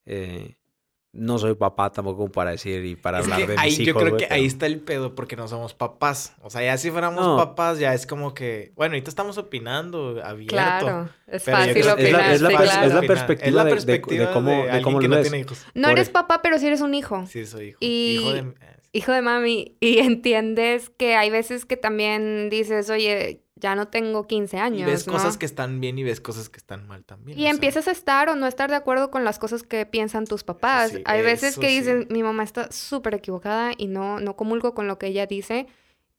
Eh, 0.05 0.57
no 1.13 1.37
soy 1.39 1.55
papá 1.55 1.91
tampoco 1.91 2.29
para 2.29 2.51
decir 2.51 2.85
y 2.85 2.95
para 2.95 3.19
Es 3.19 3.25
hablar 3.25 3.39
que 3.41 3.47
de 3.47 3.55
ahí, 3.59 3.69
mis 3.71 3.79
hijos, 3.81 3.87
yo 3.87 3.99
creo 3.99 4.17
que 4.17 4.23
pero- 4.25 4.35
ahí 4.35 4.45
está 4.45 4.65
el 4.65 4.79
pedo 4.79 5.13
porque 5.13 5.35
no 5.35 5.47
somos 5.49 5.73
papás. 5.73 6.35
O 6.41 6.49
sea, 6.49 6.63
ya 6.63 6.77
si 6.77 6.89
fuéramos 6.89 7.25
No. 7.25 7.35
papás, 7.35 7.79
ya 7.79 7.93
es 7.93 8.07
como 8.07 8.33
que, 8.33 8.71
bueno, 8.75 8.93
ahorita 8.93 9.09
estamos 9.09 9.37
opinando 9.37 10.21
abierto. 10.23 10.53
claro, 10.55 11.09
es 11.27 11.43
fácil 11.43 11.73
creo- 11.73 11.85
es 11.85 11.93
opinar. 11.93 12.11
la- 12.21 12.33
es 12.33 12.41
la 12.41 12.49
sí, 12.49 12.55
pers- 12.55 12.61
claro. 12.63 12.85
es 12.87 12.93
la 12.93 12.99
Opinar. 12.99 13.07
perspectiva 13.17 13.47
Es 13.49 13.53
la 13.53 13.63
de- 13.63 13.69
de- 13.69 13.75
de 13.75 13.85
perspectiva 13.85 14.33
cómo- 14.33 14.51
de 14.51 14.61
alguien 14.63 14.83
cómo 14.83 14.99
que 14.99 15.07
lo 15.07 15.09
no 15.09 15.15
ves. 15.17 15.29
tiene 15.29 15.39
hijos. 15.45 15.65
No 15.73 15.81
por 15.89 15.91
eres 15.97 16.07
e- 16.07 16.11
papá, 16.11 16.41
pero 16.41 16.57
sí 16.59 16.67
eres 16.67 16.81
un 16.81 16.93
hijo. 16.93 17.25
Sí, 17.27 17.45
soy 17.45 17.67
hijo. 17.69 17.77
Y- 17.81 18.17
Hijo 18.19 18.33
de... 18.33 18.39
eh, 18.39 18.53
hijo 18.93 19.11
de 19.11 19.21
mami, 19.21 19.77
y 19.81 19.97
entiendes 20.21 20.89
que 20.97 21.15
hay 21.15 21.29
veces 21.29 21.65
que 21.65 21.75
también 21.77 22.49
dices, 22.49 22.89
oye, 22.89 23.43
ya 23.61 23.75
no 23.75 23.87
tengo 23.87 24.27
15 24.27 24.57
años. 24.57 24.81
Y 24.81 24.83
ves 24.83 25.07
¿no? 25.07 25.13
cosas 25.13 25.37
que 25.37 25.45
están 25.45 25.79
bien 25.79 25.97
y 25.97 26.03
ves 26.03 26.19
cosas 26.19 26.49
que 26.49 26.57
están 26.57 26.87
mal 26.87 27.05
también. 27.05 27.37
Y 27.39 27.43
sea. 27.43 27.51
empiezas 27.51 27.87
a 27.87 27.91
estar 27.91 28.27
o 28.27 28.35
no 28.35 28.47
estar 28.47 28.69
de 28.69 28.75
acuerdo 28.75 29.11
con 29.11 29.23
las 29.23 29.39
cosas 29.39 29.63
que 29.63 29.85
piensan 29.85 30.25
tus 30.25 30.43
papás. 30.43 30.91
Sí, 30.91 31.03
Hay 31.05 31.21
veces 31.21 31.57
que 31.57 31.69
sí. 31.69 31.77
dicen, 31.77 32.07
mi 32.09 32.23
mamá 32.23 32.43
está 32.43 32.71
súper 32.71 33.13
equivocada 33.13 33.71
y 33.77 33.87
no, 33.87 34.19
no 34.19 34.35
comulgo 34.35 34.73
con 34.73 34.87
lo 34.87 34.97
que 34.97 35.07
ella 35.07 35.27
dice. 35.27 35.67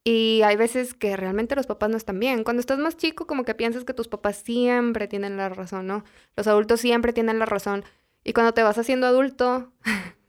Y 0.05 0.43
hay 0.45 0.57
veces 0.57 0.95
que 0.95 1.17
realmente 1.17 1.55
los 1.55 1.67
papás 1.67 1.91
no 1.91 1.97
están 1.97 2.19
bien. 2.19 2.45
Cuando 2.45 2.61
estás 2.61 2.79
más 2.79 2.97
chico, 2.97 3.27
como 3.27 3.45
que 3.45 3.55
piensas 3.55 3.85
que 3.85 3.95
tus 3.95 4.09
papás 4.09 4.37
siempre 4.37 5.07
tienen 5.07 5.37
la 5.37 5.49
razón, 5.49 5.87
¿no? 5.87 6.05
Los 6.37 6.47
adultos 6.47 6.81
siempre 6.81 7.13
tienen 7.13 7.39
la 7.39 7.47
razón. 7.47 7.85
Y 8.25 8.33
cuando 8.33 8.55
te 8.55 8.63
vas 8.63 8.79
haciendo 8.79 9.07
adulto, 9.07 9.73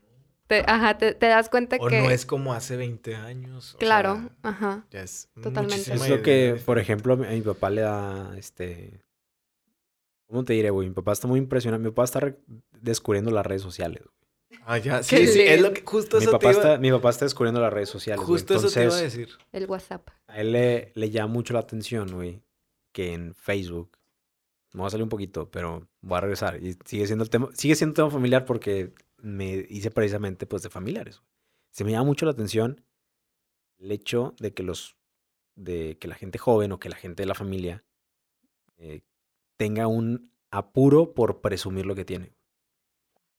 te, 0.46 0.62
ajá, 0.66 0.98
te, 0.98 1.14
te 1.14 1.26
das 1.26 1.48
cuenta 1.48 1.76
O 1.80 1.86
que... 1.86 2.00
no 2.02 2.10
es 2.10 2.26
como 2.26 2.52
hace 2.54 2.76
20 2.76 3.14
años. 3.16 3.74
o 3.74 3.78
Claro, 3.78 4.16
sea, 4.16 4.30
ajá. 4.42 4.86
ya 4.90 5.02
es 5.02 5.28
Totalmente. 5.42 5.92
Es 5.94 6.08
lo 6.08 6.22
que, 6.22 6.60
por 6.64 6.78
ejemplo, 6.78 7.14
a 7.14 7.16
mi 7.16 7.26
a 7.26 7.30
mi 7.30 7.40
papá 7.40 7.70
le 7.70 7.82
da, 7.82 8.36
este... 8.36 9.00
¿Cómo 10.26 10.44
te 10.44 10.54
diré, 10.54 10.70
güey? 10.70 10.88
Mi 10.88 10.94
papá 10.94 11.12
está 11.12 11.28
muy 11.28 11.38
impresionado. 11.38 11.82
Mi 11.82 11.90
papá 11.90 12.04
está 12.04 12.20
re- 12.20 12.38
descubriendo 12.80 13.30
las 13.30 13.44
redes 13.46 13.62
sociales. 13.62 14.02
güey. 14.02 14.60
Ah, 14.66 14.78
ya. 14.78 14.98
Qué 15.08 15.26
Sí, 15.26 15.26
sí, 15.28 15.40
es 15.42 15.60
lo 15.60 15.72
que... 15.72 15.82
Justo 15.84 16.16
Mi 16.16 16.22
eso 16.24 16.32
papá, 16.32 16.48
te 16.48 16.52
iba... 16.52 16.62
está, 16.62 16.78
mi 16.78 16.90
papá 16.90 17.10
está 17.10 17.24
descubriendo 17.26 17.60
las 17.60 17.72
redes 17.72 17.88
sociales. 17.90 18.24
Justo 18.24 18.54
eso 18.56 18.68
te 18.70 18.84
iba 18.84 18.94
a 18.94 18.98
Entonces, 18.98 19.16
decir. 19.18 19.38
El 19.52 19.66
WhatsApp. 19.66 20.08
A 20.26 20.40
él 20.40 20.52
le, 20.52 20.92
le 20.94 21.10
llama 21.10 21.32
mucho 21.32 21.52
la 21.54 21.60
atención, 21.60 22.10
güey, 22.12 22.40
que 22.92 23.12
en 23.12 23.34
Facebook, 23.34 23.98
me 24.72 24.80
voy 24.80 24.88
a 24.88 24.90
salir 24.90 25.02
un 25.04 25.08
poquito, 25.10 25.50
pero 25.50 25.86
voy 26.00 26.18
a 26.18 26.20
regresar. 26.22 26.60
Y 26.62 26.76
sigue 26.84 27.06
siendo 27.06 27.22
el 27.22 27.30
tema, 27.30 27.48
sigue 27.54 27.74
siendo 27.76 27.90
un 27.90 27.94
tema 27.94 28.10
familiar 28.10 28.44
porque 28.44 28.92
me 29.18 29.66
hice 29.68 29.90
precisamente 29.90 30.46
pues 30.46 30.62
de 30.62 30.70
familiares. 30.70 31.22
Se 31.70 31.84
me 31.84 31.90
llama 31.92 32.04
mucho 32.04 32.24
la 32.26 32.32
atención 32.32 32.84
el 33.78 33.90
hecho 33.92 34.34
de 34.38 34.54
que 34.54 34.62
los, 34.62 34.96
de 35.56 35.98
que 35.98 36.08
la 36.08 36.14
gente 36.14 36.38
joven 36.38 36.72
o 36.72 36.78
que 36.78 36.88
la 36.88 36.96
gente 36.96 37.22
de 37.22 37.26
la 37.26 37.34
familia 37.34 37.84
eh, 38.76 39.02
tenga 39.56 39.86
un 39.86 40.30
apuro 40.50 41.14
por 41.14 41.40
presumir 41.40 41.86
lo 41.86 41.94
que 41.94 42.04
tiene. 42.04 42.34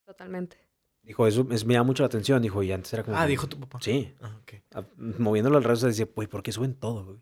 Totalmente. 0.05 0.57
Dijo, 1.01 1.27
eso 1.27 1.47
es- 1.51 1.65
me 1.65 1.73
llama 1.73 1.85
mucho 1.87 2.03
la 2.03 2.07
atención. 2.07 2.41
Dijo, 2.41 2.61
y 2.63 2.71
antes 2.71 2.91
era 2.93 3.03
como... 3.03 3.17
Ah, 3.17 3.23
que, 3.25 3.29
dijo 3.29 3.47
tu 3.47 3.59
papá. 3.59 3.79
Sí. 3.81 4.13
Ah, 4.21 4.37
ok. 4.41 4.53
a- 4.75 4.85
Moviéndolo 4.97 5.57
al 5.57 5.63
sociales, 5.63 5.97
decía, 5.97 6.11
güey, 6.13 6.27
¿por 6.27 6.41
qué 6.43 6.51
suben 6.51 6.73
todo, 6.75 7.05
güey? 7.05 7.17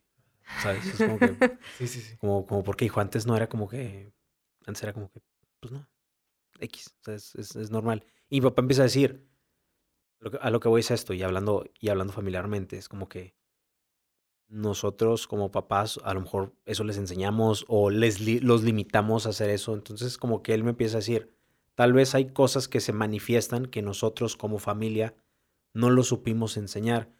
¿Sabes? 0.61 0.85
Es 0.85 0.97
como 0.97 1.19
que... 1.19 1.27
Sí, 1.77 1.87
sí, 1.87 2.01
sí. 2.01 2.17
Como, 2.17 2.45
como 2.45 2.63
porque, 2.63 2.85
hijo, 2.85 2.99
antes 3.01 3.25
no 3.25 3.35
era 3.35 3.47
como 3.47 3.67
que. 3.67 4.13
Antes 4.65 4.83
era 4.83 4.93
como 4.93 5.09
que, 5.11 5.21
pues 5.59 5.71
no. 5.73 5.87
X. 6.59 6.95
O 7.01 7.03
sea, 7.03 7.15
es, 7.15 7.35
es- 7.35 7.71
normal. 7.71 8.05
Y 8.29 8.41
mi 8.41 8.49
papá 8.49 8.61
empieza 8.61 8.83
a 8.83 8.85
decir. 8.85 9.27
a 10.41 10.49
lo 10.49 10.59
que 10.59 10.69
voy 10.69 10.79
es 10.81 10.91
esto, 10.91 11.13
y 11.13 11.21
hablando, 11.23 11.65
y 11.79 11.89
hablando 11.89 12.13
familiarmente, 12.13 12.77
es 12.77 12.87
como 12.89 13.09
que 13.09 13.35
nosotros 14.47 15.27
como 15.27 15.51
papás, 15.51 15.99
a 16.03 16.13
lo 16.13 16.21
mejor 16.21 16.53
eso 16.65 16.83
les 16.83 16.97
enseñamos 16.97 17.65
o 17.67 17.89
les 17.89 18.19
los 18.43 18.63
limitamos 18.63 19.25
a 19.25 19.29
hacer 19.29 19.49
eso. 19.49 19.73
Entonces, 19.73 20.17
como 20.17 20.43
que 20.43 20.53
él 20.53 20.63
me 20.63 20.71
empieza 20.71 20.97
a 20.97 20.99
decir, 20.99 21.35
tal 21.75 21.93
vez 21.93 22.13
hay 22.13 22.31
cosas 22.33 22.67
que 22.67 22.79
se 22.79 22.93
manifiestan 22.93 23.65
que 23.65 23.81
nosotros 23.81 24.37
como 24.37 24.59
familia 24.59 25.15
no 25.73 25.89
lo 25.89 26.03
supimos 26.03 26.55
enseñar 26.57 27.11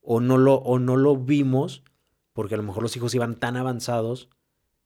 o 0.00 0.20
no 0.20 0.36
lo, 0.36 0.54
o 0.56 0.78
no 0.78 0.96
lo 0.96 1.16
vimos 1.16 1.84
porque 2.32 2.54
a 2.54 2.58
lo 2.58 2.64
mejor 2.64 2.82
los 2.82 2.96
hijos 2.96 3.14
iban 3.14 3.38
tan 3.38 3.56
avanzados 3.56 4.28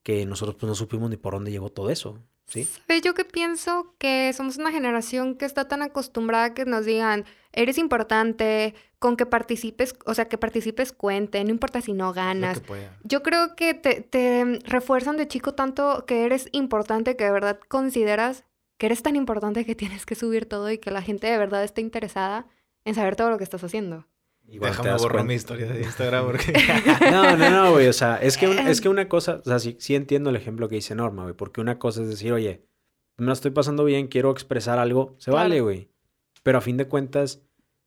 que 0.03 0.27
nosotros 0.27 0.57
pues 0.57 0.69
no 0.69 0.75
supimos 0.75 1.09
ni 1.11 1.17
por 1.17 1.35
dónde 1.35 1.51
llegó 1.51 1.71
todo 1.71 1.89
eso, 1.91 2.23
¿sí? 2.47 2.65
¿Sabes? 2.65 3.03
Yo 3.03 3.15
que 3.15 3.25
pienso 3.25 3.95
que 3.99 4.33
somos 4.33 4.57
una 4.57 4.71
generación 4.71 5.37
que 5.37 5.45
está 5.45 5.69
tan 5.69 5.83
acostumbrada 5.83 6.45
a 6.45 6.55
que 6.55 6.65
nos 6.65 6.85
digan, 6.85 7.25
eres 7.53 7.79
importante, 7.79 8.75
con 8.99 9.17
que 9.17 9.27
participes, 9.27 9.95
o 10.07 10.15
sea, 10.15 10.29
que 10.29 10.39
participes 10.39 10.93
cuente, 10.93 11.43
no 11.45 11.51
importa 11.51 11.81
si 11.81 11.93
no 11.93 12.07
Lo 12.07 12.13
ganas. 12.15 12.63
Yo 13.03 13.23
creo 13.23 13.55
que 13.55 13.75
te, 13.75 14.01
te 14.01 14.59
refuerzan 14.65 15.17
de 15.17 15.29
chico 15.29 15.55
tanto 15.55 16.05
que 16.07 16.25
eres 16.25 16.49
importante, 16.53 17.17
que 17.17 17.25
de 17.25 17.31
verdad 17.31 17.61
consideras 17.69 18.45
que 18.79 18.87
eres 18.87 19.03
tan 19.03 19.17
importante 19.17 19.65
que 19.65 19.75
tienes 19.75 20.07
que 20.07 20.15
subir 20.15 20.47
todo 20.47 20.71
y 20.71 20.79
que 20.79 20.91
la 20.91 21.03
gente 21.03 21.27
de 21.27 21.39
verdad 21.39 21.65
esté 21.65 21.81
interesada 21.81 22.47
en 22.85 22.95
saber 22.95 23.17
todo 23.17 23.31
lo 23.31 23.39
que 23.39 23.45
estás 23.45 23.63
haciendo. 23.63 24.07
Te 24.47 24.59
Déjame 24.59 24.91
borrar 24.93 24.99
cuenta- 25.01 25.25
mi 25.25 25.35
historia 25.35 25.67
de 25.67 25.81
Instagram 25.83 26.27
porque... 26.27 26.53
No, 27.11 27.37
no, 27.37 27.51
no, 27.51 27.73
güey. 27.73 27.89
O 27.89 27.93
sea, 27.93 28.17
es 28.17 28.37
que, 28.37 28.47
es 28.71 28.81
que 28.81 28.89
una 28.89 29.09
cosa, 29.09 29.41
o 29.45 29.49
sea, 29.49 29.59
sí, 29.59 29.77
sí 29.81 29.95
entiendo 29.95 30.31
el 30.31 30.37
ejemplo 30.37 30.69
que 30.69 30.77
dice 30.77 30.95
Norma, 30.95 31.23
güey. 31.25 31.35
Porque 31.35 31.61
una 31.61 31.79
cosa 31.79 32.03
es 32.03 32.09
decir, 32.09 32.33
oye, 32.33 32.65
me 33.17 33.27
la 33.27 33.33
estoy 33.33 33.51
pasando 33.51 33.85
bien, 33.85 34.07
quiero 34.09 34.31
expresar 34.31 34.79
algo, 34.79 35.15
se 35.19 35.31
Claro. 35.31 35.37
vale, 35.49 35.61
güey. 35.61 35.89
Pero 36.43 36.59
a 36.59 36.61
fin 36.61 36.77
de 36.77 36.87
cuentas, 36.87 37.41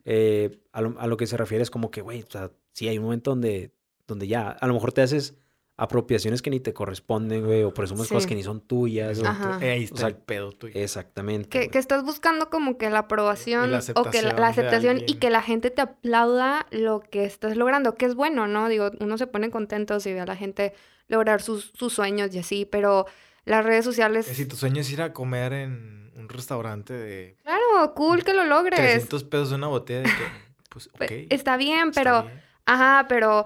eh, 0.04 0.60
a, 0.72 0.82
lo, 0.82 1.00
a 1.00 1.08
lo 1.08 1.15
que 1.17 1.28
se 1.28 1.38
refiere 1.38 1.62
es 1.63 1.70
como 1.72 1.91
que, 1.91 2.02
güey, 2.02 2.24
o 2.24 2.30
sea, 2.30 2.52
sí 2.74 2.88
hay 2.88 2.98
un 2.98 3.04
momento 3.06 3.32
donde, 3.32 3.72
donde 4.08 4.28
ya, 4.28 4.50
a 4.50 4.67
lo 4.67 4.74
mejor 4.74 4.91
te 4.93 5.02
haces 5.02 5.38
apropiaciones 5.78 6.42
que 6.42 6.50
ni 6.50 6.60
te 6.60 6.74
corresponden, 6.74 7.46
güey, 7.46 7.63
o 7.63 7.72
presumes 7.72 8.08
cosas 8.08 8.24
Sí. 8.24 8.30
que 8.30 8.36
ni 8.36 8.42
son 8.44 8.62
tuyas. 8.62 9.20
Eh, 9.62 9.72
Ahí 9.72 9.84
está 9.84 9.96
O 9.96 9.98
sea, 10.00 10.08
el 10.08 10.16
pedo 10.16 10.52
tuyo. 10.52 10.74
Exactamente. 10.76 11.70
Que, 11.70 11.78
estás 11.78 12.04
buscando 12.04 12.50
como 12.50 12.80
que 12.80 12.90
la 12.90 13.00
aprobación 13.00 13.72
la 13.72 13.78
o 13.96 14.04
que 14.10 14.24
la, 14.24 14.30
aceptación 14.30 14.36
la 14.36 14.42
de 14.42 14.52
aceptación 14.52 15.04
y 15.06 15.13
que 15.16 15.30
la 15.30 15.44
gente 15.44 15.70
te 15.70 15.82
aplauda 15.82 16.66
lo 16.72 17.02
que 17.02 17.26
estás 17.26 17.56
logrando, 17.56 17.94
que 17.94 18.08
es 18.08 18.16
bueno, 18.16 18.48
¿no? 18.48 18.70
Digo, 18.70 18.90
uno 19.00 19.20
se 19.20 19.28
pone 19.28 19.52
contento 19.52 20.00
si 20.00 20.12
ve 20.13 20.20
a 20.20 20.26
la 20.26 20.36
gente 20.36 20.74
lograr 21.08 21.44
sus, 21.44 21.72
sus 21.76 21.94
sueños 21.94 22.34
y 22.34 22.40
así, 22.40 22.66
pero 22.66 23.06
las 23.46 23.63
redes 23.63 23.86
sociales... 23.86 24.26
Si 24.26 24.46
tu 24.48 24.56
sueño 24.56 24.82
es 24.82 24.92
ir 24.92 25.04
a 25.04 25.13
comer 25.13 25.54
en 25.54 26.12
un 26.16 26.28
restaurante 26.28 26.94
de 26.94 27.38
Claro, 27.44 27.94
cool 27.94 28.24
que 28.24 28.34
lo 28.34 28.46
logres. 28.46 28.80
300 28.80 29.24
pesos 29.26 29.52
una 29.52 29.68
botella 29.68 30.00
de 30.00 30.06
que, 30.06 30.24
pues, 30.70 30.88
ok. 30.88 31.28
Está 31.30 31.56
bien, 31.56 31.90
está 31.90 32.02
pero... 32.02 32.24
bien. 32.24 32.42
Ajá, 32.66 33.06
pero 33.08 33.46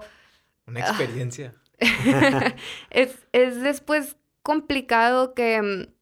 Una 0.66 0.80
experiencia. 0.80 1.54
es, 2.90 3.26
es 3.32 3.60
después 3.62 4.16
complicado 4.42 5.34
que 5.34 5.60
mm, 5.62 5.92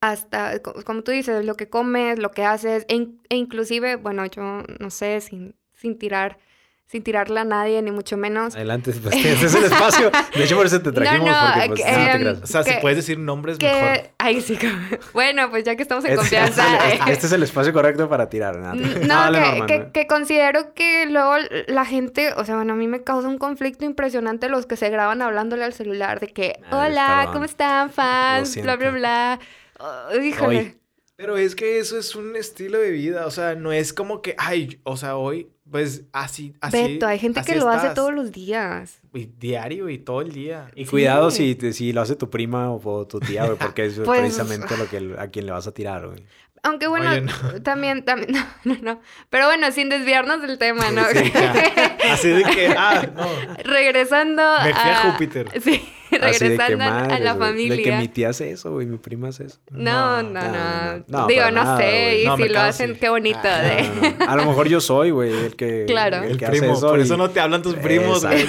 hasta, 0.00 0.60
co- 0.62 0.74
como 0.84 1.02
tú 1.02 1.12
dices, 1.12 1.44
lo 1.44 1.56
que 1.56 1.68
comes, 1.70 2.18
lo 2.18 2.30
que 2.32 2.44
haces, 2.44 2.84
e, 2.88 3.08
e 3.28 3.36
inclusive, 3.36 3.96
bueno, 3.96 4.26
yo 4.26 4.62
no 4.80 4.90
sé, 4.90 5.20
sin, 5.20 5.56
sin 5.74 5.98
tirar 5.98 6.38
sin 6.88 7.02
tirarla 7.02 7.40
a 7.40 7.44
nadie, 7.44 7.82
ni 7.82 7.90
mucho 7.90 8.16
menos. 8.16 8.54
Adelante, 8.54 8.92
pues 8.92 9.14
este 9.24 9.46
es 9.46 9.54
el 9.54 9.64
espacio. 9.64 10.10
De 10.36 10.44
hecho, 10.44 10.56
por 10.56 10.66
eso 10.66 10.80
te 10.80 10.92
trajimos, 10.92 11.28
no, 11.28 11.34
porque 11.52 11.68
pues, 11.68 11.80
que, 11.82 11.90
no 11.90 11.96
te 11.96 12.10
em, 12.12 12.20
creas. 12.20 12.42
O 12.42 12.46
sea, 12.46 12.62
si 12.62 12.72
puedes 12.80 12.96
decir 12.96 13.18
nombres, 13.18 13.60
mejor. 13.60 14.10
Ay, 14.18 14.40
sí. 14.40 14.56
Bueno, 15.12 15.50
pues 15.50 15.64
ya 15.64 15.74
que 15.76 15.82
estamos 15.82 16.04
en 16.04 16.12
Este, 16.12 16.20
confianza. 16.20 16.76
este- 16.88 16.96
eh. 16.96 17.12
este 17.12 17.26
es 17.26 17.32
el 17.32 17.42
espacio 17.42 17.72
correcto 17.72 18.08
para 18.08 18.28
tirar. 18.28 18.56
nada. 18.56 18.74
No, 18.74 19.32
que, 19.32 19.66
que- 19.66 19.78
¿no? 19.80 19.92
que 19.92 20.06
considero 20.06 20.74
que 20.74 21.06
luego 21.06 21.34
la 21.66 21.84
gente, 21.84 22.32
o 22.34 22.44
sea, 22.44 22.56
bueno, 22.56 22.74
a 22.74 22.76
mí 22.76 22.86
me 22.86 23.02
causa 23.02 23.26
un 23.28 23.38
conflicto 23.38 23.84
impresionante 23.84 24.48
los 24.48 24.66
que 24.66 24.76
se 24.76 24.88
graban 24.88 25.22
hablándole 25.22 25.64
al 25.64 25.72
celular 25.72 26.20
de 26.20 26.28
que, 26.28 26.60
Ay, 26.70 26.90
hola, 26.90 27.16
perdón. 27.18 27.32
¿cómo 27.32 27.44
están, 27.44 27.90
fans? 27.90 28.60
Bla, 28.62 28.76
bla, 28.76 28.90
bla. 28.90 29.40
Oh, 29.78 30.14
híjole. 30.20 30.58
Hoy. 30.58 30.78
Pero 31.16 31.36
es 31.36 31.54
que 31.56 31.78
eso 31.78 31.98
es 31.98 32.14
un 32.14 32.36
estilo 32.36 32.78
de 32.78 32.90
vida. 32.90 33.26
O 33.26 33.30
sea, 33.30 33.54
no 33.54 33.72
es 33.72 33.92
como 33.92 34.20
que, 34.22 34.34
ay, 34.38 34.80
o 34.84 34.96
sea, 34.96 35.16
hoy, 35.16 35.48
pues 35.70 36.04
así, 36.12 36.54
así. 36.60 36.76
Beto, 36.76 37.06
hay 37.06 37.18
gente 37.18 37.42
que 37.42 37.56
lo 37.56 37.68
hace 37.68 37.90
todos 37.94 38.14
los 38.14 38.32
días. 38.32 39.00
Y 39.12 39.26
diario 39.26 39.88
y 39.88 39.98
todo 39.98 40.20
el 40.20 40.32
día. 40.32 40.70
Y 40.76 40.84
cuidado 40.84 41.30
si, 41.30 41.54
te- 41.54 41.72
si 41.72 41.92
lo 41.92 42.02
hace 42.02 42.16
tu 42.16 42.30
prima 42.30 42.70
o, 42.70 42.80
o 42.88 43.06
tu 43.06 43.18
tía, 43.20 43.44
güey, 43.46 43.58
porque 43.58 43.86
es 43.86 43.98
Pues, 44.04 44.20
precisamente 44.20 44.76
lo 44.76 44.88
que, 44.88 45.16
a 45.18 45.28
quien 45.28 45.46
le 45.46 45.52
vas 45.52 45.66
a 45.66 45.72
tirar, 45.72 46.06
güey. 46.06 46.24
Aunque 46.62 46.86
bueno, 46.88 47.10
Oye, 47.10 47.20
no. 47.20 47.32
también, 47.62 48.04
también, 48.04 48.32
no, 48.64 48.74
no, 48.74 48.76
no. 48.82 49.00
Pero 49.30 49.46
bueno, 49.46 49.70
sin 49.72 49.88
desviarnos 49.88 50.42
del 50.42 50.58
tema, 50.58 50.90
¿no? 50.90 51.04
Sí. 51.12 51.32
Así 52.10 52.28
de 52.28 52.42
que, 52.44 52.74
ah, 52.76 53.06
no. 53.14 53.26
regresando 53.64 54.42
Me 54.64 54.72
fui 54.74 54.90
a 54.90 55.00
a... 55.08 55.10
Júpiter. 55.12 55.48
Sí, 55.60 55.92
Así 56.20 56.44
de 56.48 56.56
que 56.56 56.66
regresando 56.66 56.84
a- 56.84 57.18
la 57.18 57.34
familia. 57.36 57.76
De 57.76 57.82
que 57.82 57.92
mi 57.96 58.08
tía 58.08 58.30
hace 58.30 58.50
eso, 58.50 58.72
güey, 58.72 58.86
mi 58.86 58.96
prima 58.98 59.28
hace 59.28 59.44
eso. 59.46 59.58
No, 59.70 60.22
no, 60.22 60.30
No, 60.40 60.40
no. 60.40 60.52
no, 60.52 60.96
no. 60.98 61.04
No, 61.08 61.26
Digo, 61.26 61.44
no 61.46 61.50
nada, 61.64 61.76
sé. 61.78 62.22
Y 62.22 62.26
No, 62.26 62.36
si 62.36 62.48
lo 62.48 62.60
hacen, 62.60 62.94
sí. 62.94 63.00
qué 63.00 63.08
bonito. 63.10 63.38
Ah, 63.44 63.58
de... 63.60 63.82
No, 63.82 63.94
no, 64.10 64.16
no. 64.26 64.30
A 64.32 64.36
lo 64.36 64.44
mejor 64.46 64.68
yo 64.68 64.80
soy, 64.80 65.10
güey, 65.10 65.30
el 65.32 65.56
que, 65.56 65.84
Claro. 65.86 66.22
el 66.24 66.32
El 66.32 66.38
que 66.38 66.46
hace 66.46 66.58
primo. 66.58 66.74
eso. 66.74 66.88
Por 66.88 66.98
y- 66.98 67.02
eso 67.02 67.16
no 67.16 67.30
te 67.30 67.40
hablan 67.40 67.62
tus 67.62 67.74
primos, 67.74 68.24
güey. 68.24 68.44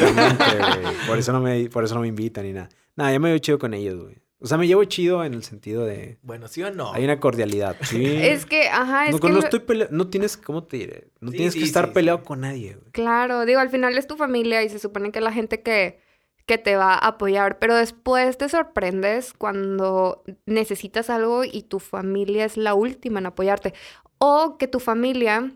Por 1.07 1.17
eso 1.19 1.31
no 1.33 1.39
me, 1.41 1.69
por 1.69 1.83
eso 1.83 1.93
no 1.95 2.01
me 2.01 2.07
invitan 2.07 2.45
ni 2.45 2.53
nada. 2.53 2.69
Nada, 2.95 3.13
yo 3.13 3.19
me 3.19 3.29
llevo 3.29 3.39
chido 3.39 3.59
con 3.59 3.73
ellos, 3.73 4.01
güey. 4.01 4.15
O 4.39 4.45
sea, 4.45 4.57
me 4.57 4.67
llevo 4.67 4.83
chido 4.85 5.23
en 5.23 5.33
el 5.33 5.43
sentido 5.43 5.83
de 5.83 6.19
Bueno, 6.21 6.47
¿sí 6.47 6.61
o 6.63 6.71
no? 6.71 6.93
hay 6.93 7.03
una 7.03 7.19
cordialidad. 7.19 7.75
Sí. 7.83 8.05
Es 8.05 8.45
que, 8.45 8.67
ajá, 8.69 9.07
es 9.07 9.13
no, 9.13 9.19
que... 9.19 9.29
no 9.29 9.39
estoy 9.39 9.59
pelea- 9.61 9.87
no 9.91 10.07
tienes, 10.09 10.37
¿cómo 10.37 10.63
te 10.63 10.77
diré? 10.77 11.07
No 11.19 11.31
Sí, 11.31 11.37
tienes 11.37 11.53
sí, 11.53 11.59
que 11.59 11.65
estar 11.65 11.87
sí, 11.87 11.91
peleado 11.93 12.19
sí. 12.19 12.25
con 12.25 12.41
nadie, 12.41 12.75
güey. 12.75 12.91
Claro, 12.91 13.45
digo, 13.45 13.59
al 13.59 13.69
final 13.69 13.97
es 13.97 14.05
tu 14.07 14.15
familia 14.15 14.61
y 14.63 14.69
se 14.69 14.77
supone 14.79 15.11
que 15.11 15.21
la 15.21 15.31
gente 15.31 15.61
que, 15.63 15.99
que 16.45 16.57
te 16.59 16.75
va 16.75 16.93
a 16.93 17.07
apoyar, 17.07 17.57
pero 17.59 17.75
después 17.75 18.37
te 18.37 18.47
sorprendes 18.47 19.33
cuando 19.33 20.23
necesitas 20.45 21.09
algo 21.09 21.43
y 21.43 21.63
tu 21.63 21.79
familia 21.79 22.45
es 22.45 22.57
la 22.57 22.75
última 22.75 23.19
en 23.19 23.25
apoyarte. 23.25 23.73
O 24.19 24.57
que 24.59 24.67
tu 24.67 24.79
familia 24.79 25.51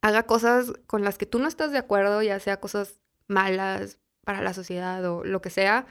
haga 0.00 0.22
cosas 0.24 0.72
con 0.86 1.02
las 1.02 1.18
que 1.18 1.26
tú 1.26 1.38
no 1.40 1.48
estás 1.48 1.72
de 1.72 1.78
acuerdo, 1.78 2.22
ya 2.22 2.38
sea 2.38 2.60
cosas 2.60 3.00
malas 3.26 3.98
para 4.24 4.42
la 4.42 4.54
sociedad 4.54 5.04
o 5.04 5.24
lo 5.24 5.40
que 5.42 5.50
sea, 5.50 5.86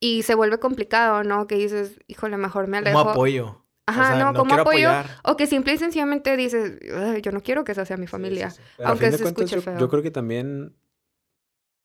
y 0.00 0.22
se 0.22 0.34
vuelve 0.34 0.58
complicado, 0.58 1.22
¿no? 1.22 1.46
Que 1.46 1.56
dices, 1.56 2.00
híjole, 2.08 2.36
mejor 2.38 2.66
me 2.66 2.78
alejo. 2.78 2.98
Como 2.98 3.10
apoyo. 3.10 3.64
Ajá, 3.86 4.02
O 4.02 4.06
sea, 4.16 4.24
no, 4.32 4.38
como 4.38 4.54
apoyo. 4.54 4.88
apoyar. 4.88 5.06
O 5.24 5.36
que 5.36 5.46
simple 5.46 5.72
y 5.74 5.78
sencillamente 5.78 6.36
dices, 6.36 6.78
"Ay, 6.94 7.22
yo 7.22 7.32
no 7.32 7.42
quiero 7.42 7.64
que 7.64 7.72
esa 7.72 7.84
sea 7.84 7.96
mi 7.96 8.06
familia. 8.06 8.50
Sí, 8.50 8.56
sí, 8.56 8.62
sí. 8.62 8.72
Pero 8.76 8.86
a 8.88 8.90
Aunque 8.92 9.04
se 9.10 9.18
cuentas, 9.22 9.28
escuche 9.42 9.56
yo, 9.56 9.62
feo. 9.62 9.78
yo 9.78 9.88
creo 9.88 10.02
que 10.02 10.10
también 10.10 10.76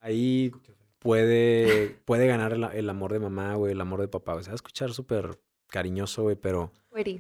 ahí 0.02 0.52
puede, 1.00 2.00
puede 2.06 2.28
ganar 2.28 2.54
el, 2.54 2.64
el 2.64 2.90
amor 2.90 3.12
de 3.14 3.20
mamá, 3.20 3.56
güey, 3.56 3.72
el 3.74 3.82
amor 3.82 4.02
de 4.02 4.08
papá. 4.08 4.36
O 4.36 4.42
sea, 4.44 4.52
va 4.52 4.54
a 4.54 4.56
escuchar 4.56 4.92
súper 4.94 5.40
cariñoso, 5.68 6.24
güey, 6.24 6.36
pero 6.36 6.72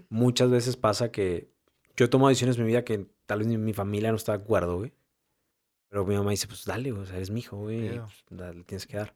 muchas 0.10 0.50
veces 0.50 0.78
pasa 0.78 1.12
que 1.12 1.52
yo 1.96 2.10
tomo 2.10 2.30
decisiones 2.30 2.58
en 2.58 2.64
mi 2.64 2.68
vida 2.70 2.84
que 2.86 3.08
tal 3.26 3.40
vez 3.40 3.48
ni 3.48 3.58
mi 3.58 3.74
familia 3.74 4.12
no 4.12 4.18
está 4.18 4.38
de 4.38 4.44
acuerdo, 4.44 4.78
güey. 4.78 4.94
Pero 5.90 6.06
mi 6.06 6.16
mamá 6.16 6.32
dice, 6.32 6.48
pues 6.48 6.66
dale, 6.66 6.92
güey, 6.92 7.04
o 7.04 7.06
sea, 7.06 7.16
eres 7.16 7.30
mi 7.32 7.40
hijo, 7.40 7.58
güey, 7.58 8.00
pues, 8.00 8.24
dale, 8.30 8.64
tienes 8.66 8.86
que 8.86 8.98
dar. 8.98 9.14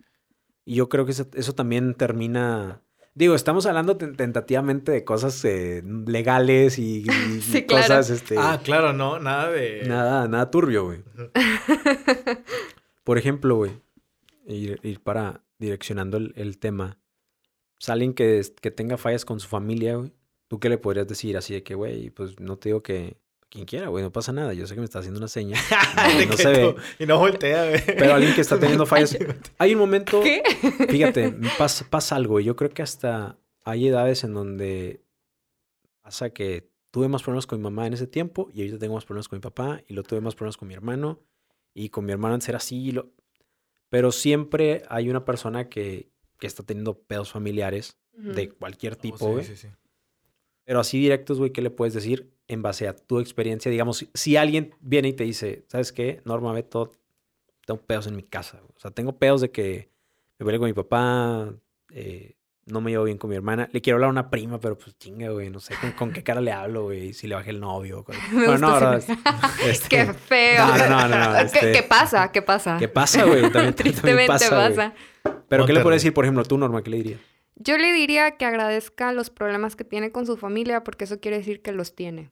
Y 0.69 0.75
yo 0.75 0.87
creo 0.87 1.03
que 1.05 1.13
eso, 1.13 1.25
eso 1.33 1.53
también 1.55 1.95
termina... 1.95 2.83
Digo, 3.15 3.33
estamos 3.33 3.65
hablando 3.65 3.97
ten- 3.97 4.15
tentativamente 4.15 4.91
de 4.91 5.03
cosas 5.03 5.43
eh, 5.43 5.81
legales 6.05 6.77
y, 6.77 6.99
y 6.99 7.41
Sí, 7.41 7.63
claro. 7.65 7.81
cosas, 7.87 8.11
este... 8.11 8.35
Ah, 8.37 8.61
claro, 8.63 8.93
no, 8.93 9.17
nada 9.19 9.49
de. 9.49 9.81
Nada, 9.87 10.27
nada 10.27 10.51
turbio, 10.51 10.85
güey. 10.85 10.99
Por 13.03 13.17
ejemplo, 13.17 13.55
güey, 13.55 13.71
ir, 14.45 14.79
ir 14.83 14.99
para 15.01 15.43
direccionando 15.57 16.17
el, 16.17 16.33
el 16.35 16.59
tema. 16.59 16.99
Pues 17.77 17.89
alguien 17.89 18.13
que, 18.13 18.41
que 18.61 18.71
tenga 18.71 18.97
fallas 18.97 19.25
con 19.25 19.39
su 19.39 19.47
familia, 19.47 19.95
güey. 19.95 20.13
¿Tú 20.47 20.59
qué 20.59 20.69
le 20.69 20.77
podrías 20.77 21.07
decir 21.07 21.35
así 21.37 21.53
de 21.53 21.63
que, 21.63 21.75
güey, 21.75 22.09
pues 22.11 22.39
no 22.39 22.57
te 22.57 22.69
digo 22.69 22.83
que 22.83 23.17
quien 23.49 23.65
quiera, 23.65 23.87
güey, 23.87 24.03
no 24.03 24.11
pasa 24.11 24.31
nada. 24.31 24.53
Yo 24.53 24.67
sé 24.67 24.75
que 24.75 24.79
me 24.81 24.85
está 24.85 24.99
haciendo 24.99 25.17
una 25.19 25.27
seña. 25.27 25.57
De 26.17 26.25
no 26.27 26.33
se 26.37 26.49
ve. 26.49 26.75
Y 26.99 27.05
no 27.05 27.17
voltea, 27.17 27.67
güey. 27.69 27.81
Pero 27.85 28.13
alguien 28.13 28.33
que 28.35 28.41
está 28.41 28.59
teniendo 28.59 28.85
fallas. 28.85 29.17
Hay 29.57 29.73
un 29.73 29.79
momento, 29.79 30.21
¿Qué? 30.21 30.43
fíjate, 30.89 31.35
pasa, 31.57 31.85
pasa 31.89 32.15
algo. 32.15 32.39
y 32.39 32.43
Yo 32.45 32.55
creo 32.55 32.69
que 32.69 32.81
hasta 32.83 33.37
hay 33.65 33.87
edades 33.87 34.23
en 34.23 34.33
donde 34.33 35.01
pasa 36.01 36.29
que 36.31 36.69
tuve 36.91 37.07
más 37.07 37.21
problemas 37.23 37.45
con 37.47 37.59
mi 37.59 37.63
mamá 37.63 37.85
en 37.87 37.93
ese 37.93 38.07
tiempo 38.07 38.49
y 38.53 38.61
ahorita 38.61 38.79
tengo 38.79 38.95
más 38.95 39.05
problemas 39.05 39.27
con 39.27 39.37
mi 39.37 39.41
papá 39.41 39.81
y 39.87 39.93
lo 39.93 40.03
tuve 40.03 40.21
más 40.21 40.33
problemas 40.35 40.57
con 40.57 40.67
mi 40.67 40.73
hermano 40.73 41.19
y 41.73 41.89
con 41.89 42.05
mi 42.05 42.11
hermano 42.11 42.33
antes 42.35 42.49
era 42.49 42.57
así. 42.57 42.77
y 42.87 42.91
lo... 42.91 43.11
Pero 43.89 44.11
siempre 44.11 44.83
hay 44.89 45.09
una 45.09 45.25
persona 45.25 45.69
que, 45.69 46.11
que 46.39 46.47
está 46.47 46.63
teniendo 46.63 46.99
pedos 46.99 47.31
familiares 47.31 47.97
de 48.13 48.49
cualquier 48.49 48.93
Oh, 48.93 48.97
tipo, 48.97 49.17
sí, 49.17 49.25
güey. 49.25 49.45
sí, 49.45 49.55
sí. 49.55 49.67
Pero 50.69 50.81
así 50.81 50.99
directos, 50.99 51.39
güey, 51.39 51.49
¿qué 51.49 51.63
le 51.63 51.71
puedes 51.71 51.95
decir 51.95 52.29
en 52.47 52.61
base 52.61 52.87
a 52.87 52.95
tu 52.95 53.19
experiencia? 53.19 53.71
Digamos, 53.71 54.05
si, 54.13 54.37
alguien 54.37 54.75
viene 54.81 55.07
y 55.07 55.13
te 55.13 55.23
dice, 55.23 55.65
¿sabes 55.67 55.91
qué? 55.91 56.21
Norma, 56.25 56.53
Beto, 56.53 56.91
tengo 57.65 57.81
pedos 57.81 58.05
en 58.05 58.15
mi 58.15 58.21
casa. 58.21 58.61
O 58.77 58.79
sea, 58.79 58.91
tengo 58.91 59.17
pedos 59.17 59.41
de 59.41 59.49
que 59.49 59.89
me 60.37 60.45
peleé 60.45 60.59
con 60.59 60.67
mi 60.67 60.73
papá, 60.73 61.51
eh, 61.91 62.35
no 62.67 62.81
me 62.81 62.91
llevo 62.91 63.05
bien 63.05 63.17
con 63.17 63.31
mi 63.31 63.35
hermana. 63.35 63.67
Le 63.71 63.81
quiero 63.81 63.95
hablar 63.97 64.09
a 64.09 64.11
una 64.11 64.29
prima, 64.29 64.59
pero 64.59 64.77
pues 64.77 64.95
chinga, 64.99 65.31
güey, 65.31 65.49
no 65.49 65.59
sé 65.59 65.73
con, 65.81 65.91
con 65.93 66.11
qué 66.11 66.21
cara 66.21 66.39
le 66.39 66.51
hablo, 66.51 66.83
güey, 66.83 67.13
si 67.13 67.25
le 67.25 67.33
bajé 67.33 67.49
el 67.49 67.59
novio. 67.59 68.03
con- 68.03 68.15
Me 68.31 68.45
Bueno, 68.45 68.67
no, 68.67 68.73
verdad, 68.75 69.03
este, 69.65 69.89
Qué 69.89 70.13
feo. 70.13 70.67
No, 70.67 70.77
no, 70.77 70.87
no, 70.87 71.07
no, 71.07 71.33
no, 71.33 71.33
¿Qué, 71.39 71.45
este- 71.45 71.71
qué 71.71 71.81
pasa? 71.81 72.31
¿Qué 72.31 72.43
pasa? 72.43 72.77
¿Qué 72.77 72.87
pasa, 72.87 73.23
güey? 73.23 73.41
También, 73.41 73.53
también 73.53 73.73
Tristemente 73.73 74.27
pasa, 74.27 74.69
güey. 74.69 74.91
Pero 75.47 75.65
¿qué 75.65 75.73
le 75.73 75.81
puedes 75.81 76.03
decir, 76.03 76.13
por 76.13 76.25
ejemplo, 76.25 76.45
tú, 76.45 76.59
Norma, 76.59 76.83
qué 76.83 76.91
le 76.91 76.97
dirías? 76.97 77.19
Yo 77.59 77.77
le 77.77 77.91
diría 77.91 78.37
que 78.37 78.45
agradezca 78.45 79.11
los 79.11 79.29
problemas 79.29 79.75
que 79.75 79.83
tiene 79.83 80.11
con 80.11 80.25
su 80.25 80.37
familia 80.37 80.83
porque 80.83 81.03
eso 81.03 81.19
quiere 81.19 81.37
decir 81.37 81.61
que 81.61 81.73
los 81.73 81.93
tiene. 81.93 82.31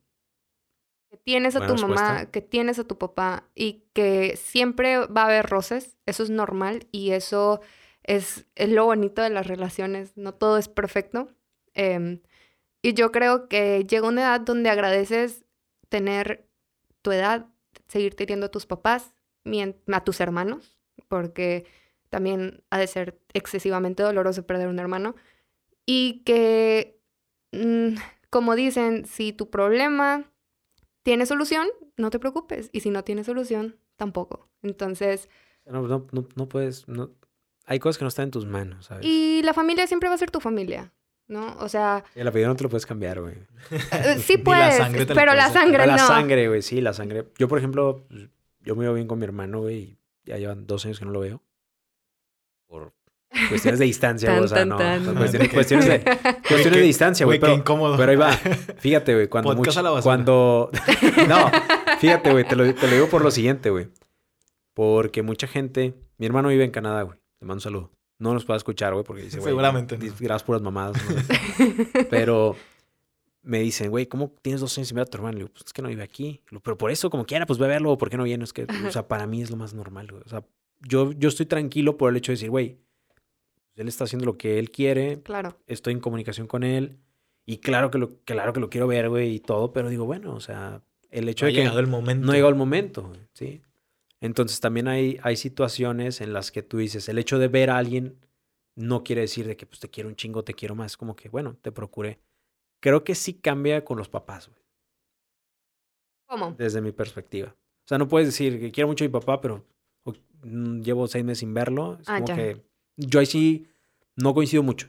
Que 1.10 1.18
tienes 1.18 1.56
a 1.56 1.60
Buena 1.60 1.76
tu 1.76 1.82
mamá, 1.88 2.26
que 2.32 2.42
tienes 2.42 2.80
a 2.80 2.86
tu 2.86 2.98
papá 2.98 3.44
y 3.54 3.84
que 3.94 4.38
siempre 4.38 5.06
va 5.06 5.24
a 5.24 5.26
haber 5.26 5.46
roces. 5.46 5.98
Eso 6.06 6.24
es 6.24 6.30
normal 6.30 6.88
y 6.92 7.12
eso 7.12 7.60
es, 8.04 8.46
es 8.56 8.70
lo 8.70 8.86
bonito 8.86 9.22
de 9.22 9.30
las 9.30 9.48
relaciones. 9.48 10.16
No 10.16 10.34
todo 10.34 10.58
es 10.58 10.70
perfecto. 10.70 11.28
Em, 11.74 12.22
y 12.82 12.94
yo 12.94 13.12
creo 13.12 13.50
que 13.50 13.84
llega 13.84 14.08
una 14.08 14.22
edad 14.22 14.42
donde 14.42 14.70
agradeces 14.70 15.46
tener 15.90 16.48
tu 17.02 17.12
edad, 17.12 17.48
seguir 17.88 18.16
teniendo 18.16 18.46
a 18.46 18.52
tus 18.52 18.66
papás, 18.66 19.14
a 19.92 20.04
tus 20.04 20.20
hermanos, 20.22 20.78
porque 21.08 21.66
también 22.10 22.64
ha 22.70 22.78
de 22.80 22.88
ser 22.88 23.20
excesivamente 23.34 24.04
doloroso 24.04 24.46
perder 24.46 24.68
un 24.68 24.80
hermano. 24.80 25.16
Y 25.86 26.24
que, 26.26 27.00
mm, 27.52 27.96
como 28.30 28.56
dicen, 28.56 29.06
si 29.06 29.34
tu 29.34 29.50
problema 29.50 30.32
tiene 31.04 31.26
solución, 31.26 31.68
no 31.96 32.10
te 32.10 32.20
preocupes. 32.20 32.70
Y 32.74 32.82
si 32.82 32.90
no 32.90 33.04
tiene 33.04 33.24
solución, 33.24 33.78
tampoco. 33.96 34.50
Entonces, 34.62 35.30
No, 35.66 35.82
no, 35.82 36.08
no, 36.12 36.28
no 36.36 36.50
puedes, 36.50 36.88
no... 36.88 37.12
Hay 37.66 37.80
cosas 37.80 37.98
que 37.98 38.06
no 38.06 38.10
están 38.10 38.26
en 38.26 38.32
tus 38.32 38.46
manos, 38.46 38.86
¿sabes? 38.86 39.06
y 39.06 39.42
la 39.44 39.54
familia 39.54 39.88
siempre 39.88 40.08
va 40.08 40.16
a 40.16 40.18
ser 40.18 40.32
tu 40.32 40.40
familia, 40.40 40.94
¿no? 41.28 41.58
O 41.60 41.68
sea, 41.68 42.06
El 42.16 42.26
apellido 42.28 42.50
no 42.50 42.56
te 42.56 42.64
lo 42.64 42.70
puedes 42.70 42.86
cambiar, 42.86 43.20
güey. 43.20 43.36
eh, 43.72 44.18
sí 44.20 44.38
la 44.38 44.44
puedes, 44.44 44.80
la 44.80 45.14
pero 45.14 45.34
la 45.34 45.50
sangre 45.52 45.86
la 45.86 45.98
no. 45.98 46.08
sangre, 46.08 46.48
güey, 46.48 46.62
sí, 46.62 46.80
la 46.80 46.94
sangre. 46.94 47.26
Yo, 47.38 47.50
por 47.50 47.58
ejemplo, 47.58 48.06
yo 48.62 48.76
me 48.78 48.84
veo 48.86 48.94
bien 48.94 49.08
con 49.08 49.20
mi 49.20 49.26
hermano, 49.26 49.60
güey, 49.60 49.76
y 49.78 49.98
ya 50.24 50.38
llevan 50.38 50.66
dos 50.66 50.86
años 50.86 51.00
que 51.00 51.06
no 51.06 51.12
lo 51.12 51.20
veo. 51.20 51.42
Por 52.68 52.94
cuestiones 53.50 53.80
de 53.80 53.86
distancia, 53.86 54.32
güey, 54.32 54.44
o 54.44 54.48
sea, 54.48 54.58
Tan, 54.60 54.70
no. 54.70 54.78
tan, 54.78 55.00
no, 55.06 55.14
tan. 55.14 55.18
cuestiones, 55.18 55.50
cuestiones 55.54 55.86
de, 55.88 56.02
cuestiones 56.48 56.80
de 56.80 56.86
distancia, 56.86 57.26
güey. 57.26 57.40
Pero, 57.40 57.54
incómodo. 57.54 57.98
pero 57.98 58.12
ahí 58.12 58.18
va. 58.18 58.32
Fíjate, 58.80 59.14
güey, 59.14 59.28
cuando 59.28 59.50
Podcast 59.56 59.78
mucho- 59.78 59.88
a 59.88 59.96
la 59.96 60.02
cuando 60.02 60.72
No, 61.28 61.52
fíjate, 62.00 62.32
güey, 62.32 62.48
te 62.48 62.56
lo, 62.56 62.74
te 62.74 62.88
lo 62.88 62.94
digo 62.94 63.08
por 63.10 63.22
lo 63.24 63.32
siguiente, 63.32 63.70
güey. 63.70 63.88
Porque 64.74 65.22
mucha 65.24 65.48
gente, 65.48 65.94
mi 66.18 66.26
hermano 66.26 66.50
vive 66.50 66.64
en 66.64 66.72
Canadá, 66.72 67.02
güey. 67.04 67.18
Le 67.40 67.48
mando 67.48 67.56
un 67.58 67.62
saludo. 67.62 67.92
No 68.20 68.34
nos 68.34 68.46
puede 68.46 68.58
escuchar, 68.58 68.94
güey, 68.94 69.04
porque 69.06 69.24
dice, 69.24 69.38
güey, 69.38 69.52
Seguramente 69.52 69.98
no. 69.98 70.06
Gracias 70.20 70.44
puras 70.44 70.62
mamadas. 70.62 70.98
¿no? 71.08 71.16
Pero 72.10 72.56
me 73.44 73.60
dicen, 73.60 73.90
güey, 73.92 74.08
¿cómo 74.08 74.34
tienes 74.42 74.60
dos 74.62 74.76
años 74.78 74.88
sin 74.88 74.96
ver 74.96 75.04
a 75.04 75.06
tu 75.06 75.18
hermano? 75.18 75.34
Le 75.34 75.40
digo, 75.44 75.50
pues 75.54 75.64
es 75.68 75.74
que 75.74 75.82
no 75.82 75.90
vive 75.90 76.04
aquí. 76.04 76.42
Digo, 76.50 76.62
Pero 76.64 76.78
por 76.78 76.90
eso, 76.92 77.10
como 77.10 77.26
quiera, 77.26 77.46
pues 77.46 77.60
ve 77.60 77.66
a 77.66 77.70
verlo. 77.70 77.98
¿Por 77.98 78.10
qué 78.10 78.18
no 78.18 78.24
viene? 78.24 78.44
Es 78.44 78.54
que, 78.54 78.66
o 78.88 78.92
sea, 78.92 79.08
para 79.08 79.28
mí 79.28 79.42
es 79.42 79.52
lo 79.52 79.58
más 79.58 79.74
normal, 79.74 80.08
güey. 80.12 80.24
O 80.26 80.30
sea, 80.30 80.44
yo, 80.80 81.12
yo 81.14 81.30
estoy 81.30 81.46
tranquilo 81.46 81.98
por 81.98 82.12
el 82.12 82.18
hecho 82.18 82.32
de 82.32 82.36
decir, 82.36 82.50
güey, 82.50 82.78
él 83.76 83.88
está 83.88 84.06
haciendo 84.06 84.26
lo 84.26 84.38
que 84.38 84.60
él 84.60 84.72
quiere. 84.72 85.22
Claro. 85.22 85.58
Estoy 85.68 85.94
en 85.94 86.00
comunicación 86.00 86.48
con 86.48 86.64
él. 86.64 86.98
Y 87.46 87.60
claro 87.60 87.92
que 87.92 87.98
lo, 87.98 88.20
claro 88.24 88.52
que 88.54 88.60
lo 88.60 88.70
quiero 88.70 88.88
ver, 88.88 89.10
güey, 89.10 89.36
y 89.36 89.40
todo. 89.40 89.72
Pero 89.72 89.90
digo, 89.90 90.06
bueno, 90.06 90.34
o 90.34 90.40
sea, 90.40 90.82
el 91.12 91.30
hecho 91.30 91.46
No 91.46 91.48
de 91.48 91.54
que 91.54 91.60
llegado 91.62 91.80
el 91.80 91.88
momento. 91.88 92.26
no 92.26 92.32
ha 92.32 92.36
llegado 92.36 92.50
el 92.50 92.58
momento, 92.58 93.04
güey, 93.04 93.22
¿sí? 93.34 93.62
Entonces 94.20 94.60
también 94.60 94.88
hay, 94.88 95.20
hay 95.22 95.36
situaciones 95.36 96.22
en 96.22 96.34
las 96.34 96.52
que 96.52 96.64
tú 96.64 96.78
dices, 96.80 97.08
el 97.08 97.20
hecho 97.20 97.38
de 97.38 97.48
ver 97.48 97.70
a 97.70 97.78
alguien 97.78 98.18
no 98.76 99.04
quiere 99.04 99.22
decir 99.22 99.48
de 99.48 99.56
que 99.56 99.66
pues 99.66 99.80
te 99.80 99.90
quiero 99.90 100.10
un 100.10 100.16
chingo, 100.16 100.44
te 100.44 100.54
quiero 100.56 100.76
más, 100.76 100.98
como 100.98 101.16
que 101.16 101.30
bueno, 101.30 101.56
te 101.62 101.72
procuré. 101.72 102.20
Creo 102.80 103.04
que 103.04 103.16
sí 103.16 103.36
cambia 103.36 103.86
con 103.86 103.98
los 103.98 104.10
papás, 104.10 104.50
güey, 104.50 104.62
¿Cómo? 106.26 106.54
desde 106.58 106.82
mi 106.82 106.92
perspectiva. 106.92 107.56
O 107.56 107.88
sea, 107.88 107.98
no 107.98 108.08
puedes 108.08 108.28
decir 108.28 108.60
que 108.60 108.72
quiero 108.72 108.88
mucho 108.88 109.04
a 109.04 109.08
mi 109.08 109.12
papá, 109.12 109.40
pero 109.40 109.64
llevo 110.44 111.08
seis 111.08 111.24
meses 111.26 111.40
sin 111.40 111.54
verlo. 111.54 111.98
Es 112.02 112.08
Ah, 112.10 112.16
como 112.16 112.28
ya. 112.28 112.36
que 112.36 112.64
yo 112.98 113.20
ahí 113.20 113.26
sí 113.26 113.68
no 114.16 114.34
coincido 114.34 114.64
mucho. 114.64 114.88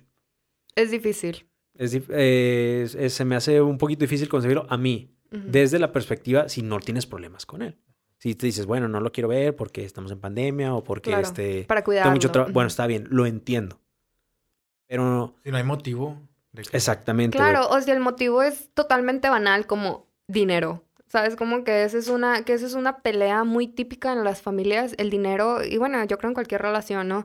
Es 0.75 0.91
difícil. 0.91 1.47
Es, 1.75 1.95
eh, 1.95 2.83
es- 2.85 2.95
es- 2.95 3.13
se 3.15 3.25
me 3.25 3.37
hace 3.37 3.61
un 3.61 3.79
poquito 3.79 4.01
difícil 4.01 4.29
concebirlo 4.29 4.67
a 4.69 4.77
mí, 4.77 5.15
desde 5.31 5.79
la 5.79 5.93
perspectiva 5.93 6.49
si 6.49 6.63
no 6.63 6.81
tienes 6.81 7.07
problemas 7.07 7.45
con 7.47 7.63
él. 7.63 7.79
Si 8.19 8.35
te 8.35 8.47
dices, 8.47 8.67
bueno, 8.67 8.89
no 8.89 9.01
lo 9.01 9.13
quiero 9.13 9.29
ver 9.29 9.55
porque 9.55 9.85
estamos 9.85 10.11
en 10.11 10.19
pandemia 10.21 10.75
o 10.75 10.83
porque 10.83 11.11
Claro, 11.11 11.23
este, 11.27 11.65
Para 11.65 11.81
tengo 11.83 11.85
cuidarlo. 11.87 12.13
mucho 12.13 12.31
trabajo. 12.33 12.49
Ujú. 12.51 12.55
Bueno, 12.55 12.67
está 12.69 12.87
bien, 12.89 13.07
lo 13.11 13.27
entiendo. 13.27 13.81
Pero 14.87 15.37
Si 15.45 15.51
no 15.51 15.57
hay 15.57 15.63
motivo. 15.65 16.19
de 16.53 16.63
que- 16.63 16.77
exactamente. 16.77 17.37
Claro, 17.37 17.69
o 17.69 17.81
si 17.81 17.91
el 17.91 18.01
motivo 18.01 18.43
es 18.43 18.71
totalmente 18.75 19.29
banal, 19.29 19.67
como 19.67 20.09
dinero. 20.27 20.85
¿Sabes? 21.09 21.37
Como 21.37 21.65
que 21.65 21.85
esa 21.85 21.99
es 21.99 22.09
una, 22.09 22.45
que 22.45 22.53
esa 22.53 22.67
es 22.67 22.75
una 22.75 23.01
pelea 23.01 23.45
muy 23.45 23.67
típica 23.69 24.13
en 24.13 24.25
las 24.25 24.43
familias, 24.43 24.95
el 24.99 25.11
dinero, 25.11 25.65
y 25.65 25.79
bueno, 25.79 26.05
yo 26.05 26.19
creo 26.19 26.31
en 26.31 26.35
cualquier 26.35 26.63
relación, 26.63 27.09
¿no? 27.09 27.25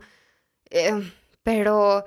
Eh, 0.70 1.12
pero 1.44 2.06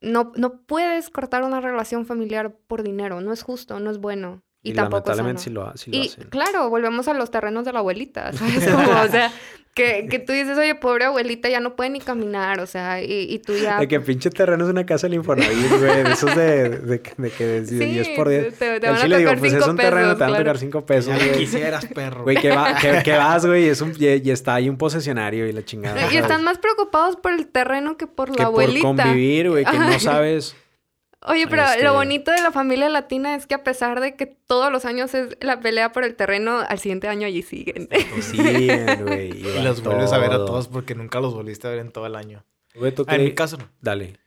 no, 0.00 0.32
no 0.36 0.62
puedes 0.62 1.10
cortar 1.10 1.44
una 1.44 1.60
relación 1.60 2.06
familiar 2.06 2.56
por 2.66 2.82
dinero, 2.82 3.20
no 3.20 3.32
es 3.32 3.42
justo, 3.42 3.80
no 3.80 3.90
es 3.90 3.98
bueno. 3.98 4.42
Y, 4.62 4.70
Y, 4.70 4.74
tampoco 4.74 4.98
lamentablemente 5.10 5.42
sí 5.42 5.50
lo, 5.50 5.66
ha- 5.68 5.76
sí 5.76 5.90
lo 5.90 5.96
Y 5.98 6.06
hacen. 6.08 6.24
claro, 6.30 6.68
volvemos 6.68 7.06
a 7.08 7.14
los 7.14 7.30
terrenos 7.30 7.64
de 7.64 7.72
la 7.72 7.78
abuelita, 7.78 8.32
¿sabes? 8.34 8.66
Como, 8.68 8.90
o 9.00 9.08
sea, 9.08 9.30
que, 9.72 10.08
que 10.10 10.18
tú 10.18 10.32
dices, 10.32 10.58
oye, 10.58 10.74
pobre 10.74 11.04
abuelita, 11.04 11.48
ya 11.48 11.60
no 11.60 11.76
puede 11.76 11.90
ni 11.90 12.00
caminar, 12.00 12.58
o 12.58 12.66
sea, 12.66 13.00
y, 13.00 13.32
y 13.32 13.38
tú 13.38 13.54
ya... 13.54 13.78
De 13.78 13.86
que 13.86 14.00
pinche 14.00 14.28
terreno 14.30 14.64
es 14.64 14.70
una 14.70 14.84
casa 14.84 15.06
del 15.06 15.14
Infonavit, 15.14 15.68
güey. 15.78 16.02
De 16.02 16.10
esos 16.12 16.34
de, 16.34 16.68
de, 16.70 17.00
que- 17.00 17.12
de 17.16 17.30
que 17.30 17.46
de 17.46 17.66
Sí, 17.66 17.76
10 17.76 18.08
por 18.16 18.28
10. 18.28 18.58
te, 18.58 18.80
te 18.80 18.86
Al 18.88 18.92
van 18.94 18.94
a 18.96 19.04
chile 19.04 19.18
digo, 19.18 19.28
tocar 19.30 19.38
pues 19.38 19.52
es 19.52 19.66
un 19.68 19.76
terreno, 19.76 20.02
pesos, 20.06 20.18
te 20.18 20.24
van 20.24 20.34
a 20.34 20.38
tocar 20.38 20.58
5 20.58 20.86
pesos, 20.86 21.16
Ya 21.16 21.24
güey. 21.24 21.38
quisieras, 21.38 21.86
perro. 21.86 22.22
Güey, 22.24 22.36
que, 22.38 22.50
va, 22.50 22.74
que, 22.74 23.00
que 23.04 23.12
vas, 23.12 23.46
güey, 23.46 23.66
y, 23.66 23.68
es 23.68 23.80
un, 23.80 23.94
y, 23.96 24.06
y 24.28 24.30
está 24.32 24.54
ahí 24.56 24.68
un 24.68 24.76
posesionario 24.76 25.46
y 25.46 25.52
la 25.52 25.64
chingada. 25.64 25.96
Y 26.00 26.04
¿sabes? 26.06 26.16
están 26.22 26.42
más 26.42 26.58
preocupados 26.58 27.14
por 27.14 27.32
el 27.32 27.46
terreno 27.46 27.96
que 27.96 28.08
por 28.08 28.30
la 28.30 28.34
que 28.34 28.42
abuelita. 28.42 28.88
por 28.88 28.96
convivir, 28.96 29.50
güey, 29.50 29.64
que 29.64 29.78
no 29.78 29.84
Ajá. 29.86 30.00
sabes. 30.00 30.56
Oye, 31.26 31.46
pero 31.48 31.62
Este- 31.64 31.82
lo 31.82 31.94
bonito 31.94 32.30
de 32.30 32.40
la 32.42 32.52
familia 32.52 32.88
latina 32.88 33.34
es 33.34 33.46
que 33.46 33.54
a 33.54 33.64
pesar 33.64 34.00
de 34.00 34.14
que 34.14 34.26
todos 34.26 34.70
los 34.70 34.84
años 34.84 35.12
es 35.14 35.36
la 35.40 35.58
pelea 35.60 35.90
por 35.92 36.04
el 36.04 36.14
terreno, 36.14 36.58
al 36.60 36.78
siguiente 36.78 37.08
año 37.08 37.26
allí 37.26 37.42
siguen. 37.42 37.88
Y 38.16 38.22
siguen, 38.22 38.86
güey. 39.04 39.30
Y 39.36 39.62
los 39.62 39.82
vuelves 39.82 40.12
a 40.12 40.18
ver 40.18 40.30
a 40.30 40.36
todo. 40.36 40.46
todos 40.46 40.68
porque 40.68 40.94
nunca 40.94 41.20
los 41.20 41.34
volviste 41.34 41.66
a 41.66 41.70
ver 41.70 41.80
en 41.80 41.90
todo 41.90 42.06
el 42.06 42.14
año. 42.14 42.44
Güey, 42.74 42.94
¿tú 42.94 43.04
Ah, 43.08 43.16
en 43.16 43.24
mi 43.24 43.34
caso 43.34 43.56
no. 43.58 43.68
Dale. 43.80 44.18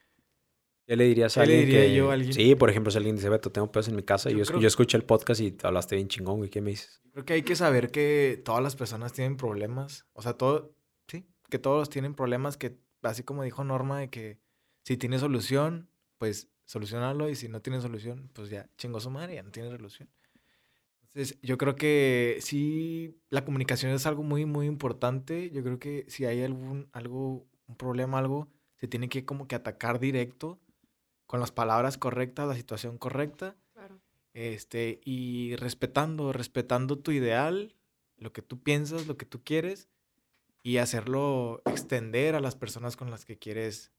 ¿Qué 0.85 0.97
le 0.97 1.05
dirías 1.05 1.37
a 1.37 1.41
¿Qué 1.41 1.47
le 1.47 1.53
alguien 1.53 1.69
diría 1.69 1.85
que- 1.89 1.95
yo 1.95 2.09
a 2.11 2.13
alguien? 2.15 2.33
Sí, 2.33 2.55
por 2.55 2.69
ejemplo, 2.69 2.91
si 2.91 2.97
alguien 2.97 3.15
dice, 3.15 3.29
Beto, 3.29 3.49
tengo 3.51 3.71
pedos 3.71 3.87
en 3.87 3.95
mi 3.95 4.03
casa 4.03 4.29
y 4.29 4.35
Yo 4.35 4.43
creo- 4.43 4.59
yo 4.59 4.67
escuché 4.67 4.97
el 4.97 5.05
podcast 5.05 5.39
y 5.39 5.51
te 5.51 5.65
hablaste 5.65 5.95
bien 5.95 6.09
chingón, 6.09 6.37
güey. 6.37 6.49
¿Qué 6.49 6.59
me 6.59 6.71
dices? 6.71 7.01
Creo 7.13 7.23
que 7.23 7.33
hay 7.33 7.43
que 7.43 7.55
saber 7.55 7.91
que 7.91 8.41
todas 8.43 8.61
las 8.61 8.75
personas 8.75 9.13
tienen 9.13 9.37
problemas. 9.37 10.05
O 10.11 10.21
sea, 10.21 10.33
todo, 10.33 10.75
sí, 11.07 11.25
que 11.49 11.59
todos 11.59 11.89
tienen 11.89 12.13
problemas 12.15 12.57
que, 12.57 12.75
así 13.03 13.23
como 13.23 13.43
dijo 13.43 13.63
Norma, 13.63 13.99
de 13.99 14.09
que 14.09 14.39
si 14.83 14.97
tiene 14.97 15.17
solución, 15.19 15.89
pues 16.17 16.49
solucionarlo 16.66 17.30
y 17.30 17.36
si 17.36 17.47
no 17.49 17.62
tiene 17.62 17.82
solución, 17.82 18.30
pues 18.34 18.49
ya 18.49 18.70
chingó 18.78 18.99
su 18.99 19.09
madre, 19.09 19.36
ya 19.36 19.43
no 19.43 19.51
tiene 19.51 19.70
solución. 19.70 20.09
Entonces, 21.14 21.38
yo 21.41 21.57
creo 21.57 21.76
que 21.76 22.38
sí, 22.39 23.20
la 23.30 23.43
comunicación 23.43 23.91
es 23.91 24.05
algo 24.05 24.24
muy, 24.24 24.45
muy 24.45 24.66
importante. 24.66 25.49
Yo 25.49 25.62
creo 25.62 25.78
que 25.78 26.05
si 26.07 26.26
hay 26.26 26.41
algún, 26.41 26.88
algo, 26.93 27.45
un 27.68 27.76
problema, 27.76 28.18
algo, 28.18 28.47
se 28.78 28.88
tiene 28.88 29.09
que 29.09 29.26
como 29.26 29.47
que 29.47 29.55
atacar 29.55 29.99
directo 29.99 30.62
con 31.28 31.41
las 31.41 31.51
palabras 31.51 31.97
correctas, 31.97 32.47
la 32.47 32.55
situación 32.55 32.97
correcta. 32.97 33.57
Este, 34.34 35.01
y 35.03 35.57
respetando, 35.57 36.32
respetando 36.32 36.97
tu 36.97 37.12
ideal, 37.12 37.76
lo 38.18 38.32
que 38.32 38.41
tú 38.41 38.64
piensas, 38.64 39.07
lo 39.07 39.18
que 39.18 39.26
tú 39.26 39.43
quieres, 39.43 39.89
y 40.64 40.78
hacerlo 40.78 41.62
extender 41.66 42.36
a 42.36 42.39
las 42.39 42.55
personas 42.55 42.95
con 42.95 43.12
las 43.12 43.26
que 43.26 43.38
quieres, 43.38 43.91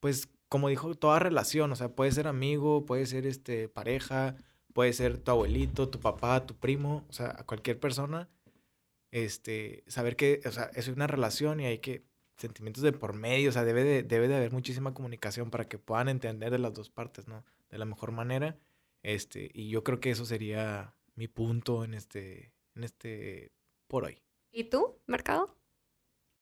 pues, 0.00 0.30
como 0.48 0.68
dijo, 0.68 0.94
toda 0.94 1.18
relación, 1.18 1.72
o 1.72 1.76
sea, 1.76 1.90
puede 1.90 2.12
ser 2.12 2.26
amigo, 2.26 2.86
puede 2.86 3.06
ser 3.06 3.26
este 3.26 3.68
pareja, 3.68 4.36
puede 4.72 4.92
ser 4.92 5.18
tu 5.18 5.30
abuelito, 5.30 5.88
tu 5.88 6.00
papá, 6.00 6.46
tu 6.46 6.56
primo, 6.56 7.04
o 7.08 7.12
sea, 7.12 7.34
a 7.38 7.44
cualquier 7.44 7.78
persona, 7.78 8.28
este, 9.10 9.84
saber 9.86 10.16
que, 10.16 10.40
o 10.46 10.52
sea, 10.52 10.70
es 10.74 10.88
una 10.88 11.06
relación 11.06 11.60
y 11.60 11.66
hay 11.66 11.78
que, 11.78 12.04
sentimientos 12.36 12.82
de 12.82 12.92
por 12.92 13.14
medio, 13.14 13.50
o 13.50 13.52
sea, 13.52 13.64
debe 13.64 13.84
de, 13.84 14.02
debe 14.02 14.28
de 14.28 14.36
haber 14.36 14.52
muchísima 14.52 14.94
comunicación 14.94 15.50
para 15.50 15.68
que 15.68 15.78
puedan 15.78 16.08
entender 16.08 16.50
de 16.50 16.58
las 16.58 16.72
dos 16.72 16.88
partes, 16.90 17.26
¿no? 17.26 17.44
De 17.68 17.78
la 17.78 17.84
mejor 17.84 18.12
manera. 18.12 18.56
Este, 19.02 19.50
y 19.52 19.70
yo 19.70 19.82
creo 19.84 20.00
que 20.00 20.10
eso 20.10 20.24
sería 20.24 20.94
mi 21.14 21.28
punto 21.28 21.84
en 21.84 21.94
este, 21.94 22.52
en 22.76 22.84
este, 22.84 23.52
por 23.88 24.04
hoy. 24.04 24.22
¿Y 24.52 24.64
tú, 24.64 24.98
Mercado? 25.06 25.56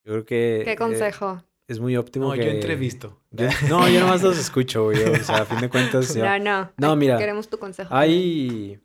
Yo 0.05 0.13
creo 0.13 0.27
que... 0.27 0.63
¿Qué 0.65 0.73
eh, 0.73 0.77
consejo? 0.77 1.43
Es 1.69 1.81
muy 1.81 1.97
óptimo 1.97 2.29
No, 2.29 2.33
que... 2.35 2.45
yo 2.45 2.51
entrevisto. 2.53 3.21
Yo- 3.31 3.49
no, 3.69 3.89
yo 3.89 4.01
nomás 4.01 4.23
los 4.23 4.39
escucho, 4.39 4.85
güey. 4.85 5.03
O 5.03 5.17
sea, 5.25 5.39
a 5.39 5.45
fin 5.47 5.61
de 5.61 5.69
cuentas... 5.69 6.15
yo- 6.15 6.25
No, 6.25 6.39
no. 6.39 6.73
No, 6.77 6.97
mira, 6.97 7.19
Queremos 7.19 7.49
tu 7.49 7.59
consejo. 7.59 7.95
Hay... 7.95 8.81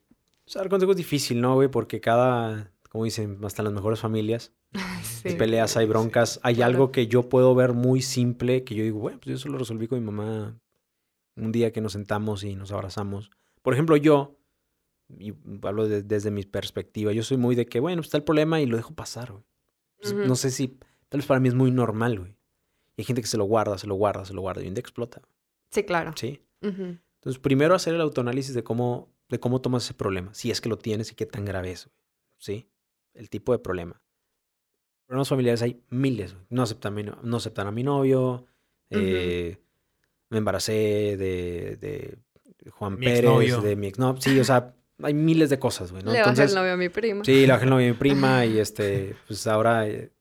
O 0.45 0.49
sea, 0.49 0.63
el 0.63 0.69
consejo 0.69 0.91
es 0.91 0.97
difícil, 0.97 1.39
¿no, 1.41 1.55
güey? 1.55 1.69
Porque 1.69 2.01
cada... 2.01 2.71
Como 2.89 3.05
dicen, 3.05 3.37
hasta 3.45 3.63
las 3.63 3.71
mejores 3.71 3.99
familias 3.99 4.51
Sí. 5.03 5.29
hay 5.29 5.35
peleas, 5.35 5.77
hay 5.77 5.85
broncas. 5.85 6.39
Hay 6.43 6.55
claro. 6.55 6.71
algo 6.71 6.91
que 6.91 7.07
yo 7.07 7.29
puedo 7.29 7.53
ver 7.55 7.73
muy 7.73 8.01
simple, 8.01 8.63
que 8.63 8.75
yo 8.75 8.83
digo, 8.83 8.99
bueno, 8.99 9.19
pues 9.19 9.27
yo 9.29 9.35
eso 9.35 9.49
lo 9.49 9.57
resolví 9.57 9.87
con 9.87 9.99
mi 9.99 10.05
mamá 10.05 10.57
un 11.37 11.51
día 11.51 11.71
que 11.71 11.79
nos 11.81 11.93
sentamos 11.93 12.43
y 12.43 12.55
nos 12.55 12.71
abrazamos. 12.71 13.29
Por 13.61 13.73
ejemplo, 13.73 13.95
yo, 13.95 14.35
y 15.19 15.33
hablo 15.63 15.87
de- 15.87 16.03
desde 16.03 16.31
mi 16.31 16.43
perspectiva, 16.43 17.13
yo 17.13 17.23
soy 17.23 17.37
muy 17.37 17.55
de 17.55 17.65
que, 17.65 17.79
bueno, 17.79 17.97
pues 18.01 18.07
está 18.07 18.17
el 18.17 18.23
problema 18.23 18.59
y 18.59 18.65
lo 18.65 18.75
dejo 18.75 18.93
pasar, 18.93 19.31
güey. 19.31 19.43
Pues. 20.01 20.13
No 20.13 20.35
sé 20.35 20.49
si, 20.51 20.79
tal 21.09 21.19
vez 21.19 21.27
para 21.27 21.39
mí 21.39 21.47
es 21.47 21.53
muy 21.55 21.71
normal, 21.71 22.19
güey. 22.19 22.35
Hay 23.01 23.05
gente 23.05 23.21
que 23.21 23.27
se 23.27 23.37
lo 23.37 23.45
guarda, 23.45 23.77
se 23.79 23.87
lo 23.87 23.95
guarda, 23.95 24.23
se 24.25 24.33
lo 24.35 24.41
guarda 24.41 24.61
y 24.63 24.67
un 24.67 24.75
día 24.75 24.81
explota, 24.81 25.21
Sí, 25.71 25.83
claro. 25.83 26.13
¿sí? 26.15 26.39
Entonces, 26.61 27.39
primero 27.41 27.73
hacer 27.73 27.95
el 27.95 28.01
autoanálisis 28.01 28.53
de 28.53 28.63
cómo, 28.63 29.11
de 29.29 29.39
cómo 29.39 29.59
tomas 29.59 29.83
ese 29.85 29.93
problema, 29.95 30.33
si 30.35 30.51
es 30.51 30.61
que 30.61 30.69
lo 30.69 30.77
tienes 30.77 31.11
y 31.11 31.15
qué 31.15 31.25
tan 31.25 31.45
grave 31.45 31.71
es, 31.71 31.85
güey, 31.85 31.95
¿sí? 32.37 32.69
El 33.15 33.29
tipo 33.29 33.51
de 33.53 33.59
problema. 33.59 34.01
Problemas 35.07 35.29
familiares 35.29 35.61
hay 35.61 35.81
miles. 35.89 36.35
No 36.49 36.61
aceptan, 36.63 36.93
a 36.93 36.95
mi 36.95 37.03
no- 37.03 37.37
aceptan 37.37 37.67
a 37.67 37.71
mi 37.71 37.83
novio, 37.83 38.45
eh, 38.89 39.57
me 40.29 40.37
embaracé 40.37 40.73
de, 41.17 41.75
de 41.77 42.17
Juan 42.71 42.93
Mi 42.99 43.05
Pérez, 43.05 43.19
exnovio. 43.21 43.61
de 43.61 43.75
mi 43.75 43.87
exnovio. 43.87 44.21
Sí, 44.21 44.39
o 44.39 44.43
sea, 44.43 44.73
hay 45.03 45.13
miles 45.13 45.49
de 45.49 45.57
cosas, 45.59 45.91
güey, 45.91 46.03
¿no? 46.03 46.11
Le 46.11 46.19
bajé 46.19 46.29
Entonces, 46.29 46.51
el 46.51 46.57
novio 46.59 46.73
a 46.73 46.77
mi 46.77 46.89
prima. 46.89 47.25
Sí, 47.25 47.45
la 47.47 47.53
bajé 47.55 47.63
el 47.65 47.69
novio 47.71 47.85
de 47.87 47.91
mi 47.93 47.97
prima 47.97 48.45
y 48.45 48.59
este, 48.59 49.15
pues 49.27 49.45
ahora 49.47 49.87
eh, 49.87 50.11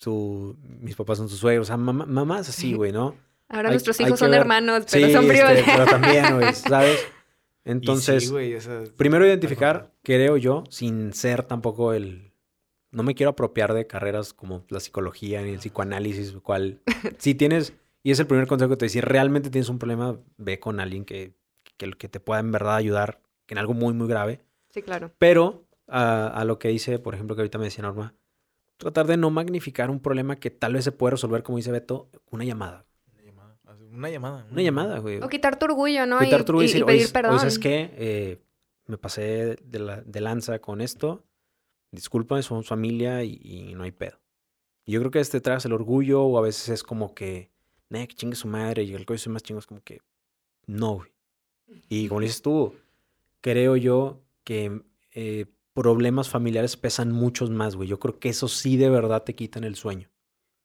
su, 0.00 0.56
mis 0.80 0.96
papás 0.96 1.18
son 1.18 1.28
sus 1.28 1.38
suegros, 1.38 1.66
o 1.66 1.68
sea, 1.68 1.76
mamá- 1.76 2.06
mamás 2.06 2.48
así, 2.48 2.72
güey, 2.74 2.90
¿no? 2.90 3.14
Ahora 3.48 3.68
hay- 3.68 3.74
nuestros 3.74 4.00
hijos 4.00 4.18
son 4.18 4.30
ver- 4.30 4.40
hermanos, 4.40 4.86
pero 4.90 5.06
Sí, 5.06 5.12
son 5.12 5.30
este, 5.30 5.44
primos. 5.44 5.62
pero 5.66 5.84
también, 5.86 6.34
güey, 6.38 6.54
¿sabes? 6.54 6.98
Entonces, 7.64 8.24
sí, 8.24 8.30
güey, 8.30 8.52
esa- 8.54 8.84
primero 8.96 9.26
identificar, 9.26 9.92
creo 10.02 10.36
yo, 10.36 10.64
sin 10.70 11.12
ser 11.12 11.42
tampoco 11.44 11.92
el... 11.92 12.32
No 12.92 13.02
me 13.04 13.14
quiero 13.14 13.30
apropiar 13.30 13.72
de 13.74 13.86
carreras 13.86 14.32
como 14.32 14.64
la 14.68 14.80
psicología 14.80 15.42
ni 15.42 15.50
el 15.50 15.58
psicoanálisis, 15.58 16.32
lo 16.32 16.42
cual, 16.42 16.80
si 17.18 17.34
tienes, 17.34 17.74
y 18.02 18.10
es 18.10 18.18
el 18.18 18.26
primer 18.26 18.46
consejo 18.46 18.70
que 18.70 18.76
te 18.78 18.86
decía, 18.86 19.02
realmente 19.02 19.50
tienes 19.50 19.68
un 19.68 19.78
problema, 19.78 20.18
ve 20.38 20.58
con 20.58 20.80
alguien 20.80 21.04
que, 21.04 21.34
que, 21.76 21.90
que 21.92 22.08
te 22.08 22.18
pueda 22.18 22.40
en 22.40 22.50
verdad 22.50 22.76
ayudar 22.76 23.20
en 23.48 23.58
algo 23.58 23.74
muy, 23.74 23.92
muy 23.94 24.08
grave. 24.08 24.40
Sí, 24.70 24.82
claro. 24.82 25.12
Pero 25.18 25.66
a, 25.86 26.26
a 26.28 26.44
lo 26.44 26.58
que 26.58 26.68
dice, 26.68 26.98
por 26.98 27.14
ejemplo, 27.14 27.36
que 27.36 27.42
ahorita 27.42 27.58
me 27.58 27.64
decía 27.64 27.82
Norma, 27.82 28.14
tratar 28.80 29.06
de 29.06 29.16
no 29.18 29.30
magnificar 29.30 29.90
un 29.90 30.00
problema 30.00 30.36
que 30.36 30.50
tal 30.50 30.72
vez 30.72 30.84
se 30.84 30.90
puede 30.92 31.12
resolver, 31.12 31.42
como 31.42 31.58
dice 31.58 31.70
Beto, 31.70 32.08
una 32.30 32.44
llamada. 32.44 32.86
Una 33.12 33.22
llamada, 33.22 33.58
así, 33.66 33.82
una 33.84 34.08
llamada. 34.10 34.46
Una 34.50 34.62
llamada, 34.62 34.98
güey. 34.98 35.18
O 35.22 35.28
quitar 35.28 35.58
tu 35.58 35.66
orgullo, 35.66 36.06
¿no? 36.06 36.18
Quitar 36.18 36.40
y, 36.40 36.44
tu 36.44 36.52
orgullo 36.52 36.64
y 36.64 36.66
y- 36.66 36.70
y 36.70 36.72
decir, 36.72 36.86
pedir 36.86 37.02
oye, 37.04 37.12
perdón. 37.12 37.32
oye, 37.32 37.38
¿sabes 37.40 37.58
qué? 37.58 37.90
Eh, 37.96 38.42
me 38.86 38.96
pasé 38.98 39.56
de, 39.62 39.78
la, 39.78 40.00
de 40.00 40.20
lanza 40.20 40.58
con 40.60 40.80
esto. 40.80 41.24
Discúlpame, 41.92 42.42
somos 42.42 42.66
familia 42.68 43.22
y, 43.22 43.38
y 43.42 43.74
no 43.74 43.82
hay 43.84 43.92
pedo. 43.92 44.18
Y 44.86 44.92
yo 44.92 45.00
creo 45.00 45.10
que 45.10 45.20
este 45.20 45.40
traes 45.40 45.64
el 45.66 45.72
orgullo 45.72 46.22
o 46.24 46.38
a 46.38 46.40
veces 46.42 46.68
es 46.70 46.82
como 46.82 47.14
que, 47.14 47.50
nah, 47.90 48.06
que 48.06 48.14
chingue 48.14 48.36
su 48.36 48.48
madre 48.48 48.82
y 48.84 48.94
el 48.94 49.04
coño 49.04 49.18
soy 49.18 49.32
más 49.32 49.42
chingo. 49.42 49.58
Es 49.60 49.66
como 49.66 49.82
que, 49.82 50.00
no, 50.66 50.94
güey. 50.94 51.10
Y 51.88 52.08
como 52.08 52.20
dices 52.20 52.40
tú, 52.42 52.74
creo 53.40 53.76
yo 53.76 54.22
que 54.42 54.82
eh, 55.12 55.46
problemas 55.74 56.28
familiares 56.28 56.76
pesan 56.76 57.12
muchos 57.12 57.50
más, 57.50 57.76
güey. 57.76 57.88
Yo 57.88 57.98
creo 57.98 58.18
que 58.18 58.28
eso 58.28 58.48
sí 58.48 58.76
de 58.76 58.90
verdad 58.90 59.22
te 59.24 59.34
quitan 59.34 59.64
el 59.64 59.76
sueño. 59.76 60.10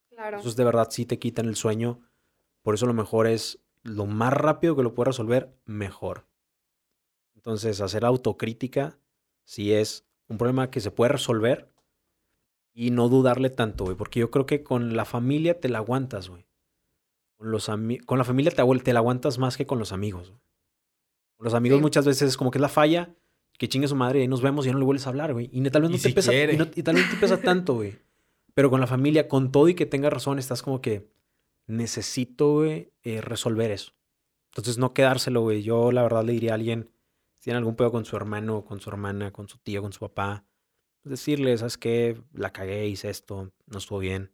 Claro. 0.09 0.39
Esos 0.39 0.55
de 0.55 0.63
verdad 0.63 0.87
sí 0.91 1.05
te 1.05 1.19
quitan 1.19 1.45
el 1.47 1.55
sueño. 1.55 2.01
Por 2.61 2.73
eso 2.75 2.85
lo 2.85 2.93
mejor 2.93 3.27
es 3.27 3.59
lo 3.83 4.05
más 4.05 4.33
rápido 4.33 4.75
que 4.75 4.83
lo 4.83 4.93
puedas 4.93 5.09
resolver, 5.15 5.55
mejor. 5.65 6.27
Entonces, 7.35 7.81
hacer 7.81 8.05
autocrítica, 8.05 8.97
si 9.43 9.73
es 9.73 10.07
un 10.27 10.37
problema 10.39 10.71
que 10.71 10.79
se 10.81 10.91
puede 10.91 11.11
resolver, 11.13 11.71
Y 12.77 12.91
no 12.91 13.07
dudarle 13.07 13.49
tanto, 13.49 13.85
güey. 13.85 13.95
Porque 13.95 14.19
yo 14.19 14.29
creo 14.31 14.45
que 14.45 14.61
con 14.61 14.97
la 14.97 15.05
familia 15.05 15.61
te 15.61 15.69
la 15.69 15.77
aguantas, 15.77 16.27
güey. 16.27 16.45
Con, 17.37 17.49
los 17.49 17.69
con 18.05 18.17
la 18.17 18.25
familia 18.25 18.51
te, 18.51 18.63
te 18.79 18.93
la 18.93 18.99
aguantas 18.99 19.37
más 19.37 19.55
que 19.55 19.65
con 19.65 19.79
los 19.79 19.93
amigos. 19.93 20.33
Con 21.37 21.45
los 21.45 21.53
amigos 21.53 21.77
Sí. 21.77 21.81
muchas 21.83 22.05
veces 22.05 22.29
es 22.29 22.35
como 22.37 22.51
que 22.51 22.57
es 22.57 22.61
la 22.61 22.67
falla, 22.67 23.15
que 23.57 23.67
chingue 23.69 23.87
su 23.87 23.95
madre 23.95 24.23
y 24.23 24.27
nos 24.27 24.41
vemos 24.41 24.65
y 24.65 24.67
ya 24.67 24.73
no 24.73 24.79
le 24.79 24.85
vuelves 24.85 25.05
a 25.07 25.09
hablar, 25.09 25.33
güey. 25.33 25.49
Y 25.51 25.61
tal 25.69 25.81
vez 25.83 25.91
no 25.91 25.97
Y 25.97 25.99
te 25.99 26.09
si 26.09 26.13
pesa. 26.13 26.33
Y, 26.33 26.57
no- 26.57 26.67
y 26.75 26.83
tal 26.83 26.95
vez 26.95 27.09
te 27.09 27.15
pesa 27.17 27.37
tanto, 27.41 27.75
güey. 27.75 27.97
Pero 28.53 28.69
con 28.69 28.79
la 28.79 28.87
familia, 28.87 29.27
con 29.27 29.51
todo 29.51 29.67
y 29.69 29.73
que 29.75 29.85
tenga 29.85 30.09
razón, 30.09 30.39
estás 30.39 30.61
como 30.61 30.81
que 30.81 31.09
necesito, 31.67 32.53
güey, 32.53 32.91
eh, 33.03 33.21
resolver 33.21 33.71
eso. 33.71 33.93
Entonces 34.51 34.77
no 34.77 34.93
quedárselo, 34.93 35.41
güey. 35.41 35.63
Yo 35.63 35.91
la 35.91 36.03
verdad 36.03 36.23
le 36.23 36.33
diría 36.33 36.51
a 36.51 36.55
alguien, 36.55 36.89
si 37.39 37.45
tiene 37.45 37.57
algún 37.57 37.75
pedo 37.75 37.91
con 37.91 38.05
su 38.05 38.15
hermano, 38.15 38.63
con 38.63 38.79
su 38.79 38.89
hermana, 38.89 39.31
con 39.31 39.47
su 39.49 39.57
tío, 39.57 39.81
con 39.81 39.91
su 39.93 39.99
papá, 39.99 40.45
decirle, 41.03 41.57
¿sabes 41.57 41.77
qué? 41.77 42.21
La 42.33 42.51
cagué, 42.51 42.87
hice 42.87 43.09
esto, 43.09 43.51
no 43.67 43.77
estuvo 43.77 43.99
bien. 43.99 44.31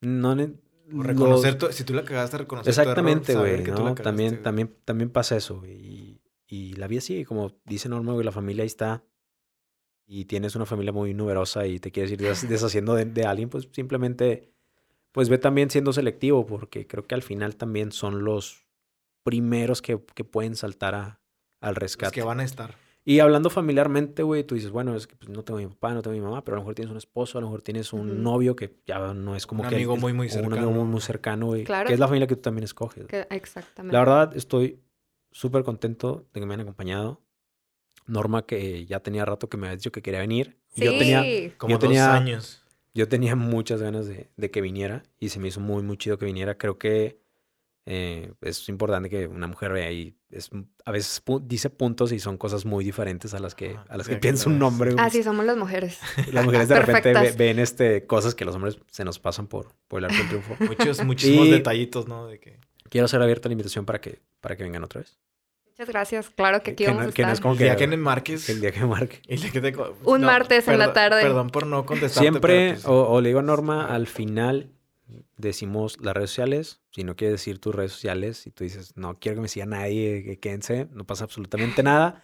No, 0.00 0.32
O 0.32 1.02
reconocer, 1.02 1.52
lo- 1.52 1.58
tu- 1.68 1.72
si 1.72 1.84
tú 1.84 1.94
la 1.94 2.04
cagaste, 2.04 2.38
reconocer 2.38 2.70
Exactamente, 2.70 3.34
güey, 3.36 3.62
¿no? 3.62 3.94
También, 3.94 4.42
también, 4.42 4.74
también 4.84 5.10
pasa 5.10 5.36
eso, 5.36 5.60
güey. 5.60 5.72
Y, 5.72 6.20
y 6.50 6.74
la 6.74 6.86
vida 6.88 7.00
sigue, 7.00 7.24
como 7.24 7.52
dice 7.64 7.88
Norma, 7.88 8.12
güey, 8.12 8.24
la 8.24 8.32
familia 8.32 8.62
ahí 8.62 8.66
está. 8.66 9.04
Y 10.06 10.24
tienes 10.24 10.56
una 10.56 10.66
familia 10.66 10.92
muy 10.92 11.14
numerosa 11.14 11.66
y 11.66 11.78
te 11.78 11.92
quieres 11.92 12.10
ir 12.12 12.18
des- 12.18 12.48
deshaciendo 12.48 12.94
de, 12.94 13.04
de 13.04 13.24
alguien, 13.24 13.48
pues 13.48 13.68
simplemente, 13.72 14.52
pues 15.12 15.28
ve 15.28 15.38
también 15.38 15.70
siendo 15.70 15.92
selectivo, 15.92 16.44
porque 16.46 16.86
creo 16.86 17.06
que 17.06 17.14
al 17.14 17.22
final 17.22 17.54
también 17.56 17.92
son 17.92 18.24
los 18.24 18.66
primeros 19.22 19.82
que, 19.82 20.02
que 20.14 20.24
pueden 20.24 20.56
saltar 20.56 20.94
a, 20.94 21.20
al 21.60 21.74
Los 21.74 21.78
rescate. 21.78 22.12
que 22.14 22.22
van 22.22 22.40
a 22.40 22.44
estar. 22.44 22.74
Y 23.04 23.20
hablando 23.20 23.48
familiarmente, 23.50 24.22
güey, 24.22 24.44
tú 24.44 24.54
dices, 24.56 24.70
bueno, 24.70 24.94
es 24.94 25.06
que 25.06 25.16
pues, 25.16 25.28
no 25.30 25.42
tengo 25.42 25.58
mi 25.58 25.66
papá, 25.66 25.94
no 25.94 26.02
tengo 26.02 26.14
mi 26.14 26.20
mamá, 26.22 26.44
pero 26.44 26.56
a 26.56 26.58
lo 26.58 26.62
mejor 26.62 26.74
tienes 26.74 26.90
un 26.90 26.98
esposo, 26.98 27.38
a 27.38 27.40
lo 27.40 27.46
mejor 27.46 27.62
tienes 27.62 27.92
un 27.92 28.22
novio 28.22 28.54
que 28.56 28.76
ya 28.86 29.14
no 29.14 29.36
es 29.36 29.46
como 29.46 29.62
Un 29.62 29.68
que... 29.68 29.76
amigo 29.76 29.94
el- 29.94 30.00
muy, 30.00 30.12
muy 30.12 30.26
o 30.28 30.30
Un 30.32 30.38
amigo 30.38 30.50
cercano. 30.56 30.70
muy, 30.72 30.84
muy 30.84 31.00
cercano, 31.00 31.46
güey. 31.46 31.64
Claro. 31.64 31.86
Que 31.86 31.94
es 31.94 32.00
la 32.00 32.08
familia 32.08 32.26
que 32.26 32.36
tú 32.36 32.42
también 32.42 32.64
escoges. 32.64 33.06
Que- 33.06 33.26
exactamente. 33.30 33.92
La 33.92 34.00
verdad, 34.00 34.36
estoy 34.36 34.80
súper 35.32 35.62
contento 35.64 36.26
de 36.32 36.40
que 36.40 36.46
me 36.46 36.54
hayan 36.54 36.62
acompañado. 36.66 37.20
Norma, 38.06 38.44
que 38.46 38.86
ya 38.86 39.00
tenía 39.00 39.24
rato 39.24 39.48
que 39.48 39.56
me 39.56 39.66
había 39.68 39.76
dicho 39.76 39.92
que 39.92 40.02
quería 40.02 40.20
venir. 40.20 40.58
Sí. 40.74 40.84
Yo 40.84 40.98
tenía, 40.98 41.22
Como 41.58 41.72
Yo 41.72 41.78
dos 41.78 41.88
tenía- 41.88 42.14
años. 42.14 42.64
yo 42.94 43.08
tenía 43.08 43.36
muchas 43.36 43.80
ganas 43.82 44.06
de, 44.06 44.30
de 44.36 44.50
que 44.50 44.60
viniera 44.60 45.02
y 45.18 45.28
se 45.28 45.38
me 45.38 45.48
hizo 45.48 45.60
muy, 45.60 45.82
muy 45.82 45.96
chido 45.96 46.18
que 46.18 46.24
viniera. 46.26 46.56
Creo 46.58 46.78
que 46.78 47.20
eh, 47.86 48.32
es 48.42 48.68
importante 48.68 49.08
que 49.08 49.26
una 49.26 49.46
mujer 49.46 49.72
vea 49.72 49.90
y 49.90 50.14
es, 50.30 50.50
a 50.84 50.90
veces 50.92 51.24
pu- 51.24 51.40
dice 51.44 51.70
puntos 51.70 52.12
y 52.12 52.18
son 52.18 52.36
cosas 52.36 52.64
muy 52.64 52.84
diferentes 52.84 53.32
a 53.34 53.38
las 53.40 53.54
que, 53.54 53.76
a 53.88 53.96
las 53.96 54.06
que 54.08 54.16
piensa 54.16 54.48
un 54.50 54.62
hombre. 54.62 54.94
Así 54.98 55.22
somos 55.22 55.44
las 55.44 55.56
mujeres. 55.56 55.98
Las 56.32 56.44
mujeres 56.44 56.68
de 56.68 56.74
repente 56.80 57.12
ve- 57.12 57.32
ven 57.32 57.58
este, 57.58 58.06
cosas 58.06 58.34
que 58.34 58.44
los 58.44 58.54
hombres 58.54 58.78
se 58.88 59.04
nos 59.04 59.18
pasan 59.18 59.46
por, 59.46 59.74
por 59.88 59.98
el 60.00 60.04
arco 60.06 60.16
del 60.18 60.28
triunfo. 60.28 60.56
Muchos, 60.64 61.04
muchísimos 61.04 61.46
Y- 61.48 61.50
detallitos, 61.52 62.06
¿no? 62.08 62.26
De 62.26 62.38
que... 62.40 62.58
Quiero 62.90 63.06
hacer 63.06 63.22
abierta 63.22 63.48
la 63.48 63.54
invitación 63.54 63.86
para 63.86 64.00
que, 64.02 64.20
para 64.42 64.56
que 64.56 64.62
vengan 64.64 64.84
otra 64.84 65.00
vez. 65.00 65.18
Muchas 65.66 65.88
gracias. 65.88 66.28
Claro 66.30 66.62
que 66.62 66.72
aquí 66.72 66.84
Que 66.84 66.90
vamos 66.90 67.04
no- 67.04 67.08
a 67.08 67.12
que 67.12 67.22
no 67.22 67.28
estar. 67.28 67.34
es 67.34 67.40
como 67.40 67.54
El 67.54 67.58
día 67.60 67.76
que- 67.76 67.86
me 67.86 67.96
marques... 67.96 68.48
El 68.50 68.60
día 68.60 68.70
que 68.72 68.80
me 68.80 68.86
marque. 68.86 69.22
el 69.26 69.40
día 69.40 69.50
que 69.50 69.60
te 69.62 69.72
co- 69.72 69.96
Un 70.04 70.20
martes 70.22 70.68
en 70.68 70.78
la 70.78 70.92
tarde. 70.92 71.22
Perdón 71.22 71.48
por 71.48 71.66
no 71.66 71.86
contestarte. 71.86 72.20
Siempre, 72.28 72.40
pero, 72.68 72.74
pues, 72.74 72.84
o, 72.86 73.08
o 73.08 73.20
le 73.22 73.30
digo 73.30 73.38
a 73.38 73.42
Norma, 73.42 73.86
al 73.86 74.06
final 74.06 74.70
decimos 75.38 75.98
las 76.00 76.14
redes 76.14 76.30
sociales. 76.30 76.80
Si 76.90 77.04
no 77.04 77.16
quieres 77.16 77.32
decir 77.34 77.58
tus 77.60 77.74
redes 77.74 77.92
sociales, 77.92 78.46
y 78.46 78.50
tú 78.50 78.64
dices, 78.64 78.96
no 78.96 79.18
quiero 79.18 79.36
que 79.36 79.42
me 79.42 79.48
siga 79.48 79.64
nadie, 79.66 80.22
que 80.24 80.38
quédense, 80.38 80.88
no 80.92 81.04
pasa 81.06 81.24
absolutamente 81.24 81.82
nada. 81.82 82.22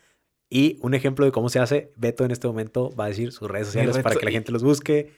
Y 0.49 0.79
un 0.83 0.95
ejemplo 0.95 1.25
de 1.25 1.33
cómo 1.33 1.49
se 1.49 1.59
hace, 1.59 1.93
Beto 1.97 2.25
en 2.25 2.31
este 2.31 2.47
momento 2.47 2.95
va 2.95 3.07
a 3.07 3.09
decir 3.09 3.33
sus 3.33 3.51
redes 3.51 3.67
sociales 3.69 3.99
para 3.99 4.14
que 4.17 4.25
la 4.25 4.31
gente 4.31 4.53
los 4.53 4.62
busque 4.62 5.12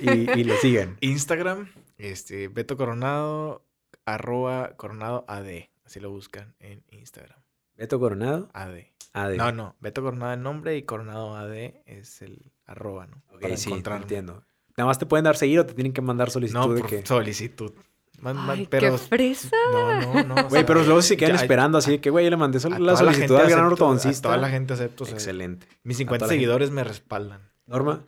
y, 0.00 0.30
y 0.40 0.44
lo 0.44 0.56
sigan. 0.56 0.96
Instagram, 1.00 1.68
este, 1.98 2.48
Beto 2.48 2.76
Coronado, 2.78 3.65
arroba 4.06 4.72
Coronado 4.76 5.24
AD. 5.28 5.68
Así 5.84 6.00
lo 6.00 6.10
buscan 6.10 6.54
en 6.60 6.82
Instagram. 6.90 7.38
Beto 7.76 8.00
Coronado, 8.00 8.48
AD. 8.54 8.78
AD. 9.12 9.36
No, 9.36 9.52
no. 9.52 9.76
Beto 9.80 10.02
Coronado 10.02 10.32
el 10.32 10.42
nombre 10.42 10.76
y 10.76 10.82
Coronado 10.82 11.36
AD 11.36 11.82
es 11.86 12.22
el 12.22 12.52
arroba, 12.66 13.06
¿no? 13.06 13.22
Ok, 13.32 13.42
Para 13.42 13.56
sí, 13.56 13.68
encontrarme. 13.68 14.02
entiendo. 14.04 14.42
Nada 14.76 14.86
más 14.88 14.98
te 14.98 15.06
pueden 15.06 15.24
dar 15.24 15.36
seguir 15.36 15.58
o 15.60 15.66
te 15.66 15.74
tienen 15.74 15.92
que 15.92 16.00
mandar 16.02 16.30
solicitud 16.30 16.58
No, 16.60 16.72
de 16.72 16.80
por 16.80 16.90
que... 16.90 17.04
solicitud. 17.06 17.72
Man- 18.20 18.36
man- 18.36 18.58
Ay, 18.58 18.66
pero, 18.70 18.92
qué 18.92 18.98
fresa. 18.98 19.50
no, 19.72 20.00
no, 20.00 20.22
no. 20.24 20.34
o 20.34 20.36
Güey, 20.48 20.50
sea, 20.50 20.66
pero 20.66 20.82
luego 20.84 21.02
se 21.02 21.16
quedan 21.18 21.36
ya- 21.36 21.42
esperando 21.42 21.76
así 21.78 21.90
de 21.92 22.00
que, 22.00 22.08
güey, 22.10 22.24
yo 22.24 22.30
le 22.30 22.36
mandé 22.38 22.58
la 22.78 22.96
solicitud 22.96 23.36
al 23.36 23.50
gran 23.50 23.64
ortodoncista. 23.66 24.28
A 24.28 24.32
toda 24.32 24.36
la 24.42 24.48
gente 24.48 24.72
acepto. 24.72 25.04
o 25.04 25.06
sea, 25.06 25.14
Excelente. 25.16 25.66
mis 25.82 25.96
A 25.96 25.98
50 25.98 26.18
toda 26.24 26.26
la 26.26 26.32
gente. 26.32 26.40
seguidores 26.44 26.70
me 26.70 26.82
respaldan. 26.84 27.42
Norma, 27.66 28.04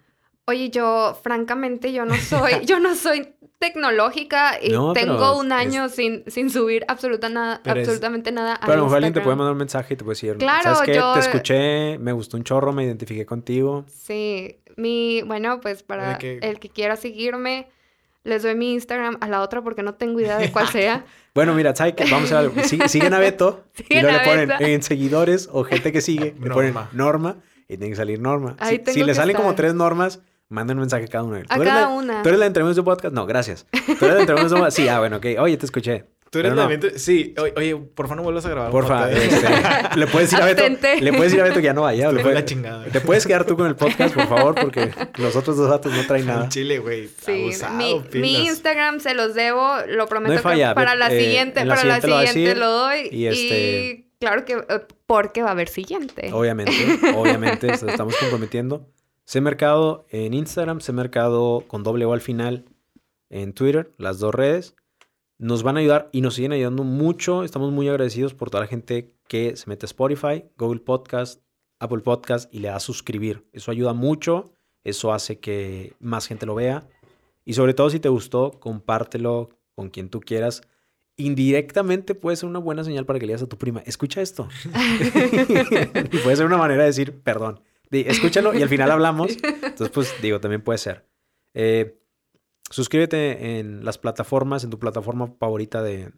Oye, 0.48 0.70
yo, 0.70 1.18
francamente, 1.22 1.92
yo 1.92 2.04
no 2.06 2.16
soy, 2.16 2.64
yo 2.64 2.80
no 2.80 2.94
soy 2.94 3.34
tecnológica 3.58 4.58
y 4.62 4.70
No, 4.70 4.92
tengo 4.92 5.38
un 5.38 5.46
es- 5.48 5.52
año 5.52 5.88
sin, 5.88 6.24
sin 6.26 6.48
subir 6.50 6.84
absoluta 6.88 7.28
nada, 7.28 7.60
Pero 7.62 7.80
es- 7.80 7.86
absolutamente 7.88 8.32
nada 8.32 8.54
a 8.54 8.60
Pero 8.60 8.72
a 8.72 8.76
lo 8.76 8.82
mejor 8.84 8.96
alguien 8.96 9.12
te 9.14 9.20
puede 9.20 9.36
mandar 9.36 9.52
un 9.52 9.58
mensaje 9.58 9.94
y 9.94 9.96
te 9.96 10.04
puede 10.04 10.14
decir, 10.14 10.36
Claro, 10.38 10.62
¿sabes 10.62 10.80
qué? 10.82 10.94
yo- 10.94 11.12
Te 11.12 11.20
escuché, 11.20 11.98
me 11.98 12.12
gustó 12.12 12.36
un 12.36 12.44
chorro, 12.44 12.72
me 12.72 12.84
identifiqué 12.84 13.26
contigo. 13.26 13.84
Sí, 13.88 14.58
mi, 14.76 15.22
bueno, 15.22 15.60
pues 15.60 15.82
para 15.82 16.18
que- 16.18 16.38
el 16.42 16.58
que 16.60 16.68
quiera 16.70 16.96
seguirme, 16.96 17.68
les 18.24 18.42
doy 18.42 18.54
mi 18.54 18.72
Instagram 18.74 19.18
a 19.20 19.28
la 19.28 19.42
otra 19.42 19.62
porque 19.62 19.82
no 19.82 19.94
tengo 19.94 20.20
idea 20.20 20.38
de 20.38 20.50
cuál 20.52 20.68
sea. 20.72 21.04
Bueno, 21.34 21.54
mira, 21.54 21.74
¿sabes 21.74 21.94
qué? 21.94 22.04
Vamos 22.10 22.32
a 22.32 22.42
ver 22.42 22.64
siguen 22.88 23.12
a 23.14 23.18
Beto 23.18 23.64
y 23.88 24.00
luego 24.00 24.16
le 24.18 24.24
ponen 24.24 24.48
Beto. 24.48 24.64
en 24.64 24.82
seguidores 24.82 25.48
o 25.52 25.64
gente 25.64 25.92
que 25.92 26.00
sigue, 26.00 26.34
le 26.40 26.50
ponen 26.50 26.74
Norma. 26.74 26.88
Norma 26.92 27.36
y 27.68 27.76
tiene 27.76 27.90
que 27.90 27.96
salir 27.96 28.20
Norma. 28.20 28.56
Ahí 28.60 28.76
Si, 28.76 28.78
tengo 28.82 28.94
si 28.94 29.04
le 29.04 29.14
salen 29.14 29.36
como 29.36 29.54
tres 29.54 29.74
normas, 29.74 30.20
manden 30.48 30.76
un 30.78 30.82
mensaje 30.82 31.04
a 31.04 31.08
cada 31.08 31.24
uno. 31.24 31.36
¿Tú 31.38 31.46
A 31.48 31.64
cada 31.64 31.80
la- 31.82 31.88
una. 31.88 32.22
¿Tú 32.22 32.28
eres 32.28 32.40
la 32.40 32.46
entrevista 32.46 32.80
de 32.80 32.84
podcast? 32.84 33.14
No, 33.14 33.26
gracias. 33.26 33.66
¿Tú 33.70 34.04
eres 34.04 34.14
la 34.14 34.20
entrevista 34.20 34.48
de 34.48 34.54
podcast? 34.60 34.76
Sí, 34.76 34.88
ah, 34.88 34.98
bueno, 35.00 35.16
ok. 35.16 35.26
Oye, 35.40 35.56
te 35.56 35.66
escuché. 35.66 36.04
Tú 36.30 36.40
eres 36.40 36.52
Pero 36.52 36.68
la 36.68 36.76
no. 36.76 36.98
Sí, 36.98 37.34
oye, 37.40 37.54
oye, 37.56 37.76
por 37.76 38.04
favor 38.06 38.18
no 38.18 38.22
vuelvas 38.22 38.44
a 38.44 38.50
grabar. 38.50 38.70
Porfa, 38.70 39.10
este, 39.10 39.48
le 39.96 40.06
puedes 40.08 40.30
decir 40.30 40.42
a 40.42 40.44
Beto, 40.46 40.62
le 41.00 41.12
puedes 41.14 41.32
decir 41.32 41.40
a 41.40 41.44
Beto 41.44 41.56
que 41.56 41.62
ya 41.62 41.72
no 41.72 41.80
vaya. 41.82 42.12
le 42.12 42.20
puedes- 42.20 42.34
la 42.38 42.44
chingada. 42.44 42.84
te 42.84 43.00
puedes 43.00 43.26
quedar 43.26 43.46
tú 43.46 43.56
con 43.56 43.66
el 43.66 43.76
podcast, 43.76 44.14
por 44.14 44.28
favor, 44.28 44.54
porque 44.54 44.90
los 45.16 45.34
otros 45.36 45.56
dos 45.56 45.70
datos 45.70 45.90
no 45.90 46.06
traen 46.06 46.26
nada. 46.26 46.46
Chile, 46.50 46.80
güey. 46.80 47.08
Sí, 47.24 47.44
abusado, 47.44 48.04
mi. 48.12 48.46
Instagram 48.46 49.00
se 49.00 49.14
los 49.14 49.32
debo, 49.34 49.76
lo 49.88 50.06
prometo 50.06 50.34
que 50.34 50.40
falla, 50.40 50.74
para 50.74 50.94
la 50.96 51.06
eh, 51.10 51.18
siguiente, 51.18 51.64
la 51.64 51.74
para 51.76 51.88
la 51.88 52.00
siguiente 52.02 52.08
lo 52.08 52.14
va 52.14 52.20
a 52.20 52.26
siguiente 52.26 52.48
decir, 52.50 52.58
lo 52.58 52.70
doy. 52.72 53.08
y 53.10 53.16
Y, 53.16 53.26
este- 53.26 54.04
claro 54.20 54.44
que, 54.44 54.52
eh, 54.52 54.80
porque 55.06 55.42
va 55.42 55.48
a 55.48 55.52
haber 55.52 55.68
siguiente. 55.70 56.28
Obviamente, 56.34 56.72
obviamente, 57.16 57.68
nos 57.68 57.82
estamos 57.84 58.14
comprometiendo. 58.16 58.86
Sé 59.28 59.42
Mercado 59.42 60.06
en 60.08 60.32
Instagram, 60.32 60.80
Sé 60.80 60.94
Mercado 60.94 61.62
con 61.66 61.82
doble 61.82 62.06
O 62.06 62.14
al 62.14 62.22
final 62.22 62.64
en 63.28 63.52
Twitter, 63.52 63.92
las 63.98 64.20
dos 64.20 64.34
redes. 64.34 64.74
Nos 65.36 65.62
van 65.62 65.76
a 65.76 65.80
ayudar 65.80 66.08
y 66.12 66.22
nos 66.22 66.32
siguen 66.32 66.52
ayudando 66.52 66.82
mucho. 66.82 67.44
Estamos 67.44 67.70
muy 67.70 67.90
agradecidos 67.90 68.32
por 68.32 68.48
toda 68.48 68.62
la 68.62 68.68
gente 68.68 69.12
que 69.28 69.54
se 69.56 69.68
mete 69.68 69.84
a 69.84 69.88
Spotify, 69.88 70.44
Google 70.56 70.80
Podcast, 70.80 71.42
Apple 71.78 71.98
Podcast 71.98 72.48
y 72.54 72.60
le 72.60 72.68
da 72.68 72.76
a 72.76 72.80
suscribir. 72.80 73.46
Eso 73.52 73.70
ayuda 73.70 73.92
mucho, 73.92 74.50
eso 74.82 75.12
hace 75.12 75.38
que 75.40 75.92
más 76.00 76.26
gente 76.26 76.46
lo 76.46 76.54
vea. 76.54 76.88
Y 77.44 77.52
sobre 77.52 77.74
todo 77.74 77.90
si 77.90 78.00
te 78.00 78.08
gustó, 78.08 78.52
compártelo 78.52 79.50
con 79.74 79.90
quien 79.90 80.08
tú 80.08 80.20
quieras. 80.20 80.62
Indirectamente 81.18 82.14
puede 82.14 82.38
ser 82.38 82.48
una 82.48 82.60
buena 82.60 82.82
señal 82.82 83.04
para 83.04 83.18
que 83.18 83.26
le 83.26 83.32
digas 83.32 83.42
a 83.42 83.46
tu 83.46 83.58
prima, 83.58 83.82
escucha 83.84 84.22
esto. 84.22 84.48
y 84.64 86.16
puede 86.16 86.36
ser 86.36 86.46
una 86.46 86.56
manera 86.56 86.84
de 86.84 86.88
decir 86.88 87.20
perdón. 87.20 87.60
Di, 87.90 88.00
escúchalo 88.06 88.54
y 88.54 88.62
al 88.62 88.68
final 88.68 88.90
hablamos. 88.90 89.30
Entonces, 89.42 89.90
pues 89.90 90.14
digo, 90.22 90.40
también 90.40 90.62
puede 90.62 90.78
ser. 90.78 91.06
Eh, 91.54 91.98
suscríbete 92.70 93.58
en 93.58 93.84
las 93.84 93.98
plataformas, 93.98 94.64
en 94.64 94.70
tu 94.70 94.78
plataforma 94.78 95.28
favorita 95.38 95.82
de, 95.82 96.12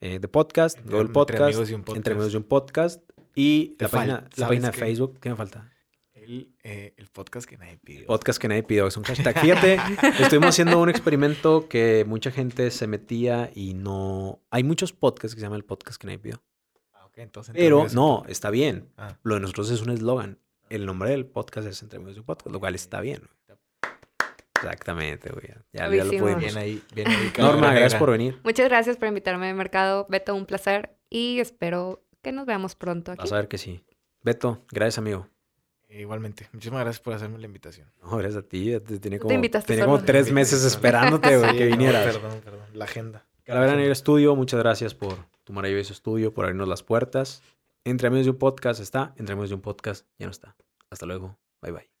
eh, 0.00 0.18
de 0.18 0.28
podcast, 0.28 0.76
Entre- 0.78 0.90
Google 0.92 1.06
entre 1.06 1.12
Podcast, 1.14 1.42
amigos 1.42 1.70
y 1.70 1.74
un 1.74 1.82
podcast. 1.82 1.96
entre 1.96 2.12
amigos 2.14 2.32
de 2.32 2.38
un 2.38 2.44
podcast 2.44 3.02
y 3.34 3.68
Te 3.78 3.84
la 3.84 3.90
página, 3.90 4.14
la 4.14 4.20
¿sabes 4.20 4.48
página 4.48 4.70
de? 4.70 4.78
Facebook. 4.78 5.18
¿Qué 5.20 5.30
me 5.30 5.36
falta? 5.36 5.70
El, 6.12 6.52
eh, 6.62 6.92
el 6.96 7.06
podcast 7.08 7.48
que 7.48 7.56
nadie 7.56 7.78
pidió. 7.78 8.06
Podcast 8.06 8.38
que 8.40 8.48
nadie 8.48 8.62
pidió, 8.62 8.86
es 8.88 8.96
un 8.96 9.04
hashtag. 9.04 9.38
Fíjate, 9.38 9.78
estuvimos 10.20 10.48
haciendo 10.50 10.80
un 10.80 10.90
experimento 10.90 11.68
que 11.68 12.04
mucha 12.06 12.30
gente 12.32 12.70
se 12.70 12.86
metía 12.86 13.50
y 13.54 13.74
no... 13.74 14.42
Hay 14.50 14.62
muchos 14.64 14.92
podcasts 14.92 15.34
que 15.34 15.40
se 15.40 15.46
llama 15.46 15.56
el 15.56 15.64
podcast 15.64 15.98
que 16.00 16.06
nadie 16.06 16.18
pidió. 16.18 16.42
Ah, 16.92 17.06
ok, 17.06 17.18
entonces, 17.18 17.54
Pero 17.56 17.86
y 17.90 17.94
no, 17.94 18.24
está 18.28 18.50
bien. 18.50 18.90
Ah. 18.98 19.16
Lo 19.22 19.36
de 19.36 19.40
nosotros 19.40 19.70
es 19.70 19.80
un 19.80 19.90
eslogan. 19.90 20.38
El 20.70 20.86
nombre 20.86 21.10
del 21.10 21.26
podcast 21.26 21.66
es 21.66 21.82
Entre 21.82 21.96
Amigos 21.96 22.14
de 22.14 22.20
un 22.20 22.26
Podcast, 22.26 22.50
lo 22.52 22.60
cual 22.60 22.74
está 22.74 23.00
bien. 23.00 23.20
güey. 23.46 23.58
Exactamente, 24.56 25.30
güey. 25.30 25.46
Ya, 25.72 25.88
ya 25.88 26.04
lo 26.04 26.10
pudimos. 26.10 26.36
Bien 26.40 26.56
ahí, 26.58 26.82
bien 26.94 27.08
ahí. 27.08 27.32
Norma, 27.38 27.70
gracias 27.72 27.94
por 27.94 28.10
venir. 28.10 28.40
Muchas 28.44 28.68
gracias 28.68 28.96
por 28.96 29.08
invitarme 29.08 29.46
de 29.46 29.54
mercado. 29.54 30.06
Beto, 30.08 30.34
un 30.34 30.46
placer. 30.46 30.96
Y 31.08 31.38
espero 31.40 32.02
que 32.22 32.32
nos 32.32 32.44
veamos 32.46 32.74
pronto 32.74 33.12
aquí. 33.12 33.20
Vas 33.20 33.32
a 33.32 33.36
ver 33.36 33.48
que 33.48 33.56
sí. 33.58 33.84
Beto, 34.22 34.64
gracias, 34.72 34.98
amigo. 34.98 35.28
Igualmente. 35.88 36.48
Muchísimas 36.52 36.80
gracias 36.82 37.00
por 37.00 37.14
hacerme 37.14 37.38
la 37.38 37.46
invitación. 37.46 37.90
No, 38.02 38.16
gracias 38.18 38.44
a 38.44 38.46
ti. 38.46 38.72
te- 38.80 38.98
Tenía 38.98 39.18
Te 39.18 39.22
como, 39.22 39.34
invitaste 39.34 39.72
tenía 39.72 39.84
como 39.86 40.02
tres 40.02 40.30
meses 40.32 40.64
esperándote, 40.64 41.38
güey, 41.38 41.50
Sí, 41.52 41.56
que 41.56 41.64
no, 41.70 41.76
vinieras. 41.76 42.16
perdón, 42.16 42.40
perdón. 42.44 42.60
La 42.74 42.84
agenda. 42.84 43.26
Calavera 43.44 43.76
Negra 43.76 43.92
Estudio, 43.92 44.36
muchas 44.36 44.60
gracias 44.60 44.92
por 44.94 45.14
tu 45.44 45.54
maravilloso 45.54 45.94
estudio, 45.94 46.34
por 46.34 46.44
abrirnos 46.44 46.68
las 46.68 46.82
puertas. 46.82 47.42
Entre 47.84 48.08
Amigos 48.08 48.26
de 48.26 48.32
un 48.32 48.38
Podcast 48.38 48.80
está, 48.80 49.14
Entre 49.16 49.32
Amigos 49.32 49.50
de 49.50 49.56
un 49.56 49.62
Podcast 49.62 50.06
ya 50.18 50.26
no 50.26 50.32
está. 50.32 50.56
Hasta 50.90 51.06
luego. 51.06 51.38
Bye, 51.62 51.72
bye. 51.72 51.97